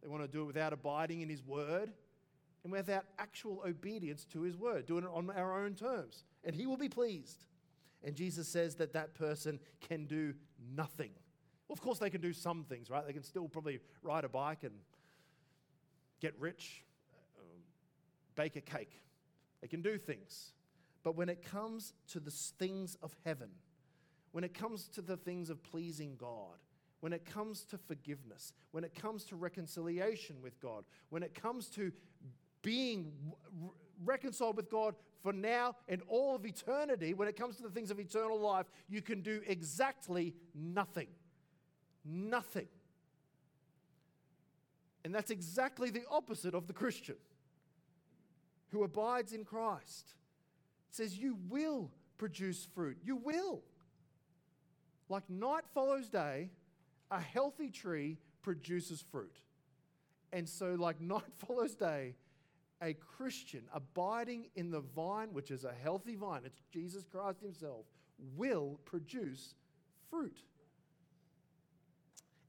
They 0.01 0.09
want 0.09 0.23
to 0.23 0.27
do 0.27 0.41
it 0.41 0.45
without 0.45 0.73
abiding 0.73 1.21
in 1.21 1.29
his 1.29 1.43
word 1.43 1.91
and 2.63 2.71
without 2.71 3.05
actual 3.19 3.61
obedience 3.65 4.25
to 4.25 4.41
his 4.41 4.57
word, 4.57 4.87
doing 4.87 5.03
it 5.03 5.09
on 5.13 5.29
our 5.35 5.63
own 5.63 5.75
terms. 5.75 6.23
And 6.43 6.55
he 6.55 6.65
will 6.65 6.77
be 6.77 6.89
pleased. 6.89 7.45
And 8.03 8.15
Jesus 8.15 8.47
says 8.47 8.75
that 8.75 8.93
that 8.93 9.15
person 9.15 9.59
can 9.87 10.05
do 10.05 10.33
nothing. 10.75 11.11
Well, 11.67 11.73
of 11.73 11.81
course, 11.81 11.99
they 11.99 12.09
can 12.09 12.21
do 12.21 12.33
some 12.33 12.63
things, 12.63 12.89
right? 12.89 13.05
They 13.05 13.13
can 13.13 13.23
still 13.23 13.47
probably 13.47 13.79
ride 14.03 14.23
a 14.23 14.29
bike 14.29 14.63
and 14.63 14.73
get 16.21 16.33
rich, 16.39 16.83
bake 18.35 18.55
a 18.55 18.61
cake. 18.61 19.01
They 19.61 19.67
can 19.67 19.81
do 19.81 19.97
things. 19.97 20.53
But 21.03 21.15
when 21.15 21.29
it 21.29 21.43
comes 21.43 21.93
to 22.09 22.19
the 22.19 22.31
things 22.31 22.97
of 23.01 23.15
heaven, 23.25 23.49
when 24.31 24.43
it 24.43 24.53
comes 24.53 24.87
to 24.89 25.01
the 25.01 25.17
things 25.17 25.49
of 25.49 25.63
pleasing 25.63 26.15
God, 26.17 26.57
when 26.99 27.13
it 27.13 27.25
comes 27.25 27.63
to 27.65 27.77
forgiveness, 27.77 28.53
when 28.71 28.83
it 28.83 28.95
comes 28.95 29.23
to 29.25 29.35
reconciliation 29.35 30.37
with 30.41 30.59
God, 30.59 30.83
when 31.09 31.23
it 31.23 31.35
comes 31.35 31.67
to 31.69 31.91
being 32.61 33.11
reconciled 34.03 34.57
with 34.57 34.71
God 34.71 34.95
for 35.21 35.31
now 35.31 35.75
and 35.87 36.01
all 36.07 36.35
of 36.35 36.45
eternity, 36.45 37.13
when 37.13 37.27
it 37.27 37.37
comes 37.37 37.55
to 37.57 37.63
the 37.63 37.69
things 37.69 37.91
of 37.91 37.99
eternal 37.99 38.39
life, 38.39 38.65
you 38.89 39.01
can 39.01 39.21
do 39.21 39.41
exactly 39.45 40.33
nothing. 40.55 41.07
Nothing. 42.03 42.67
And 45.03 45.13
that's 45.13 45.29
exactly 45.29 45.91
the 45.91 46.03
opposite 46.09 46.55
of 46.55 46.65
the 46.65 46.73
Christian 46.73 47.15
who 48.69 48.83
abides 48.83 49.33
in 49.33 49.43
Christ. 49.43 50.13
It 50.89 50.95
says, 50.95 51.17
You 51.17 51.37
will 51.49 51.91
produce 52.17 52.67
fruit. 52.73 52.97
You 53.03 53.17
will. 53.17 53.63
Like 55.09 55.29
night 55.29 55.65
follows 55.73 56.09
day, 56.09 56.49
a 57.11 57.19
healthy 57.19 57.69
tree 57.69 58.17
produces 58.41 59.01
fruit. 59.01 59.37
And 60.33 60.47
so, 60.47 60.75
like 60.75 60.99
night 61.01 61.33
follows 61.35 61.75
day, 61.75 62.15
a 62.81 62.93
Christian 62.93 63.63
abiding 63.73 64.47
in 64.55 64.69
the 64.69 64.81
vine, 64.81 65.29
which 65.31 65.51
is 65.51 65.63
a 65.63 65.73
healthy 65.73 66.15
vine, 66.15 66.41
it's 66.45 66.61
Jesus 66.71 67.05
Christ 67.09 67.41
Himself, 67.41 67.85
will 68.35 68.79
produce 68.85 69.55
fruit. 70.09 70.37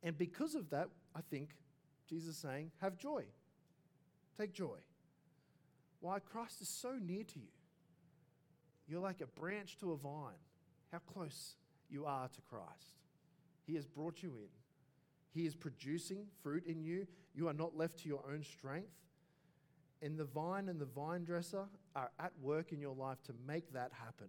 And 0.03 0.17
because 0.17 0.55
of 0.55 0.71
that, 0.71 0.89
I 1.14 1.21
think 1.31 1.51
Jesus 2.09 2.31
is 2.31 2.37
saying, 2.37 2.71
have 2.81 2.97
joy. 2.97 3.25
Take 4.39 4.53
joy. 4.53 4.79
Why? 6.01 6.18
Christ 6.18 6.61
is 6.61 6.68
so 6.68 6.99
near 7.01 7.24
to 7.24 7.38
you. 7.38 7.49
You're 8.88 9.01
like 9.01 9.20
a 9.20 9.26
branch 9.26 9.78
to 9.78 9.92
a 9.92 9.97
vine. 9.97 10.38
How 10.92 10.99
close 10.99 11.57
you 11.90 12.07
are 12.07 12.28
to 12.28 12.40
Christ. 12.42 13.01
He 13.66 13.74
has 13.74 13.86
brought 13.86 14.22
you 14.22 14.30
in. 14.36 14.49
He 15.32 15.47
is 15.47 15.55
producing 15.55 16.26
fruit 16.42 16.64
in 16.66 16.80
you. 16.82 17.07
You 17.34 17.49
are 17.49 17.53
not 17.53 17.76
left 17.76 17.99
to 18.01 18.09
your 18.09 18.22
own 18.32 18.42
strength. 18.42 18.94
And 20.03 20.16
the 20.16 20.24
vine 20.24 20.68
and 20.68 20.80
the 20.80 20.86
vine 20.86 21.24
dresser 21.24 21.64
are 21.94 22.11
at 22.18 22.32
work 22.40 22.72
in 22.72 22.80
your 22.80 22.94
life 22.94 23.22
to 23.24 23.34
make 23.47 23.72
that 23.72 23.90
happen. 23.92 24.28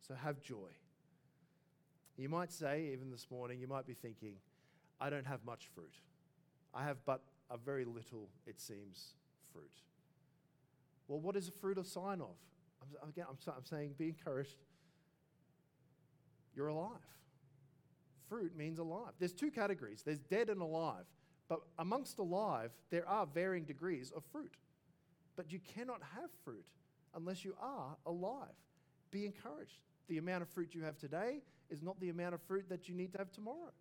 So 0.00 0.14
have 0.14 0.40
joy. 0.40 0.70
You 2.16 2.28
might 2.28 2.52
say, 2.52 2.90
even 2.92 3.10
this 3.10 3.26
morning, 3.30 3.60
you 3.60 3.66
might 3.66 3.86
be 3.86 3.94
thinking, 3.94 4.34
I 5.00 5.10
don't 5.10 5.26
have 5.26 5.44
much 5.44 5.68
fruit. 5.74 5.94
I 6.72 6.84
have 6.84 6.98
but 7.04 7.22
a 7.50 7.56
very 7.56 7.84
little, 7.84 8.28
it 8.46 8.60
seems, 8.60 9.14
fruit. 9.52 9.70
Well, 11.08 11.20
what 11.20 11.36
is 11.36 11.48
a 11.48 11.52
fruit 11.52 11.78
a 11.78 11.84
sign 11.84 12.20
of? 12.20 12.36
I'm, 12.82 13.08
again, 13.08 13.26
I'm, 13.28 13.36
I'm 13.46 13.64
saying 13.64 13.94
be 13.98 14.08
encouraged. 14.08 14.56
You're 16.54 16.68
alive. 16.68 16.98
Fruit 18.28 18.56
means 18.56 18.78
alive. 18.78 19.12
There's 19.18 19.32
two 19.32 19.50
categories 19.50 20.02
there's 20.02 20.20
dead 20.20 20.48
and 20.48 20.60
alive. 20.60 21.04
But 21.48 21.60
amongst 21.78 22.18
alive, 22.18 22.70
there 22.90 23.06
are 23.06 23.26
varying 23.26 23.64
degrees 23.64 24.12
of 24.16 24.22
fruit. 24.32 24.54
But 25.36 25.52
you 25.52 25.60
cannot 25.74 26.00
have 26.14 26.30
fruit 26.42 26.64
unless 27.14 27.44
you 27.44 27.54
are 27.60 27.96
alive. 28.06 28.54
Be 29.10 29.26
encouraged. 29.26 29.80
The 30.08 30.18
amount 30.18 30.42
of 30.42 30.48
fruit 30.48 30.74
you 30.74 30.82
have 30.84 30.96
today 30.96 31.42
is 31.70 31.82
not 31.82 32.00
the 32.00 32.08
amount 32.08 32.34
of 32.34 32.40
fruit 32.42 32.68
that 32.70 32.88
you 32.88 32.94
need 32.94 33.12
to 33.12 33.18
have 33.18 33.30
tomorrow 33.30 33.72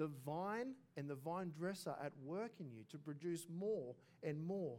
the 0.00 0.10
vine 0.24 0.72
and 0.96 1.10
the 1.10 1.14
vine 1.14 1.52
dresser 1.56 1.94
at 2.02 2.12
work 2.24 2.52
in 2.58 2.70
you 2.72 2.84
to 2.90 2.96
produce 2.96 3.46
more 3.54 3.94
and 4.22 4.42
more 4.42 4.78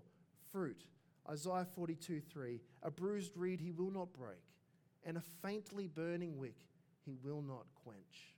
fruit. 0.52 0.84
Isaiah 1.30 1.68
42 1.76 2.20
3 2.20 2.60
A 2.84 2.92
bruised 2.92 3.36
reed 3.36 3.60
he 3.60 3.72
will 3.72 3.92
not 3.92 4.14
break, 4.14 4.42
and 5.04 5.18
a 5.18 5.24
faintly 5.42 5.88
burning 5.88 6.38
wick 6.38 6.58
he 7.06 7.16
will 7.24 7.42
not 7.42 7.66
quench. 7.84 8.36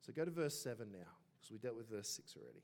So 0.00 0.12
go 0.12 0.24
to 0.24 0.30
verse 0.30 0.60
7 0.60 0.90
now, 0.90 0.98
because 1.36 1.50
we 1.50 1.58
dealt 1.58 1.76
with 1.76 1.90
verse 1.90 2.08
6 2.08 2.34
already. 2.36 2.62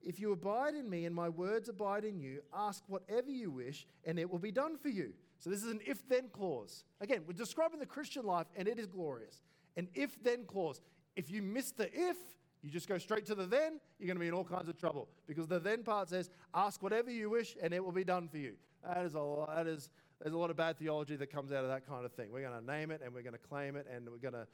If 0.00 0.20
you 0.20 0.32
abide 0.32 0.74
in 0.74 0.88
me 0.88 1.06
and 1.06 1.14
my 1.14 1.28
words 1.28 1.68
abide 1.68 2.04
in 2.04 2.20
you, 2.20 2.40
ask 2.54 2.82
whatever 2.86 3.30
you 3.30 3.50
wish, 3.50 3.86
and 4.04 4.18
it 4.18 4.30
will 4.30 4.38
be 4.38 4.52
done 4.52 4.76
for 4.76 4.88
you. 4.88 5.12
So 5.40 5.50
this 5.50 5.62
is 5.62 5.70
an 5.70 5.80
if 5.86 6.08
then 6.08 6.28
clause. 6.32 6.84
Again, 7.00 7.22
we're 7.26 7.32
describing 7.32 7.80
the 7.80 7.86
Christian 7.86 8.24
life, 8.24 8.46
and 8.56 8.68
it 8.68 8.78
is 8.78 8.86
glorious. 8.86 9.42
An 9.76 9.88
if 9.94 10.22
then 10.22 10.44
clause. 10.44 10.80
If 11.16 11.30
you 11.30 11.42
miss 11.42 11.72
the 11.72 11.90
if, 11.92 12.16
you 12.62 12.70
just 12.70 12.88
go 12.88 12.98
straight 12.98 13.26
to 13.26 13.34
the 13.34 13.46
then, 13.46 13.80
you're 13.98 14.06
going 14.06 14.16
to 14.16 14.20
be 14.20 14.26
in 14.26 14.34
all 14.34 14.44
kinds 14.44 14.68
of 14.68 14.76
trouble 14.76 15.08
because 15.26 15.46
the 15.46 15.60
then 15.60 15.82
part 15.82 16.08
says, 16.08 16.30
ask 16.54 16.82
whatever 16.82 17.10
you 17.10 17.30
wish 17.30 17.56
and 17.62 17.72
it 17.72 17.84
will 17.84 17.92
be 17.92 18.04
done 18.04 18.28
for 18.28 18.38
you. 18.38 18.54
That 18.84 19.04
is 19.04 19.14
a 19.14 19.20
lot, 19.20 19.54
that 19.54 19.66
is, 19.66 19.90
there's 20.20 20.34
a 20.34 20.38
lot 20.38 20.50
of 20.50 20.56
bad 20.56 20.78
theology 20.78 21.16
that 21.16 21.30
comes 21.30 21.52
out 21.52 21.62
of 21.62 21.70
that 21.70 21.86
kind 21.86 22.04
of 22.04 22.12
thing. 22.12 22.32
We're 22.32 22.42
going 22.48 22.58
to 22.58 22.66
name 22.66 22.90
it 22.90 23.00
and 23.04 23.14
we're 23.14 23.22
going 23.22 23.34
to 23.34 23.38
claim 23.38 23.76
it 23.76 23.86
and 23.94 24.08
we're 24.08 24.18
going 24.18 24.34
to 24.34 24.46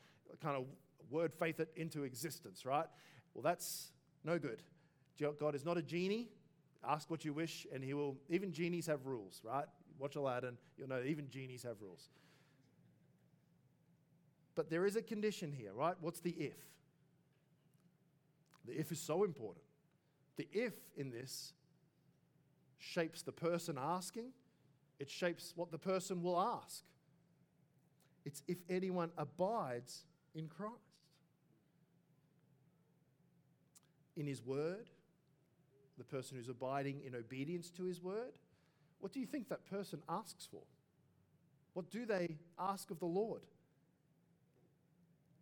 kind 0.42 0.56
of 0.56 0.64
word 1.10 1.32
faith 1.32 1.60
it 1.60 1.70
into 1.76 2.04
existence, 2.04 2.66
right? 2.66 2.86
Well, 3.32 3.42
that's 3.42 3.92
no 4.22 4.38
good. 4.38 4.62
God 5.38 5.54
is 5.54 5.64
not 5.64 5.78
a 5.78 5.82
genie. 5.82 6.28
Ask 6.86 7.10
what 7.10 7.24
you 7.24 7.32
wish 7.32 7.66
and 7.72 7.82
he 7.82 7.94
will, 7.94 8.16
even 8.28 8.52
genies 8.52 8.86
have 8.86 9.06
rules, 9.06 9.40
right? 9.42 9.66
Watch 9.98 10.16
Aladdin, 10.16 10.58
you'll 10.76 10.88
know 10.88 11.02
even 11.06 11.30
genies 11.30 11.62
have 11.62 11.80
rules. 11.80 12.08
But 14.54 14.68
there 14.68 14.84
is 14.84 14.96
a 14.96 15.02
condition 15.02 15.52
here, 15.52 15.72
right? 15.72 15.94
What's 16.00 16.20
the 16.20 16.30
if? 16.30 16.56
The 18.66 18.78
if 18.78 18.92
is 18.92 19.00
so 19.00 19.24
important. 19.24 19.64
The 20.36 20.48
if 20.52 20.74
in 20.96 21.10
this 21.10 21.52
shapes 22.78 23.22
the 23.22 23.32
person 23.32 23.78
asking, 23.80 24.30
it 24.98 25.10
shapes 25.10 25.52
what 25.56 25.70
the 25.70 25.78
person 25.78 26.22
will 26.22 26.38
ask. 26.38 26.84
It's 28.24 28.42
if 28.48 28.58
anyone 28.68 29.10
abides 29.18 30.04
in 30.34 30.48
Christ. 30.48 30.74
In 34.16 34.26
his 34.26 34.44
word, 34.44 34.90
the 35.98 36.04
person 36.04 36.36
who's 36.36 36.48
abiding 36.48 37.02
in 37.06 37.14
obedience 37.14 37.70
to 37.70 37.84
his 37.84 38.02
word, 38.02 38.38
what 39.00 39.12
do 39.12 39.20
you 39.20 39.26
think 39.26 39.48
that 39.48 39.66
person 39.66 40.00
asks 40.08 40.46
for? 40.50 40.62
What 41.74 41.90
do 41.90 42.06
they 42.06 42.38
ask 42.58 42.90
of 42.90 43.00
the 43.00 43.06
Lord? 43.06 43.42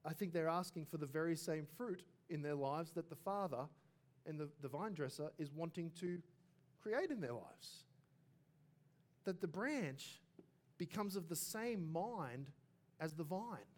I 0.05 0.13
think 0.13 0.33
they're 0.33 0.49
asking 0.49 0.87
for 0.87 0.97
the 0.97 1.07
very 1.07 1.37
same 1.37 1.67
fruit 1.77 2.03
in 2.33 2.43
their 2.43 2.55
lives 2.55 2.91
that 2.93 3.11
the 3.11 3.17
Father 3.17 3.67
and 4.27 4.39
the, 4.39 4.49
the 4.63 4.69
vine 4.69 4.95
dresser 4.95 5.31
is 5.39 5.53
wanting 5.53 5.91
to 6.01 6.19
create 6.83 7.11
in 7.11 7.21
their 7.21 7.35
lives. 7.35 7.85
That 9.25 9.41
the 9.41 9.47
branch 9.47 10.21
becomes 10.79 11.15
of 11.15 11.29
the 11.29 11.37
same 11.37 11.93
mind 11.93 12.51
as 12.99 13.13
the 13.13 13.25
vine, 13.25 13.69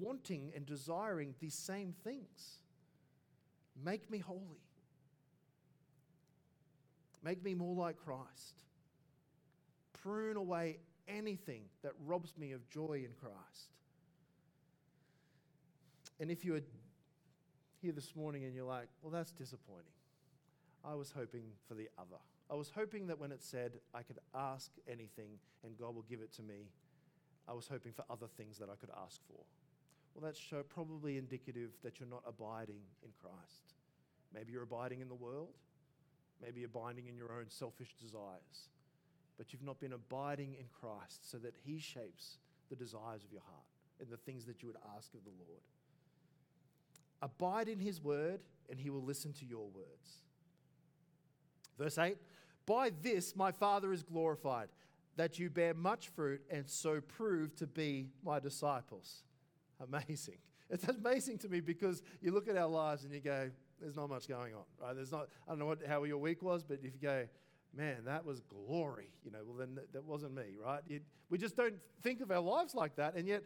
wanting 0.00 0.52
and 0.56 0.64
desiring 0.64 1.34
these 1.40 1.54
same 1.54 1.94
things. 2.02 2.58
Make 3.84 4.10
me 4.10 4.18
holy. 4.18 4.62
Make 7.22 7.44
me 7.44 7.54
more 7.54 7.76
like 7.76 7.96
Christ. 7.98 8.64
Prune 10.02 10.36
away 10.36 10.78
anything 11.06 11.62
that 11.82 11.92
robs 12.04 12.36
me 12.36 12.52
of 12.52 12.68
joy 12.68 13.04
in 13.04 13.12
Christ. 13.20 13.72
And 16.18 16.30
if 16.30 16.44
you 16.44 16.56
are 16.56 16.60
here 17.82 17.92
this 17.92 18.14
morning 18.14 18.44
and 18.44 18.54
you're 18.54 18.64
like, 18.64 18.88
well, 19.02 19.10
that's 19.10 19.32
disappointing. 19.32 19.92
I 20.84 20.94
was 20.94 21.12
hoping 21.16 21.42
for 21.66 21.74
the 21.74 21.88
other. 21.98 22.20
I 22.48 22.54
was 22.54 22.70
hoping 22.74 23.08
that 23.08 23.18
when 23.18 23.32
it 23.32 23.42
said 23.42 23.72
I 23.92 24.02
could 24.02 24.18
ask 24.34 24.70
anything 24.88 25.38
and 25.64 25.76
God 25.76 25.94
will 25.94 26.04
give 26.08 26.20
it 26.20 26.32
to 26.34 26.42
me, 26.42 26.70
I 27.48 27.52
was 27.52 27.66
hoping 27.66 27.92
for 27.92 28.04
other 28.08 28.28
things 28.36 28.58
that 28.58 28.68
I 28.70 28.76
could 28.76 28.90
ask 29.04 29.20
for. 29.26 29.42
Well, 30.14 30.24
that's 30.24 30.40
probably 30.68 31.18
indicative 31.18 31.70
that 31.82 31.98
you're 31.98 32.08
not 32.08 32.22
abiding 32.26 32.82
in 33.02 33.10
Christ. 33.20 33.74
Maybe 34.32 34.52
you're 34.52 34.62
abiding 34.62 35.00
in 35.00 35.08
the 35.08 35.14
world. 35.14 35.56
Maybe 36.40 36.60
you're 36.60 36.70
abiding 36.72 37.08
in 37.08 37.16
your 37.16 37.32
own 37.32 37.46
selfish 37.48 37.94
desires. 38.00 38.70
But 39.38 39.52
you've 39.52 39.62
not 39.62 39.80
been 39.80 39.94
abiding 39.94 40.54
in 40.54 40.66
Christ 40.72 41.30
so 41.30 41.38
that 41.38 41.54
He 41.64 41.78
shapes 41.78 42.38
the 42.70 42.76
desires 42.76 43.24
of 43.24 43.32
your 43.32 43.42
heart 43.42 43.66
and 44.00 44.08
the 44.08 44.16
things 44.18 44.44
that 44.46 44.62
you 44.62 44.68
would 44.68 44.82
ask 44.96 45.14
of 45.14 45.24
the 45.24 45.30
Lord. 45.30 45.62
Abide 47.22 47.68
in 47.68 47.78
His 47.78 48.02
word, 48.02 48.40
and 48.68 48.78
He 48.78 48.90
will 48.90 49.02
listen 49.02 49.32
to 49.34 49.46
your 49.46 49.68
words. 49.68 50.22
Verse 51.78 51.96
8 51.96 52.18
By 52.66 52.90
this 53.00 53.34
my 53.34 53.52
Father 53.52 53.92
is 53.92 54.02
glorified, 54.02 54.68
that 55.16 55.38
you 55.38 55.48
bear 55.48 55.72
much 55.72 56.08
fruit 56.08 56.42
and 56.50 56.68
so 56.68 57.00
prove 57.00 57.54
to 57.56 57.66
be 57.66 58.10
my 58.24 58.40
disciples. 58.40 59.22
Amazing. 59.80 60.38
It's 60.70 60.88
amazing 60.88 61.36
to 61.38 61.50
me 61.50 61.60
because 61.60 62.02
you 62.22 62.32
look 62.32 62.48
at 62.48 62.56
our 62.56 62.68
lives 62.68 63.04
and 63.04 63.12
you 63.12 63.20
go, 63.20 63.50
there's 63.78 63.96
not 63.96 64.08
much 64.08 64.26
going 64.26 64.54
on, 64.54 64.62
right? 64.80 64.94
There's 64.94 65.12
not, 65.12 65.28
I 65.46 65.50
don't 65.50 65.58
know 65.58 65.66
what, 65.66 65.80
how 65.86 66.04
your 66.04 66.16
week 66.16 66.42
was, 66.42 66.62
but 66.62 66.78
if 66.82 66.94
you 66.94 67.00
go, 67.00 67.26
man, 67.76 68.04
that 68.06 68.24
was 68.24 68.40
glory, 68.40 69.10
you 69.24 69.30
know, 69.30 69.40
well, 69.46 69.56
then 69.56 69.78
that 69.92 70.04
wasn't 70.04 70.34
me, 70.34 70.56
right? 70.64 70.80
It, 70.88 71.02
we 71.30 71.36
just 71.36 71.56
don't 71.56 71.74
think 72.02 72.20
of 72.20 72.30
our 72.30 72.40
lives 72.40 72.74
like 72.74 72.96
that. 72.96 73.16
And 73.16 73.26
yet, 73.26 73.42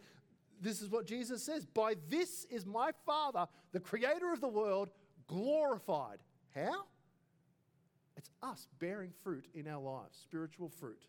this 0.61 0.83
is 0.83 0.89
what 0.91 1.07
Jesus 1.07 1.43
says 1.43 1.65
By 1.67 1.95
this 2.09 2.47
is 2.51 2.67
my 2.67 2.91
Father, 3.05 3.47
the 3.73 3.81
creator 3.81 4.33
of 4.33 4.41
the 4.41 4.49
world, 4.49 4.91
glorified. 5.27 6.19
How? 6.55 6.85
It's 8.17 8.31
us 8.43 8.67
bearing 8.79 9.13
fruit 9.23 9.47
in 9.55 9.69
our 9.69 9.81
lives, 9.81 10.19
spiritual 10.23 10.69
fruit, 10.69 11.03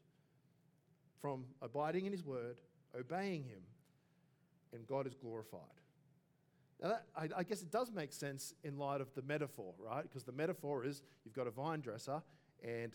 from 1.22 1.46
abiding 1.62 2.06
in 2.06 2.12
His 2.12 2.26
word, 2.26 2.60
obeying 3.00 3.44
Him, 3.44 3.62
and 4.74 4.86
God 4.88 5.08
is 5.08 5.16
glorified. 5.16 5.62
Now, 6.82 6.90
that, 6.90 7.06
I, 7.16 7.30
I, 7.38 7.44
guess 7.44 7.64
it 7.64 7.72
does 7.72 7.92
make 7.92 8.14
sense 8.14 8.54
in 8.64 8.78
light 8.78 9.02
of 9.02 9.12
the 9.16 9.24
metaphor, 9.24 9.74
right? 9.80 10.04
Because 10.04 10.24
the 10.24 10.32
metaphor 10.32 10.86
is 10.86 11.02
you've 11.26 11.34
got 11.34 11.48
a 11.48 11.52
vine 11.52 11.80
dresser, 11.80 12.22
and 12.64 12.92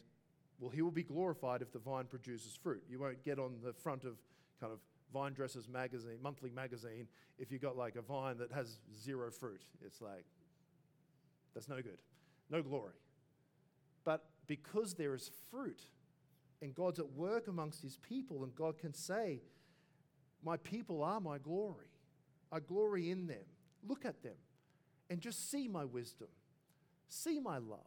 well, 0.60 0.70
he 0.70 0.82
will 0.82 0.92
be 0.92 1.02
glorified 1.02 1.62
if 1.62 1.72
the 1.72 1.80
vine 1.80 2.04
produces 2.04 2.56
fruit. 2.62 2.84
You 2.88 3.00
won't 3.00 3.24
get 3.24 3.40
on 3.40 3.56
the 3.64 3.72
front 3.72 4.04
of 4.04 4.18
kind 4.60 4.72
of 4.72 4.78
Vine 5.12 5.32
Dressers 5.32 5.68
magazine, 5.68 6.18
monthly 6.22 6.50
magazine, 6.50 7.06
if 7.38 7.50
you've 7.52 7.62
got 7.62 7.76
like 7.76 7.96
a 7.96 8.02
vine 8.02 8.38
that 8.38 8.52
has 8.52 8.78
zero 9.02 9.30
fruit. 9.30 9.62
It's 9.84 10.00
like, 10.00 10.24
that's 11.54 11.68
no 11.68 11.76
good, 11.76 11.98
no 12.50 12.62
glory. 12.62 12.94
But 14.04 14.24
because 14.46 14.94
there 14.94 15.14
is 15.14 15.30
fruit 15.50 15.80
and 16.60 16.74
God's 16.74 16.98
at 16.98 17.10
work 17.12 17.48
amongst 17.48 17.82
his 17.82 17.96
people, 17.96 18.44
and 18.44 18.54
God 18.54 18.78
can 18.78 18.94
say, 18.94 19.40
My 20.44 20.56
people 20.56 21.02
are 21.02 21.20
my 21.20 21.38
glory. 21.38 21.86
I 22.50 22.60
glory 22.60 23.10
in 23.10 23.26
them. 23.26 23.44
Look 23.86 24.04
at 24.04 24.22
them 24.22 24.36
and 25.12 25.20
just 25.20 25.50
see 25.50 25.68
my 25.68 25.84
wisdom, 25.84 26.28
see 27.08 27.38
my 27.38 27.58
love, 27.58 27.80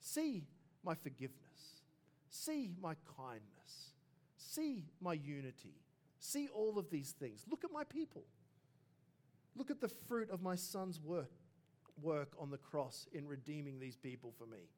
see 0.00 0.44
my 0.84 0.94
forgiveness, 0.94 1.80
see 2.28 2.72
my 2.78 2.94
kindness, 3.16 3.92
see 4.36 4.84
my 5.00 5.14
unity, 5.14 5.80
see 6.20 6.48
all 6.54 6.78
of 6.78 6.90
these 6.90 7.12
things. 7.12 7.44
Look 7.50 7.64
at 7.64 7.72
my 7.72 7.84
people. 7.84 8.22
Look 9.56 9.70
at 9.70 9.80
the 9.80 9.88
fruit 9.88 10.30
of 10.30 10.42
my 10.42 10.54
son's 10.54 11.00
work, 11.00 11.32
work 12.00 12.32
on 12.38 12.50
the 12.50 12.58
cross 12.58 13.08
in 13.12 13.26
redeeming 13.26 13.80
these 13.80 13.96
people 13.96 14.32
for 14.38 14.46
me. 14.46 14.68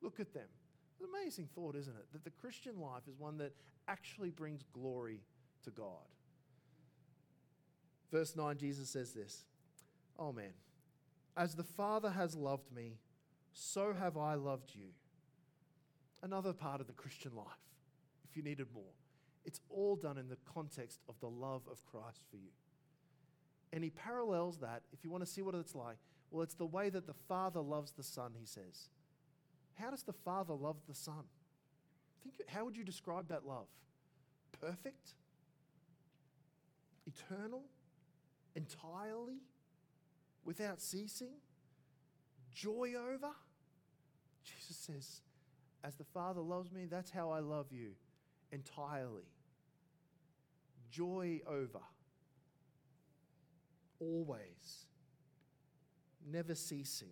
Look 0.00 0.20
at 0.20 0.32
them. 0.32 0.48
It's 0.92 1.00
an 1.00 1.08
amazing 1.18 1.48
thought, 1.54 1.74
isn't 1.74 1.96
it? 1.96 2.06
That 2.12 2.24
the 2.24 2.30
Christian 2.30 2.78
life 2.78 3.02
is 3.08 3.18
one 3.18 3.38
that 3.38 3.52
actually 3.88 4.30
brings 4.30 4.62
glory 4.72 5.20
to 5.64 5.70
God. 5.70 6.06
Verse 8.10 8.36
9, 8.36 8.58
Jesus 8.58 8.90
says 8.90 9.12
this 9.12 9.44
Oh 10.18 10.32
man, 10.32 10.52
as 11.36 11.54
the 11.54 11.64
Father 11.64 12.10
has 12.10 12.36
loved 12.36 12.70
me, 12.74 12.98
so 13.54 13.94
have 13.98 14.16
I 14.16 14.34
loved 14.34 14.72
you. 14.74 14.88
Another 16.22 16.52
part 16.52 16.80
of 16.80 16.86
the 16.86 16.92
Christian 16.92 17.34
life, 17.34 17.46
if 18.28 18.36
you 18.36 18.42
needed 18.42 18.68
more. 18.72 18.84
It's 19.44 19.60
all 19.68 19.96
done 19.96 20.18
in 20.18 20.28
the 20.28 20.38
context 20.54 21.00
of 21.08 21.18
the 21.20 21.28
love 21.28 21.62
of 21.70 21.84
Christ 21.84 22.22
for 22.30 22.36
you. 22.36 22.50
And 23.72 23.82
he 23.82 23.90
parallels 23.90 24.58
that, 24.58 24.82
if 24.92 25.02
you 25.02 25.10
want 25.10 25.24
to 25.24 25.30
see 25.30 25.42
what 25.42 25.54
it's 25.54 25.74
like, 25.74 25.96
well, 26.30 26.42
it's 26.42 26.54
the 26.54 26.66
way 26.66 26.90
that 26.90 27.06
the 27.06 27.14
Father 27.28 27.60
loves 27.60 27.92
the 27.92 28.02
Son, 28.02 28.32
he 28.38 28.46
says. 28.46 28.88
How 29.74 29.90
does 29.90 30.02
the 30.02 30.12
Father 30.12 30.54
love 30.54 30.76
the 30.88 30.94
Son? 30.94 31.24
Think, 32.22 32.34
how 32.48 32.64
would 32.64 32.76
you 32.76 32.84
describe 32.84 33.28
that 33.28 33.46
love? 33.46 33.66
Perfect? 34.60 35.14
Eternal? 37.06 37.64
Entirely? 38.54 39.40
Without 40.44 40.80
ceasing? 40.80 41.32
Joy 42.54 42.92
over? 42.96 43.32
Jesus 44.44 44.76
says, 44.76 45.22
As 45.82 45.96
the 45.96 46.04
Father 46.04 46.40
loves 46.40 46.70
me, 46.70 46.86
that's 46.86 47.10
how 47.10 47.30
I 47.30 47.40
love 47.40 47.66
you 47.70 47.92
entirely. 48.52 49.24
Joy 50.92 51.40
over. 51.46 51.80
Always. 53.98 54.86
Never 56.30 56.54
ceasing. 56.54 57.08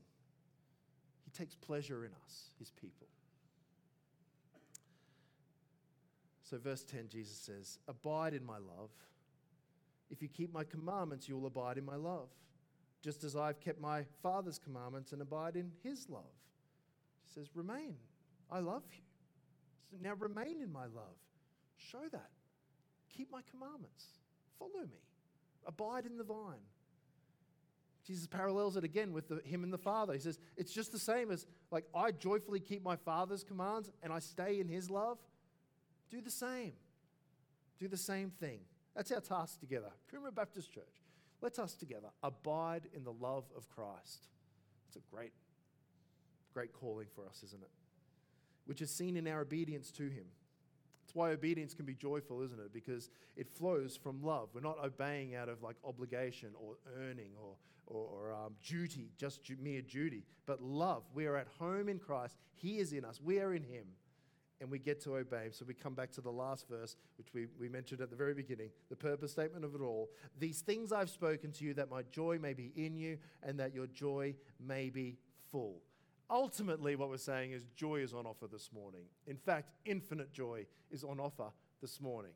He 1.25 1.31
takes 1.31 1.55
pleasure 1.55 2.05
in 2.05 2.13
us, 2.25 2.51
his 2.59 2.71
people. 2.71 3.09
So, 6.43 6.59
verse 6.59 6.85
10, 6.85 7.09
Jesus 7.09 7.37
says, 7.37 7.79
Abide 7.89 8.35
in 8.35 8.45
my 8.45 8.59
love. 8.59 8.91
If 10.11 10.21
you 10.21 10.29
keep 10.29 10.53
my 10.53 10.65
commandments, 10.65 11.29
you 11.29 11.39
will 11.39 11.47
abide 11.47 11.79
in 11.79 11.85
my 11.85 11.95
love, 11.95 12.29
just 13.03 13.23
as 13.23 13.37
I've 13.37 13.61
kept 13.61 13.81
my 13.81 14.05
Father's 14.23 14.59
commandments 14.59 15.13
and 15.13 15.23
abide 15.23 15.55
in 15.55 15.71
his 15.85 16.09
love. 16.09 16.35
He 17.25 17.33
says, 17.33 17.49
Remain. 17.55 17.95
I 18.51 18.59
love 18.59 18.83
you. 18.93 19.99
Now 20.03 20.15
remain 20.15 20.61
in 20.61 20.73
my 20.73 20.87
love. 20.87 21.17
Show 21.77 22.03
that. 22.11 22.31
Keep 23.17 23.31
my 23.31 23.41
commandments. 23.51 24.05
Follow 24.59 24.85
me. 24.85 25.01
Abide 25.67 26.07
in 26.07 26.17
the 26.17 26.25
vine. 26.25 26.65
Jesus 28.07 28.27
parallels 28.27 28.77
it 28.77 28.85
again 28.85 29.13
with 29.13 29.29
the, 29.29 29.41
him 29.45 29.63
and 29.63 29.73
the 29.73 29.79
Father. 29.79 30.13
He 30.15 30.21
says, 30.21 30.39
It's 30.57 30.73
just 30.73 30.91
the 30.91 30.99
same 30.99 31.31
as, 31.31 31.47
like, 31.71 31.85
I 31.95 32.13
joyfully 32.13 32.61
keep 32.61 32.83
my 32.83 32.97
Father's 32.97 33.45
commands 33.45 33.91
and 34.03 34.13
I 34.13 34.19
stay 34.19 34.59
in 34.59 34.69
his 34.69 34.91
love. 34.91 35.19
Do 36.11 36.21
the 36.21 36.31
same. 36.31 36.73
Do 37.79 37.89
the 37.89 37.97
same 37.97 38.31
thing. 38.31 38.61
That's 38.97 39.13
our 39.13 39.21
task 39.21 39.61
together. 39.61 39.91
Coomera 40.13 40.35
Baptist 40.35 40.73
Church. 40.73 41.05
Let's 41.41 41.59
us 41.59 41.75
together 41.75 42.09
abide 42.23 42.89
in 42.93 43.05
the 43.05 43.13
love 43.13 43.45
of 43.57 43.69
Christ. 43.69 44.27
It's 44.89 44.97
a 44.97 45.15
great, 45.15 45.33
great 46.53 46.73
calling 46.73 47.07
for 47.15 47.27
us, 47.27 47.43
isn't 47.45 47.63
it? 47.63 47.71
Which 48.67 48.83
is 48.83 48.91
seen 48.91 49.17
in 49.17 49.27
our 49.27 49.41
obedience 49.41 49.91
to 49.93 50.03
him. 50.03 50.27
It's 51.11 51.17
why 51.17 51.33
obedience 51.33 51.75
can 51.75 51.87
be 51.87 51.95
joyful, 51.95 52.41
isn't 52.41 52.61
it? 52.61 52.73
Because 52.73 53.11
it 53.37 53.49
flows 53.49 53.99
from 54.01 54.23
love. 54.23 54.51
We're 54.55 54.61
not 54.61 54.77
obeying 54.85 55.35
out 55.35 55.49
of 55.49 55.61
like 55.61 55.75
obligation 55.85 56.51
or 56.55 56.77
earning 57.01 57.33
or, 57.37 57.57
or, 57.89 58.07
or 58.07 58.33
um, 58.33 58.53
duty, 58.65 59.11
just 59.19 59.43
ju- 59.43 59.57
mere 59.61 59.83
duty, 59.83 60.23
but 60.47 60.63
love. 60.63 61.03
We 61.13 61.27
are 61.27 61.37
at 61.37 61.49
home 61.59 61.89
in 61.89 61.99
Christ. 61.99 62.37
He 62.55 62.79
is 62.79 62.93
in 62.93 63.05
us. 63.05 63.21
We 63.21 63.41
are 63.41 63.53
in 63.53 63.65
Him. 63.65 63.87
And 64.61 64.71
we 64.71 64.79
get 64.79 65.01
to 65.01 65.17
obey 65.17 65.47
Him. 65.47 65.53
So 65.53 65.65
we 65.67 65.75
come 65.75 65.95
back 65.95 66.13
to 66.13 66.21
the 66.21 66.31
last 66.31 66.69
verse, 66.69 66.95
which 67.19 67.35
we, 67.35 67.49
we 67.59 67.69
mentioned 67.69 68.01
at 68.01 68.11
the 68.11 68.17
very 68.17 68.35
beginning 68.35 68.71
the 68.89 68.95
purpose 68.95 69.33
statement 69.33 69.65
of 69.65 69.75
it 69.75 69.81
all. 69.81 70.11
These 70.39 70.61
things 70.61 70.93
I've 70.93 71.11
spoken 71.11 71.51
to 71.51 71.65
you, 71.65 71.75
that 71.75 71.91
my 71.91 72.03
joy 72.13 72.39
may 72.41 72.53
be 72.53 72.71
in 72.77 72.95
you 72.95 73.19
and 73.43 73.59
that 73.59 73.75
your 73.75 73.89
joy 73.89 74.37
may 74.65 74.91
be 74.91 75.19
full 75.51 75.81
ultimately, 76.31 76.97
what 76.97 77.09
we're 77.09 77.17
saying 77.17 77.53
is 77.53 77.65
joy 77.77 77.97
is 77.97 78.15
on 78.15 78.27
offer 78.27 78.47
this 78.47 78.71
morning. 78.73 79.03
In 79.27 79.37
fact, 79.37 79.71
infinite 79.85 80.33
joy 80.33 80.67
is 80.91 81.05
on 81.05 81.21
offer 81.21 81.51
this 81.81 82.01
morning. 82.01 82.33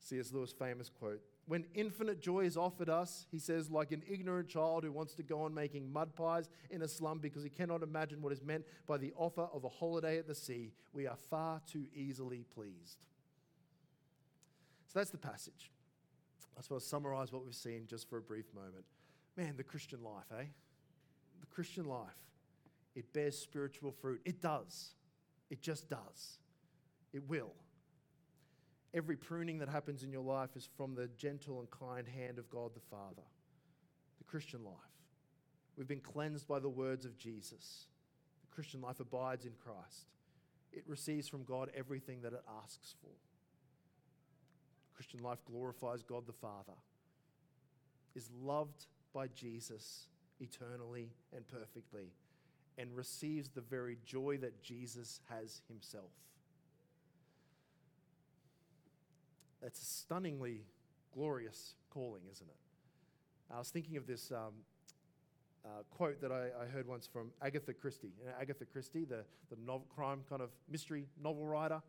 C.S. 0.00 0.32
Lewis' 0.32 0.52
famous 0.52 0.88
quote 0.88 1.20
When 1.46 1.64
infinite 1.74 2.20
joy 2.20 2.40
is 2.40 2.56
offered 2.56 2.88
us, 2.88 3.26
he 3.30 3.38
says, 3.38 3.70
like 3.70 3.92
an 3.92 4.02
ignorant 4.08 4.48
child 4.48 4.84
who 4.84 4.92
wants 4.92 5.14
to 5.14 5.22
go 5.22 5.42
on 5.42 5.54
making 5.54 5.92
mud 5.92 6.14
pies 6.14 6.48
in 6.70 6.82
a 6.82 6.88
slum 6.88 7.18
because 7.18 7.42
he 7.42 7.50
cannot 7.50 7.82
imagine 7.82 8.20
what 8.20 8.32
is 8.32 8.42
meant 8.42 8.64
by 8.86 8.98
the 8.98 9.12
offer 9.16 9.48
of 9.52 9.64
a 9.64 9.68
holiday 9.68 10.18
at 10.18 10.26
the 10.26 10.34
sea, 10.34 10.72
we 10.92 11.06
are 11.06 11.16
far 11.30 11.60
too 11.70 11.86
easily 11.94 12.44
pleased. 12.54 12.98
So 14.88 14.98
that's 14.98 15.10
the 15.10 15.18
passage. 15.18 15.70
I 16.58 16.60
suppose 16.60 16.86
summarize 16.86 17.32
what 17.32 17.44
we've 17.44 17.54
seen 17.54 17.86
just 17.86 18.10
for 18.10 18.18
a 18.18 18.22
brief 18.22 18.46
moment. 18.54 18.84
Man, 19.36 19.54
the 19.56 19.64
Christian 19.64 20.02
life, 20.02 20.26
eh? 20.38 20.44
The 21.40 21.46
Christian 21.46 21.86
life, 21.86 22.18
it 22.94 23.12
bears 23.12 23.38
spiritual 23.38 23.90
fruit. 23.90 24.20
It 24.24 24.40
does. 24.40 24.94
It 25.50 25.62
just 25.62 25.88
does. 25.88 26.38
It 27.12 27.28
will. 27.28 27.52
Every 28.94 29.16
pruning 29.16 29.58
that 29.58 29.68
happens 29.68 30.02
in 30.02 30.12
your 30.12 30.22
life 30.22 30.50
is 30.54 30.68
from 30.76 30.94
the 30.94 31.08
gentle 31.16 31.60
and 31.60 31.70
kind 31.70 32.06
hand 32.06 32.38
of 32.38 32.50
God 32.50 32.74
the 32.74 32.80
Father. 32.80 33.22
The 34.18 34.24
Christian 34.24 34.64
life. 34.64 34.74
We've 35.76 35.88
been 35.88 36.00
cleansed 36.00 36.46
by 36.46 36.58
the 36.58 36.68
words 36.68 37.06
of 37.06 37.16
Jesus. 37.16 37.86
The 38.42 38.54
Christian 38.54 38.82
life 38.82 39.00
abides 39.00 39.46
in 39.46 39.52
Christ. 39.52 40.10
It 40.72 40.84
receives 40.86 41.28
from 41.28 41.44
God 41.44 41.70
everything 41.74 42.20
that 42.22 42.32
it 42.32 42.44
asks 42.62 42.94
for. 43.00 43.10
Christian 44.94 45.22
life 45.22 45.44
glorifies 45.44 46.02
God 46.02 46.26
the 46.26 46.32
Father, 46.32 46.76
is 48.14 48.30
loved 48.42 48.86
by 49.12 49.26
Jesus 49.28 50.06
eternally 50.40 51.10
and 51.34 51.46
perfectly, 51.48 52.12
and 52.78 52.94
receives 52.94 53.48
the 53.50 53.60
very 53.60 53.98
joy 54.04 54.38
that 54.38 54.62
Jesus 54.62 55.20
has 55.28 55.62
himself. 55.68 56.10
That's 59.62 59.80
a 59.80 59.84
stunningly 59.84 60.64
glorious 61.14 61.74
calling, 61.90 62.22
isn't 62.30 62.48
it? 62.48 62.56
I 63.54 63.58
was 63.58 63.70
thinking 63.70 63.96
of 63.96 64.06
this 64.06 64.32
um, 64.32 64.54
uh, 65.64 65.68
quote 65.90 66.20
that 66.20 66.32
I, 66.32 66.48
I, 66.62 66.66
heard 66.66 66.88
once 66.88 67.06
from 67.06 67.30
Agatha 67.40 67.72
Christie. 67.72 68.12
You 68.18 68.26
know, 68.26 68.32
Agatha 68.40 68.64
Christie, 68.64 69.04
the, 69.04 69.24
the 69.50 69.56
novel, 69.64 69.86
crime 69.94 70.22
kind 70.28 70.42
of 70.42 70.50
mystery 70.68 71.06
novel 71.22 71.46
writer, 71.46 71.82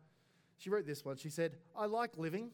she 0.58 0.70
wrote 0.70 0.86
this 0.86 1.04
one. 1.04 1.16
She 1.16 1.30
said, 1.30 1.56
I 1.76 1.86
like 1.86 2.16
living. 2.16 2.50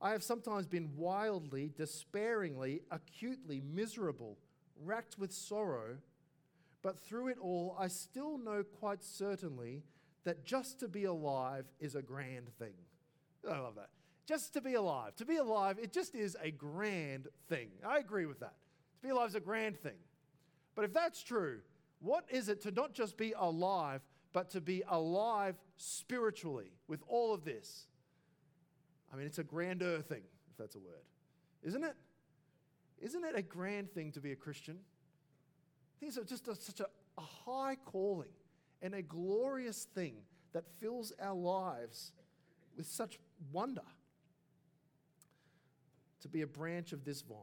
I 0.00 0.10
have 0.10 0.22
sometimes 0.22 0.66
been 0.66 0.90
wildly, 0.96 1.72
despairingly, 1.76 2.82
acutely 2.90 3.60
miserable, 3.60 4.38
racked 4.84 5.18
with 5.18 5.32
sorrow, 5.32 5.96
but 6.82 6.98
through 6.98 7.28
it 7.28 7.38
all, 7.40 7.76
I 7.78 7.88
still 7.88 8.38
know 8.38 8.62
quite 8.62 9.02
certainly 9.02 9.82
that 10.24 10.44
just 10.44 10.80
to 10.80 10.88
be 10.88 11.04
alive 11.04 11.66
is 11.80 11.94
a 11.94 12.02
grand 12.02 12.48
thing. 12.58 12.74
I 13.48 13.58
love 13.58 13.76
that. 13.76 13.90
Just 14.26 14.52
to 14.54 14.60
be 14.60 14.74
alive. 14.74 15.16
To 15.16 15.24
be 15.24 15.36
alive, 15.36 15.78
it 15.80 15.92
just 15.92 16.14
is 16.14 16.36
a 16.42 16.50
grand 16.50 17.28
thing. 17.48 17.68
I 17.86 17.98
agree 17.98 18.26
with 18.26 18.40
that. 18.40 18.54
To 19.00 19.02
be 19.02 19.08
alive 19.08 19.30
is 19.30 19.34
a 19.34 19.40
grand 19.40 19.78
thing. 19.78 19.96
But 20.74 20.84
if 20.84 20.92
that's 20.92 21.22
true, 21.22 21.60
what 22.00 22.24
is 22.28 22.48
it 22.48 22.60
to 22.62 22.70
not 22.70 22.92
just 22.92 23.16
be 23.16 23.32
alive, 23.36 24.02
but 24.32 24.50
to 24.50 24.60
be 24.60 24.82
alive 24.88 25.56
spiritually 25.76 26.72
with 26.86 27.02
all 27.08 27.32
of 27.32 27.44
this? 27.44 27.86
I 29.12 29.16
mean, 29.16 29.26
it's 29.26 29.38
a 29.38 29.44
grander 29.44 30.00
thing, 30.02 30.22
if 30.50 30.58
that's 30.58 30.74
a 30.74 30.78
word. 30.78 31.04
Isn't 31.62 31.84
it? 31.84 31.96
Isn't 33.00 33.24
it 33.24 33.34
a 33.34 33.42
grand 33.42 33.90
thing 33.92 34.12
to 34.12 34.20
be 34.20 34.32
a 34.32 34.36
Christian? 34.36 34.78
These 36.00 36.18
are 36.18 36.24
just 36.24 36.48
a, 36.48 36.54
such 36.54 36.80
a, 36.80 36.86
a 37.16 37.22
high 37.22 37.76
calling 37.84 38.28
and 38.82 38.94
a 38.94 39.02
glorious 39.02 39.84
thing 39.94 40.14
that 40.52 40.64
fills 40.80 41.12
our 41.20 41.34
lives 41.34 42.12
with 42.76 42.86
such 42.86 43.18
wonder 43.52 43.82
to 46.20 46.28
be 46.28 46.42
a 46.42 46.46
branch 46.46 46.92
of 46.92 47.04
this 47.04 47.22
vine. 47.22 47.38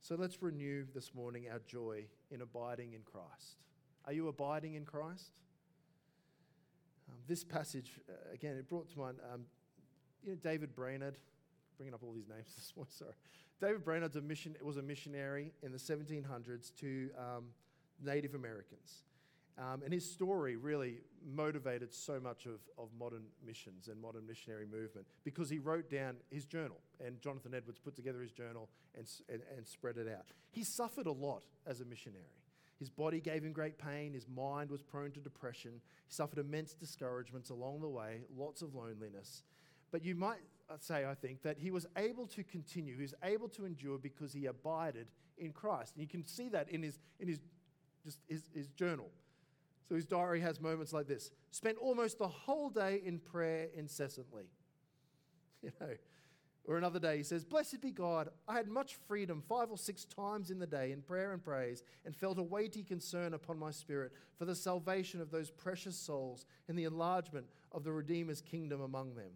So 0.00 0.14
let's 0.14 0.42
renew 0.42 0.86
this 0.94 1.14
morning 1.14 1.46
our 1.52 1.60
joy 1.66 2.06
in 2.30 2.40
abiding 2.40 2.94
in 2.94 3.02
Christ. 3.02 3.58
Are 4.06 4.12
you 4.12 4.28
abiding 4.28 4.74
in 4.74 4.84
Christ? 4.84 5.40
Um, 7.08 7.16
this 7.26 7.44
passage, 7.44 8.00
uh, 8.08 8.32
again, 8.32 8.56
it 8.56 8.68
brought 8.68 8.90
to 8.92 8.98
mind, 8.98 9.18
um, 9.32 9.42
you 10.22 10.30
know, 10.30 10.38
David 10.42 10.74
Brainerd, 10.74 11.18
bringing 11.78 11.94
up 11.94 12.02
all 12.02 12.12
these 12.12 12.28
names 12.28 12.52
this 12.56 12.72
morning, 12.76 12.92
sorry. 12.92 13.14
David 13.60 13.84
Brainerd 13.84 14.14
mission, 14.24 14.54
was 14.62 14.76
a 14.76 14.82
missionary 14.82 15.52
in 15.62 15.72
the 15.72 15.78
1700s 15.78 16.74
to 16.76 17.08
um, 17.16 17.44
Native 18.04 18.34
Americans. 18.34 19.04
Um, 19.58 19.82
and 19.82 19.92
his 19.92 20.08
story 20.08 20.54
really 20.54 20.98
motivated 21.34 21.92
so 21.92 22.20
much 22.20 22.46
of, 22.46 22.60
of 22.78 22.90
modern 22.96 23.24
missions 23.44 23.88
and 23.88 24.00
modern 24.00 24.24
missionary 24.24 24.66
movement 24.66 25.06
because 25.24 25.50
he 25.50 25.58
wrote 25.58 25.90
down 25.90 26.16
his 26.30 26.44
journal. 26.44 26.76
And 27.04 27.20
Jonathan 27.20 27.54
Edwards 27.54 27.80
put 27.80 27.96
together 27.96 28.20
his 28.20 28.30
journal 28.30 28.68
and, 28.94 29.04
and, 29.28 29.42
and 29.56 29.66
spread 29.66 29.96
it 29.96 30.06
out. 30.08 30.26
He 30.50 30.62
suffered 30.62 31.06
a 31.06 31.12
lot 31.12 31.42
as 31.66 31.80
a 31.80 31.84
missionary. 31.84 32.22
His 32.78 32.90
body 32.90 33.20
gave 33.20 33.42
him 33.42 33.52
great 33.52 33.78
pain. 33.78 34.12
His 34.12 34.28
mind 34.28 34.70
was 34.70 34.80
prone 34.80 35.10
to 35.12 35.20
depression. 35.20 35.72
He 36.06 36.14
suffered 36.14 36.38
immense 36.38 36.74
discouragements 36.74 37.50
along 37.50 37.80
the 37.80 37.88
way, 37.88 38.20
lots 38.36 38.62
of 38.62 38.76
loneliness. 38.76 39.42
But 39.90 40.04
you 40.04 40.14
might 40.14 40.38
say, 40.80 41.06
I 41.06 41.14
think, 41.14 41.42
that 41.42 41.58
he 41.58 41.70
was 41.70 41.86
able 41.96 42.26
to 42.28 42.44
continue. 42.44 42.96
He 42.96 43.02
was 43.02 43.14
able 43.22 43.48
to 43.50 43.64
endure 43.64 43.98
because 43.98 44.32
he 44.32 44.46
abided 44.46 45.08
in 45.38 45.52
Christ. 45.52 45.94
And 45.94 46.02
you 46.02 46.08
can 46.08 46.24
see 46.26 46.48
that 46.50 46.68
in 46.68 46.82
his, 46.82 46.98
in 47.18 47.28
his, 47.28 47.40
just 48.04 48.18
his, 48.28 48.42
his 48.54 48.68
journal. 48.68 49.10
So 49.88 49.94
his 49.94 50.04
diary 50.04 50.40
has 50.40 50.60
moments 50.60 50.92
like 50.92 51.06
this 51.06 51.30
spent 51.50 51.78
almost 51.78 52.18
the 52.18 52.28
whole 52.28 52.68
day 52.68 53.00
in 53.04 53.18
prayer 53.18 53.68
incessantly. 53.74 54.44
You 55.60 55.72
know, 55.80 55.88
or 56.68 56.76
another 56.76 57.00
day 57.00 57.16
he 57.16 57.22
says, 57.22 57.44
Blessed 57.44 57.80
be 57.80 57.90
God, 57.90 58.28
I 58.46 58.54
had 58.54 58.68
much 58.68 58.96
freedom 59.08 59.42
five 59.48 59.70
or 59.70 59.78
six 59.78 60.04
times 60.04 60.50
in 60.50 60.58
the 60.58 60.66
day 60.66 60.92
in 60.92 61.00
prayer 61.00 61.32
and 61.32 61.42
praise, 61.42 61.82
and 62.04 62.14
felt 62.14 62.38
a 62.38 62.42
weighty 62.42 62.82
concern 62.84 63.32
upon 63.32 63.58
my 63.58 63.70
spirit 63.70 64.12
for 64.38 64.44
the 64.44 64.54
salvation 64.54 65.20
of 65.20 65.30
those 65.30 65.50
precious 65.50 65.96
souls 65.96 66.44
and 66.68 66.78
the 66.78 66.84
enlargement 66.84 67.46
of 67.72 67.84
the 67.84 67.92
Redeemer's 67.92 68.42
kingdom 68.42 68.82
among 68.82 69.14
them. 69.14 69.30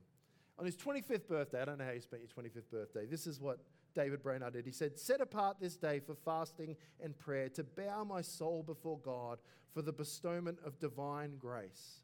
On 0.58 0.66
his 0.66 0.76
25th 0.76 1.26
birthday, 1.26 1.62
I 1.62 1.64
don't 1.64 1.78
know 1.78 1.84
how 1.84 1.92
you 1.92 2.00
spent 2.00 2.22
your 2.22 2.44
25th 2.44 2.70
birthday, 2.70 3.06
this 3.06 3.26
is 3.26 3.40
what 3.40 3.58
David 3.94 4.22
Brainerd 4.22 4.54
did. 4.54 4.66
He 4.66 4.72
said, 4.72 4.98
Set 4.98 5.20
apart 5.20 5.58
this 5.60 5.76
day 5.76 6.00
for 6.00 6.14
fasting 6.14 6.76
and 7.02 7.18
prayer 7.18 7.48
to 7.50 7.64
bow 7.64 8.04
my 8.04 8.22
soul 8.22 8.62
before 8.62 8.98
God 8.98 9.38
for 9.74 9.82
the 9.82 9.92
bestowment 9.92 10.58
of 10.64 10.78
divine 10.78 11.36
grace. 11.38 12.00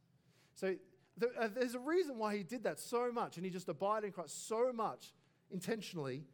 So 0.54 0.74
uh, 1.38 1.48
there's 1.54 1.74
a 1.74 1.80
reason 1.80 2.18
why 2.18 2.36
he 2.36 2.42
did 2.42 2.64
that 2.64 2.78
so 2.78 3.10
much, 3.12 3.36
and 3.36 3.44
he 3.44 3.50
just 3.50 3.68
abided 3.68 4.06
in 4.06 4.12
Christ 4.12 4.48
so 4.48 4.72
much 4.72 5.12
intentionally. 5.50 6.24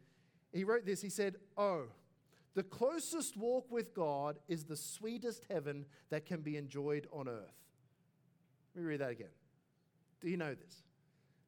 He 0.53 0.63
wrote 0.63 0.85
this 0.85 1.01
He 1.01 1.09
said, 1.09 1.35
Oh, 1.57 1.85
the 2.53 2.63
closest 2.63 3.35
walk 3.35 3.69
with 3.69 3.93
God 3.93 4.39
is 4.47 4.63
the 4.63 4.77
sweetest 4.77 5.45
heaven 5.49 5.85
that 6.09 6.25
can 6.25 6.41
be 6.41 6.55
enjoyed 6.55 7.07
on 7.11 7.27
earth. 7.27 7.53
Let 8.73 8.81
me 8.81 8.87
read 8.87 9.01
that 9.01 9.11
again. 9.11 9.27
Do 10.21 10.29
you 10.29 10.37
know 10.37 10.55
this? 10.55 10.84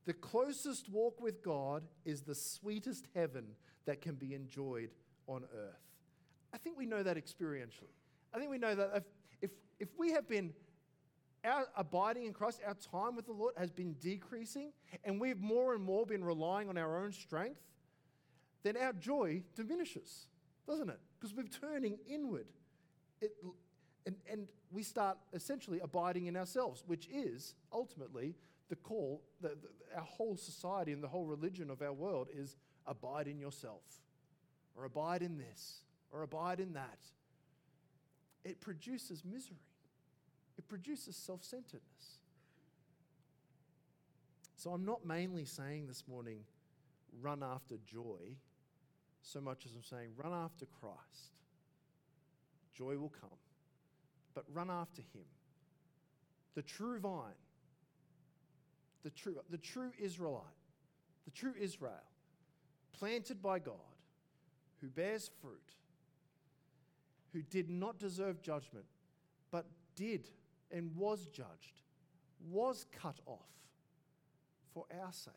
The 0.08 0.14
closest 0.14 0.88
walk 0.88 1.20
with 1.20 1.43
God 1.43 1.84
is 2.05 2.22
the 2.22 2.34
sweetest 2.34 3.10
heaven 3.14 3.43
that 3.86 4.01
can 4.01 4.16
be 4.16 4.34
enjoyed 4.34 4.91
on 5.28 5.43
earth. 5.53 5.84
I 6.53 6.58
think 6.58 6.78
we 6.78 6.86
know 6.86 7.03
that 7.03 7.18
experientially. 7.18 7.91
I 8.34 8.39
think 8.39 8.49
we 8.49 8.58
know 8.58 8.74
that 8.74 8.91
if, 8.95 9.03
if, 9.41 9.51
if 9.82 9.89
we 9.99 10.14
have 10.14 10.26
been 10.26 10.53
our 11.43 11.68
abiding 11.76 12.26
in 12.26 12.32
Christ, 12.32 12.62
our 12.66 12.76
time 12.76 13.18
with 13.18 13.26
the 13.26 13.34
Lord 13.34 13.55
has 13.58 13.70
been 13.70 13.95
decreasing, 13.99 14.72
and 15.03 15.20
we've 15.20 15.41
more 15.41 15.74
and 15.74 15.84
more 15.84 16.05
been 16.05 16.24
relying 16.24 16.70
on 16.70 16.78
our 16.78 17.03
own 17.03 17.12
strength, 17.12 17.60
then 18.64 18.78
our 18.78 18.93
joy 18.93 19.43
diminishes, 19.55 20.28
doesn't 20.66 20.89
it? 20.89 20.99
Because 21.20 21.36
we're 21.36 21.43
turning 21.43 21.97
inward. 22.10 22.47
It, 23.20 23.34
and, 24.05 24.16
and 24.32 24.47
we 24.72 24.84
start 24.84 25.18
essentially 25.34 25.82
abiding 25.82 26.28
in 26.28 26.38
ourselves, 26.38 26.82
which 26.88 27.10
is 27.12 27.55
ultimately 27.74 28.36
the 28.70 28.76
call, 28.76 29.24
the, 29.41 29.49
the, 29.49 29.95
our 29.95 30.03
whole 30.03 30.38
society 30.38 30.91
and 30.91 31.03
the 31.03 31.07
whole 31.07 31.26
religion 31.26 31.70
of 31.70 31.82
our 31.82 31.93
world 31.93 32.28
is 32.34 32.55
abide 32.86 33.28
in 33.28 33.39
yourself, 33.39 33.84
or 34.76 34.86
abide 34.86 35.22
in 35.22 35.38
this, 35.38 35.82
or 36.11 36.24
abide 36.24 36.59
in 36.59 36.74
that. 36.74 36.99
It 38.43 38.61
produces 38.61 39.24
misery, 39.26 39.57
it 40.57 40.68
produces 40.68 41.15
self 41.15 41.43
centeredness. 41.43 42.20
So 44.55 44.72
I'm 44.72 44.86
not 44.86 45.05
mainly 45.05 45.45
saying 45.45 45.88
this 45.88 46.03
morning, 46.07 46.39
run 47.22 47.43
after 47.43 47.76
joy, 47.86 48.36
so 49.22 49.39
much 49.39 49.65
as 49.65 49.74
I'm 49.76 49.84
saying, 49.84 50.09
run 50.18 50.34
after 50.34 50.65
Christ. 50.65 51.36
Joy 52.74 52.97
will 52.97 53.13
come, 53.22 53.38
but 54.34 54.45
run 54.51 54.72
after 54.72 55.01
Him. 55.01 55.26
The 56.55 56.63
true 56.63 56.99
vine, 56.99 57.34
the 59.08 59.12
true, 59.12 59.38
the 59.49 59.58
true 59.58 59.93
Israelite, 59.97 60.43
the 61.24 61.32
true 61.32 61.53
Israel 61.58 61.93
planted 62.91 63.41
by 63.41 63.58
God, 63.58 63.76
who 64.82 64.88
bears 64.88 65.32
fruit, 65.41 65.76
who 67.32 67.41
did 67.41 67.70
not 67.70 67.99
deserve 67.99 68.41
judgment, 68.41 68.84
but 69.49 69.66
did 69.95 70.28
and 70.72 70.93
was 70.93 71.28
judged, 71.28 71.84
was 72.51 72.86
cut 73.01 73.22
off 73.26 73.47
for 74.74 74.84
our 75.01 75.14
sake. 75.14 75.34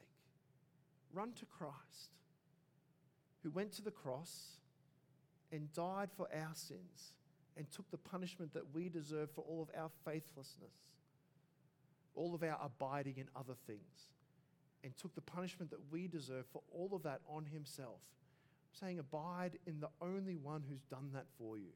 Run 1.12 1.30
to 1.34 1.46
Christ, 1.46 2.16
who 3.44 3.50
went 3.50 3.70
to 3.74 3.82
the 3.82 3.92
cross 3.92 4.56
and 5.52 5.72
died 5.72 6.08
for 6.16 6.26
our 6.34 6.54
sins 6.54 7.12
and 7.56 7.70
took 7.70 7.88
the 7.92 7.98
punishment 7.98 8.52
that 8.52 8.74
we 8.74 8.88
deserve 8.88 9.30
for 9.30 9.44
all 9.48 9.62
of 9.62 9.80
our 9.80 9.90
faithlessness, 10.04 10.89
all 12.14 12.34
of 12.34 12.42
our 12.42 12.58
abiding 12.62 13.16
in 13.16 13.28
other 13.36 13.54
things. 13.66 14.08
and 14.82 14.96
took 14.96 15.14
the 15.14 15.20
punishment 15.20 15.70
that 15.70 15.80
we 15.90 16.06
deserve 16.06 16.46
for 16.52 16.62
all 16.72 16.90
of 16.94 17.02
that 17.02 17.20
on 17.28 17.44
himself. 17.44 18.00
I'm 18.72 18.86
saying, 18.86 18.98
abide 18.98 19.58
in 19.66 19.80
the 19.80 19.90
only 20.00 20.36
one 20.36 20.62
who's 20.68 20.82
done 20.84 21.10
that 21.14 21.26
for 21.38 21.58
you. 21.58 21.72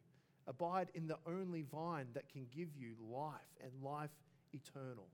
Abide 0.47 0.89
in 0.95 1.07
the 1.07 1.19
only 1.27 1.63
vine 1.63 2.07
that 2.15 2.29
can 2.29 2.47
give 2.55 2.69
you 2.77 2.95
life 3.11 3.35
and 3.63 3.71
life 3.83 4.11
eternal. 4.53 5.09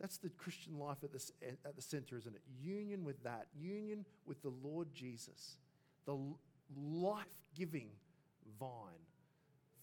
That's 0.00 0.18
the 0.18 0.30
Christian 0.30 0.78
life 0.78 0.98
at 1.02 1.12
the, 1.12 1.22
at 1.64 1.76
the 1.76 1.82
center, 1.82 2.18
isn't 2.18 2.34
it? 2.34 2.42
Union 2.60 3.04
with 3.04 3.22
that, 3.22 3.46
union 3.58 4.04
with 4.26 4.42
the 4.42 4.52
Lord 4.62 4.88
Jesus, 4.92 5.56
the 6.04 6.18
life 6.76 7.24
giving 7.56 7.88
vine 8.58 9.06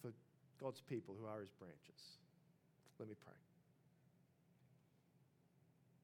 for 0.00 0.12
God's 0.60 0.82
people 0.82 1.16
who 1.18 1.26
are 1.26 1.40
his 1.40 1.50
branches. 1.50 2.18
Let 2.98 3.08
me 3.08 3.14
pray. 3.24 3.41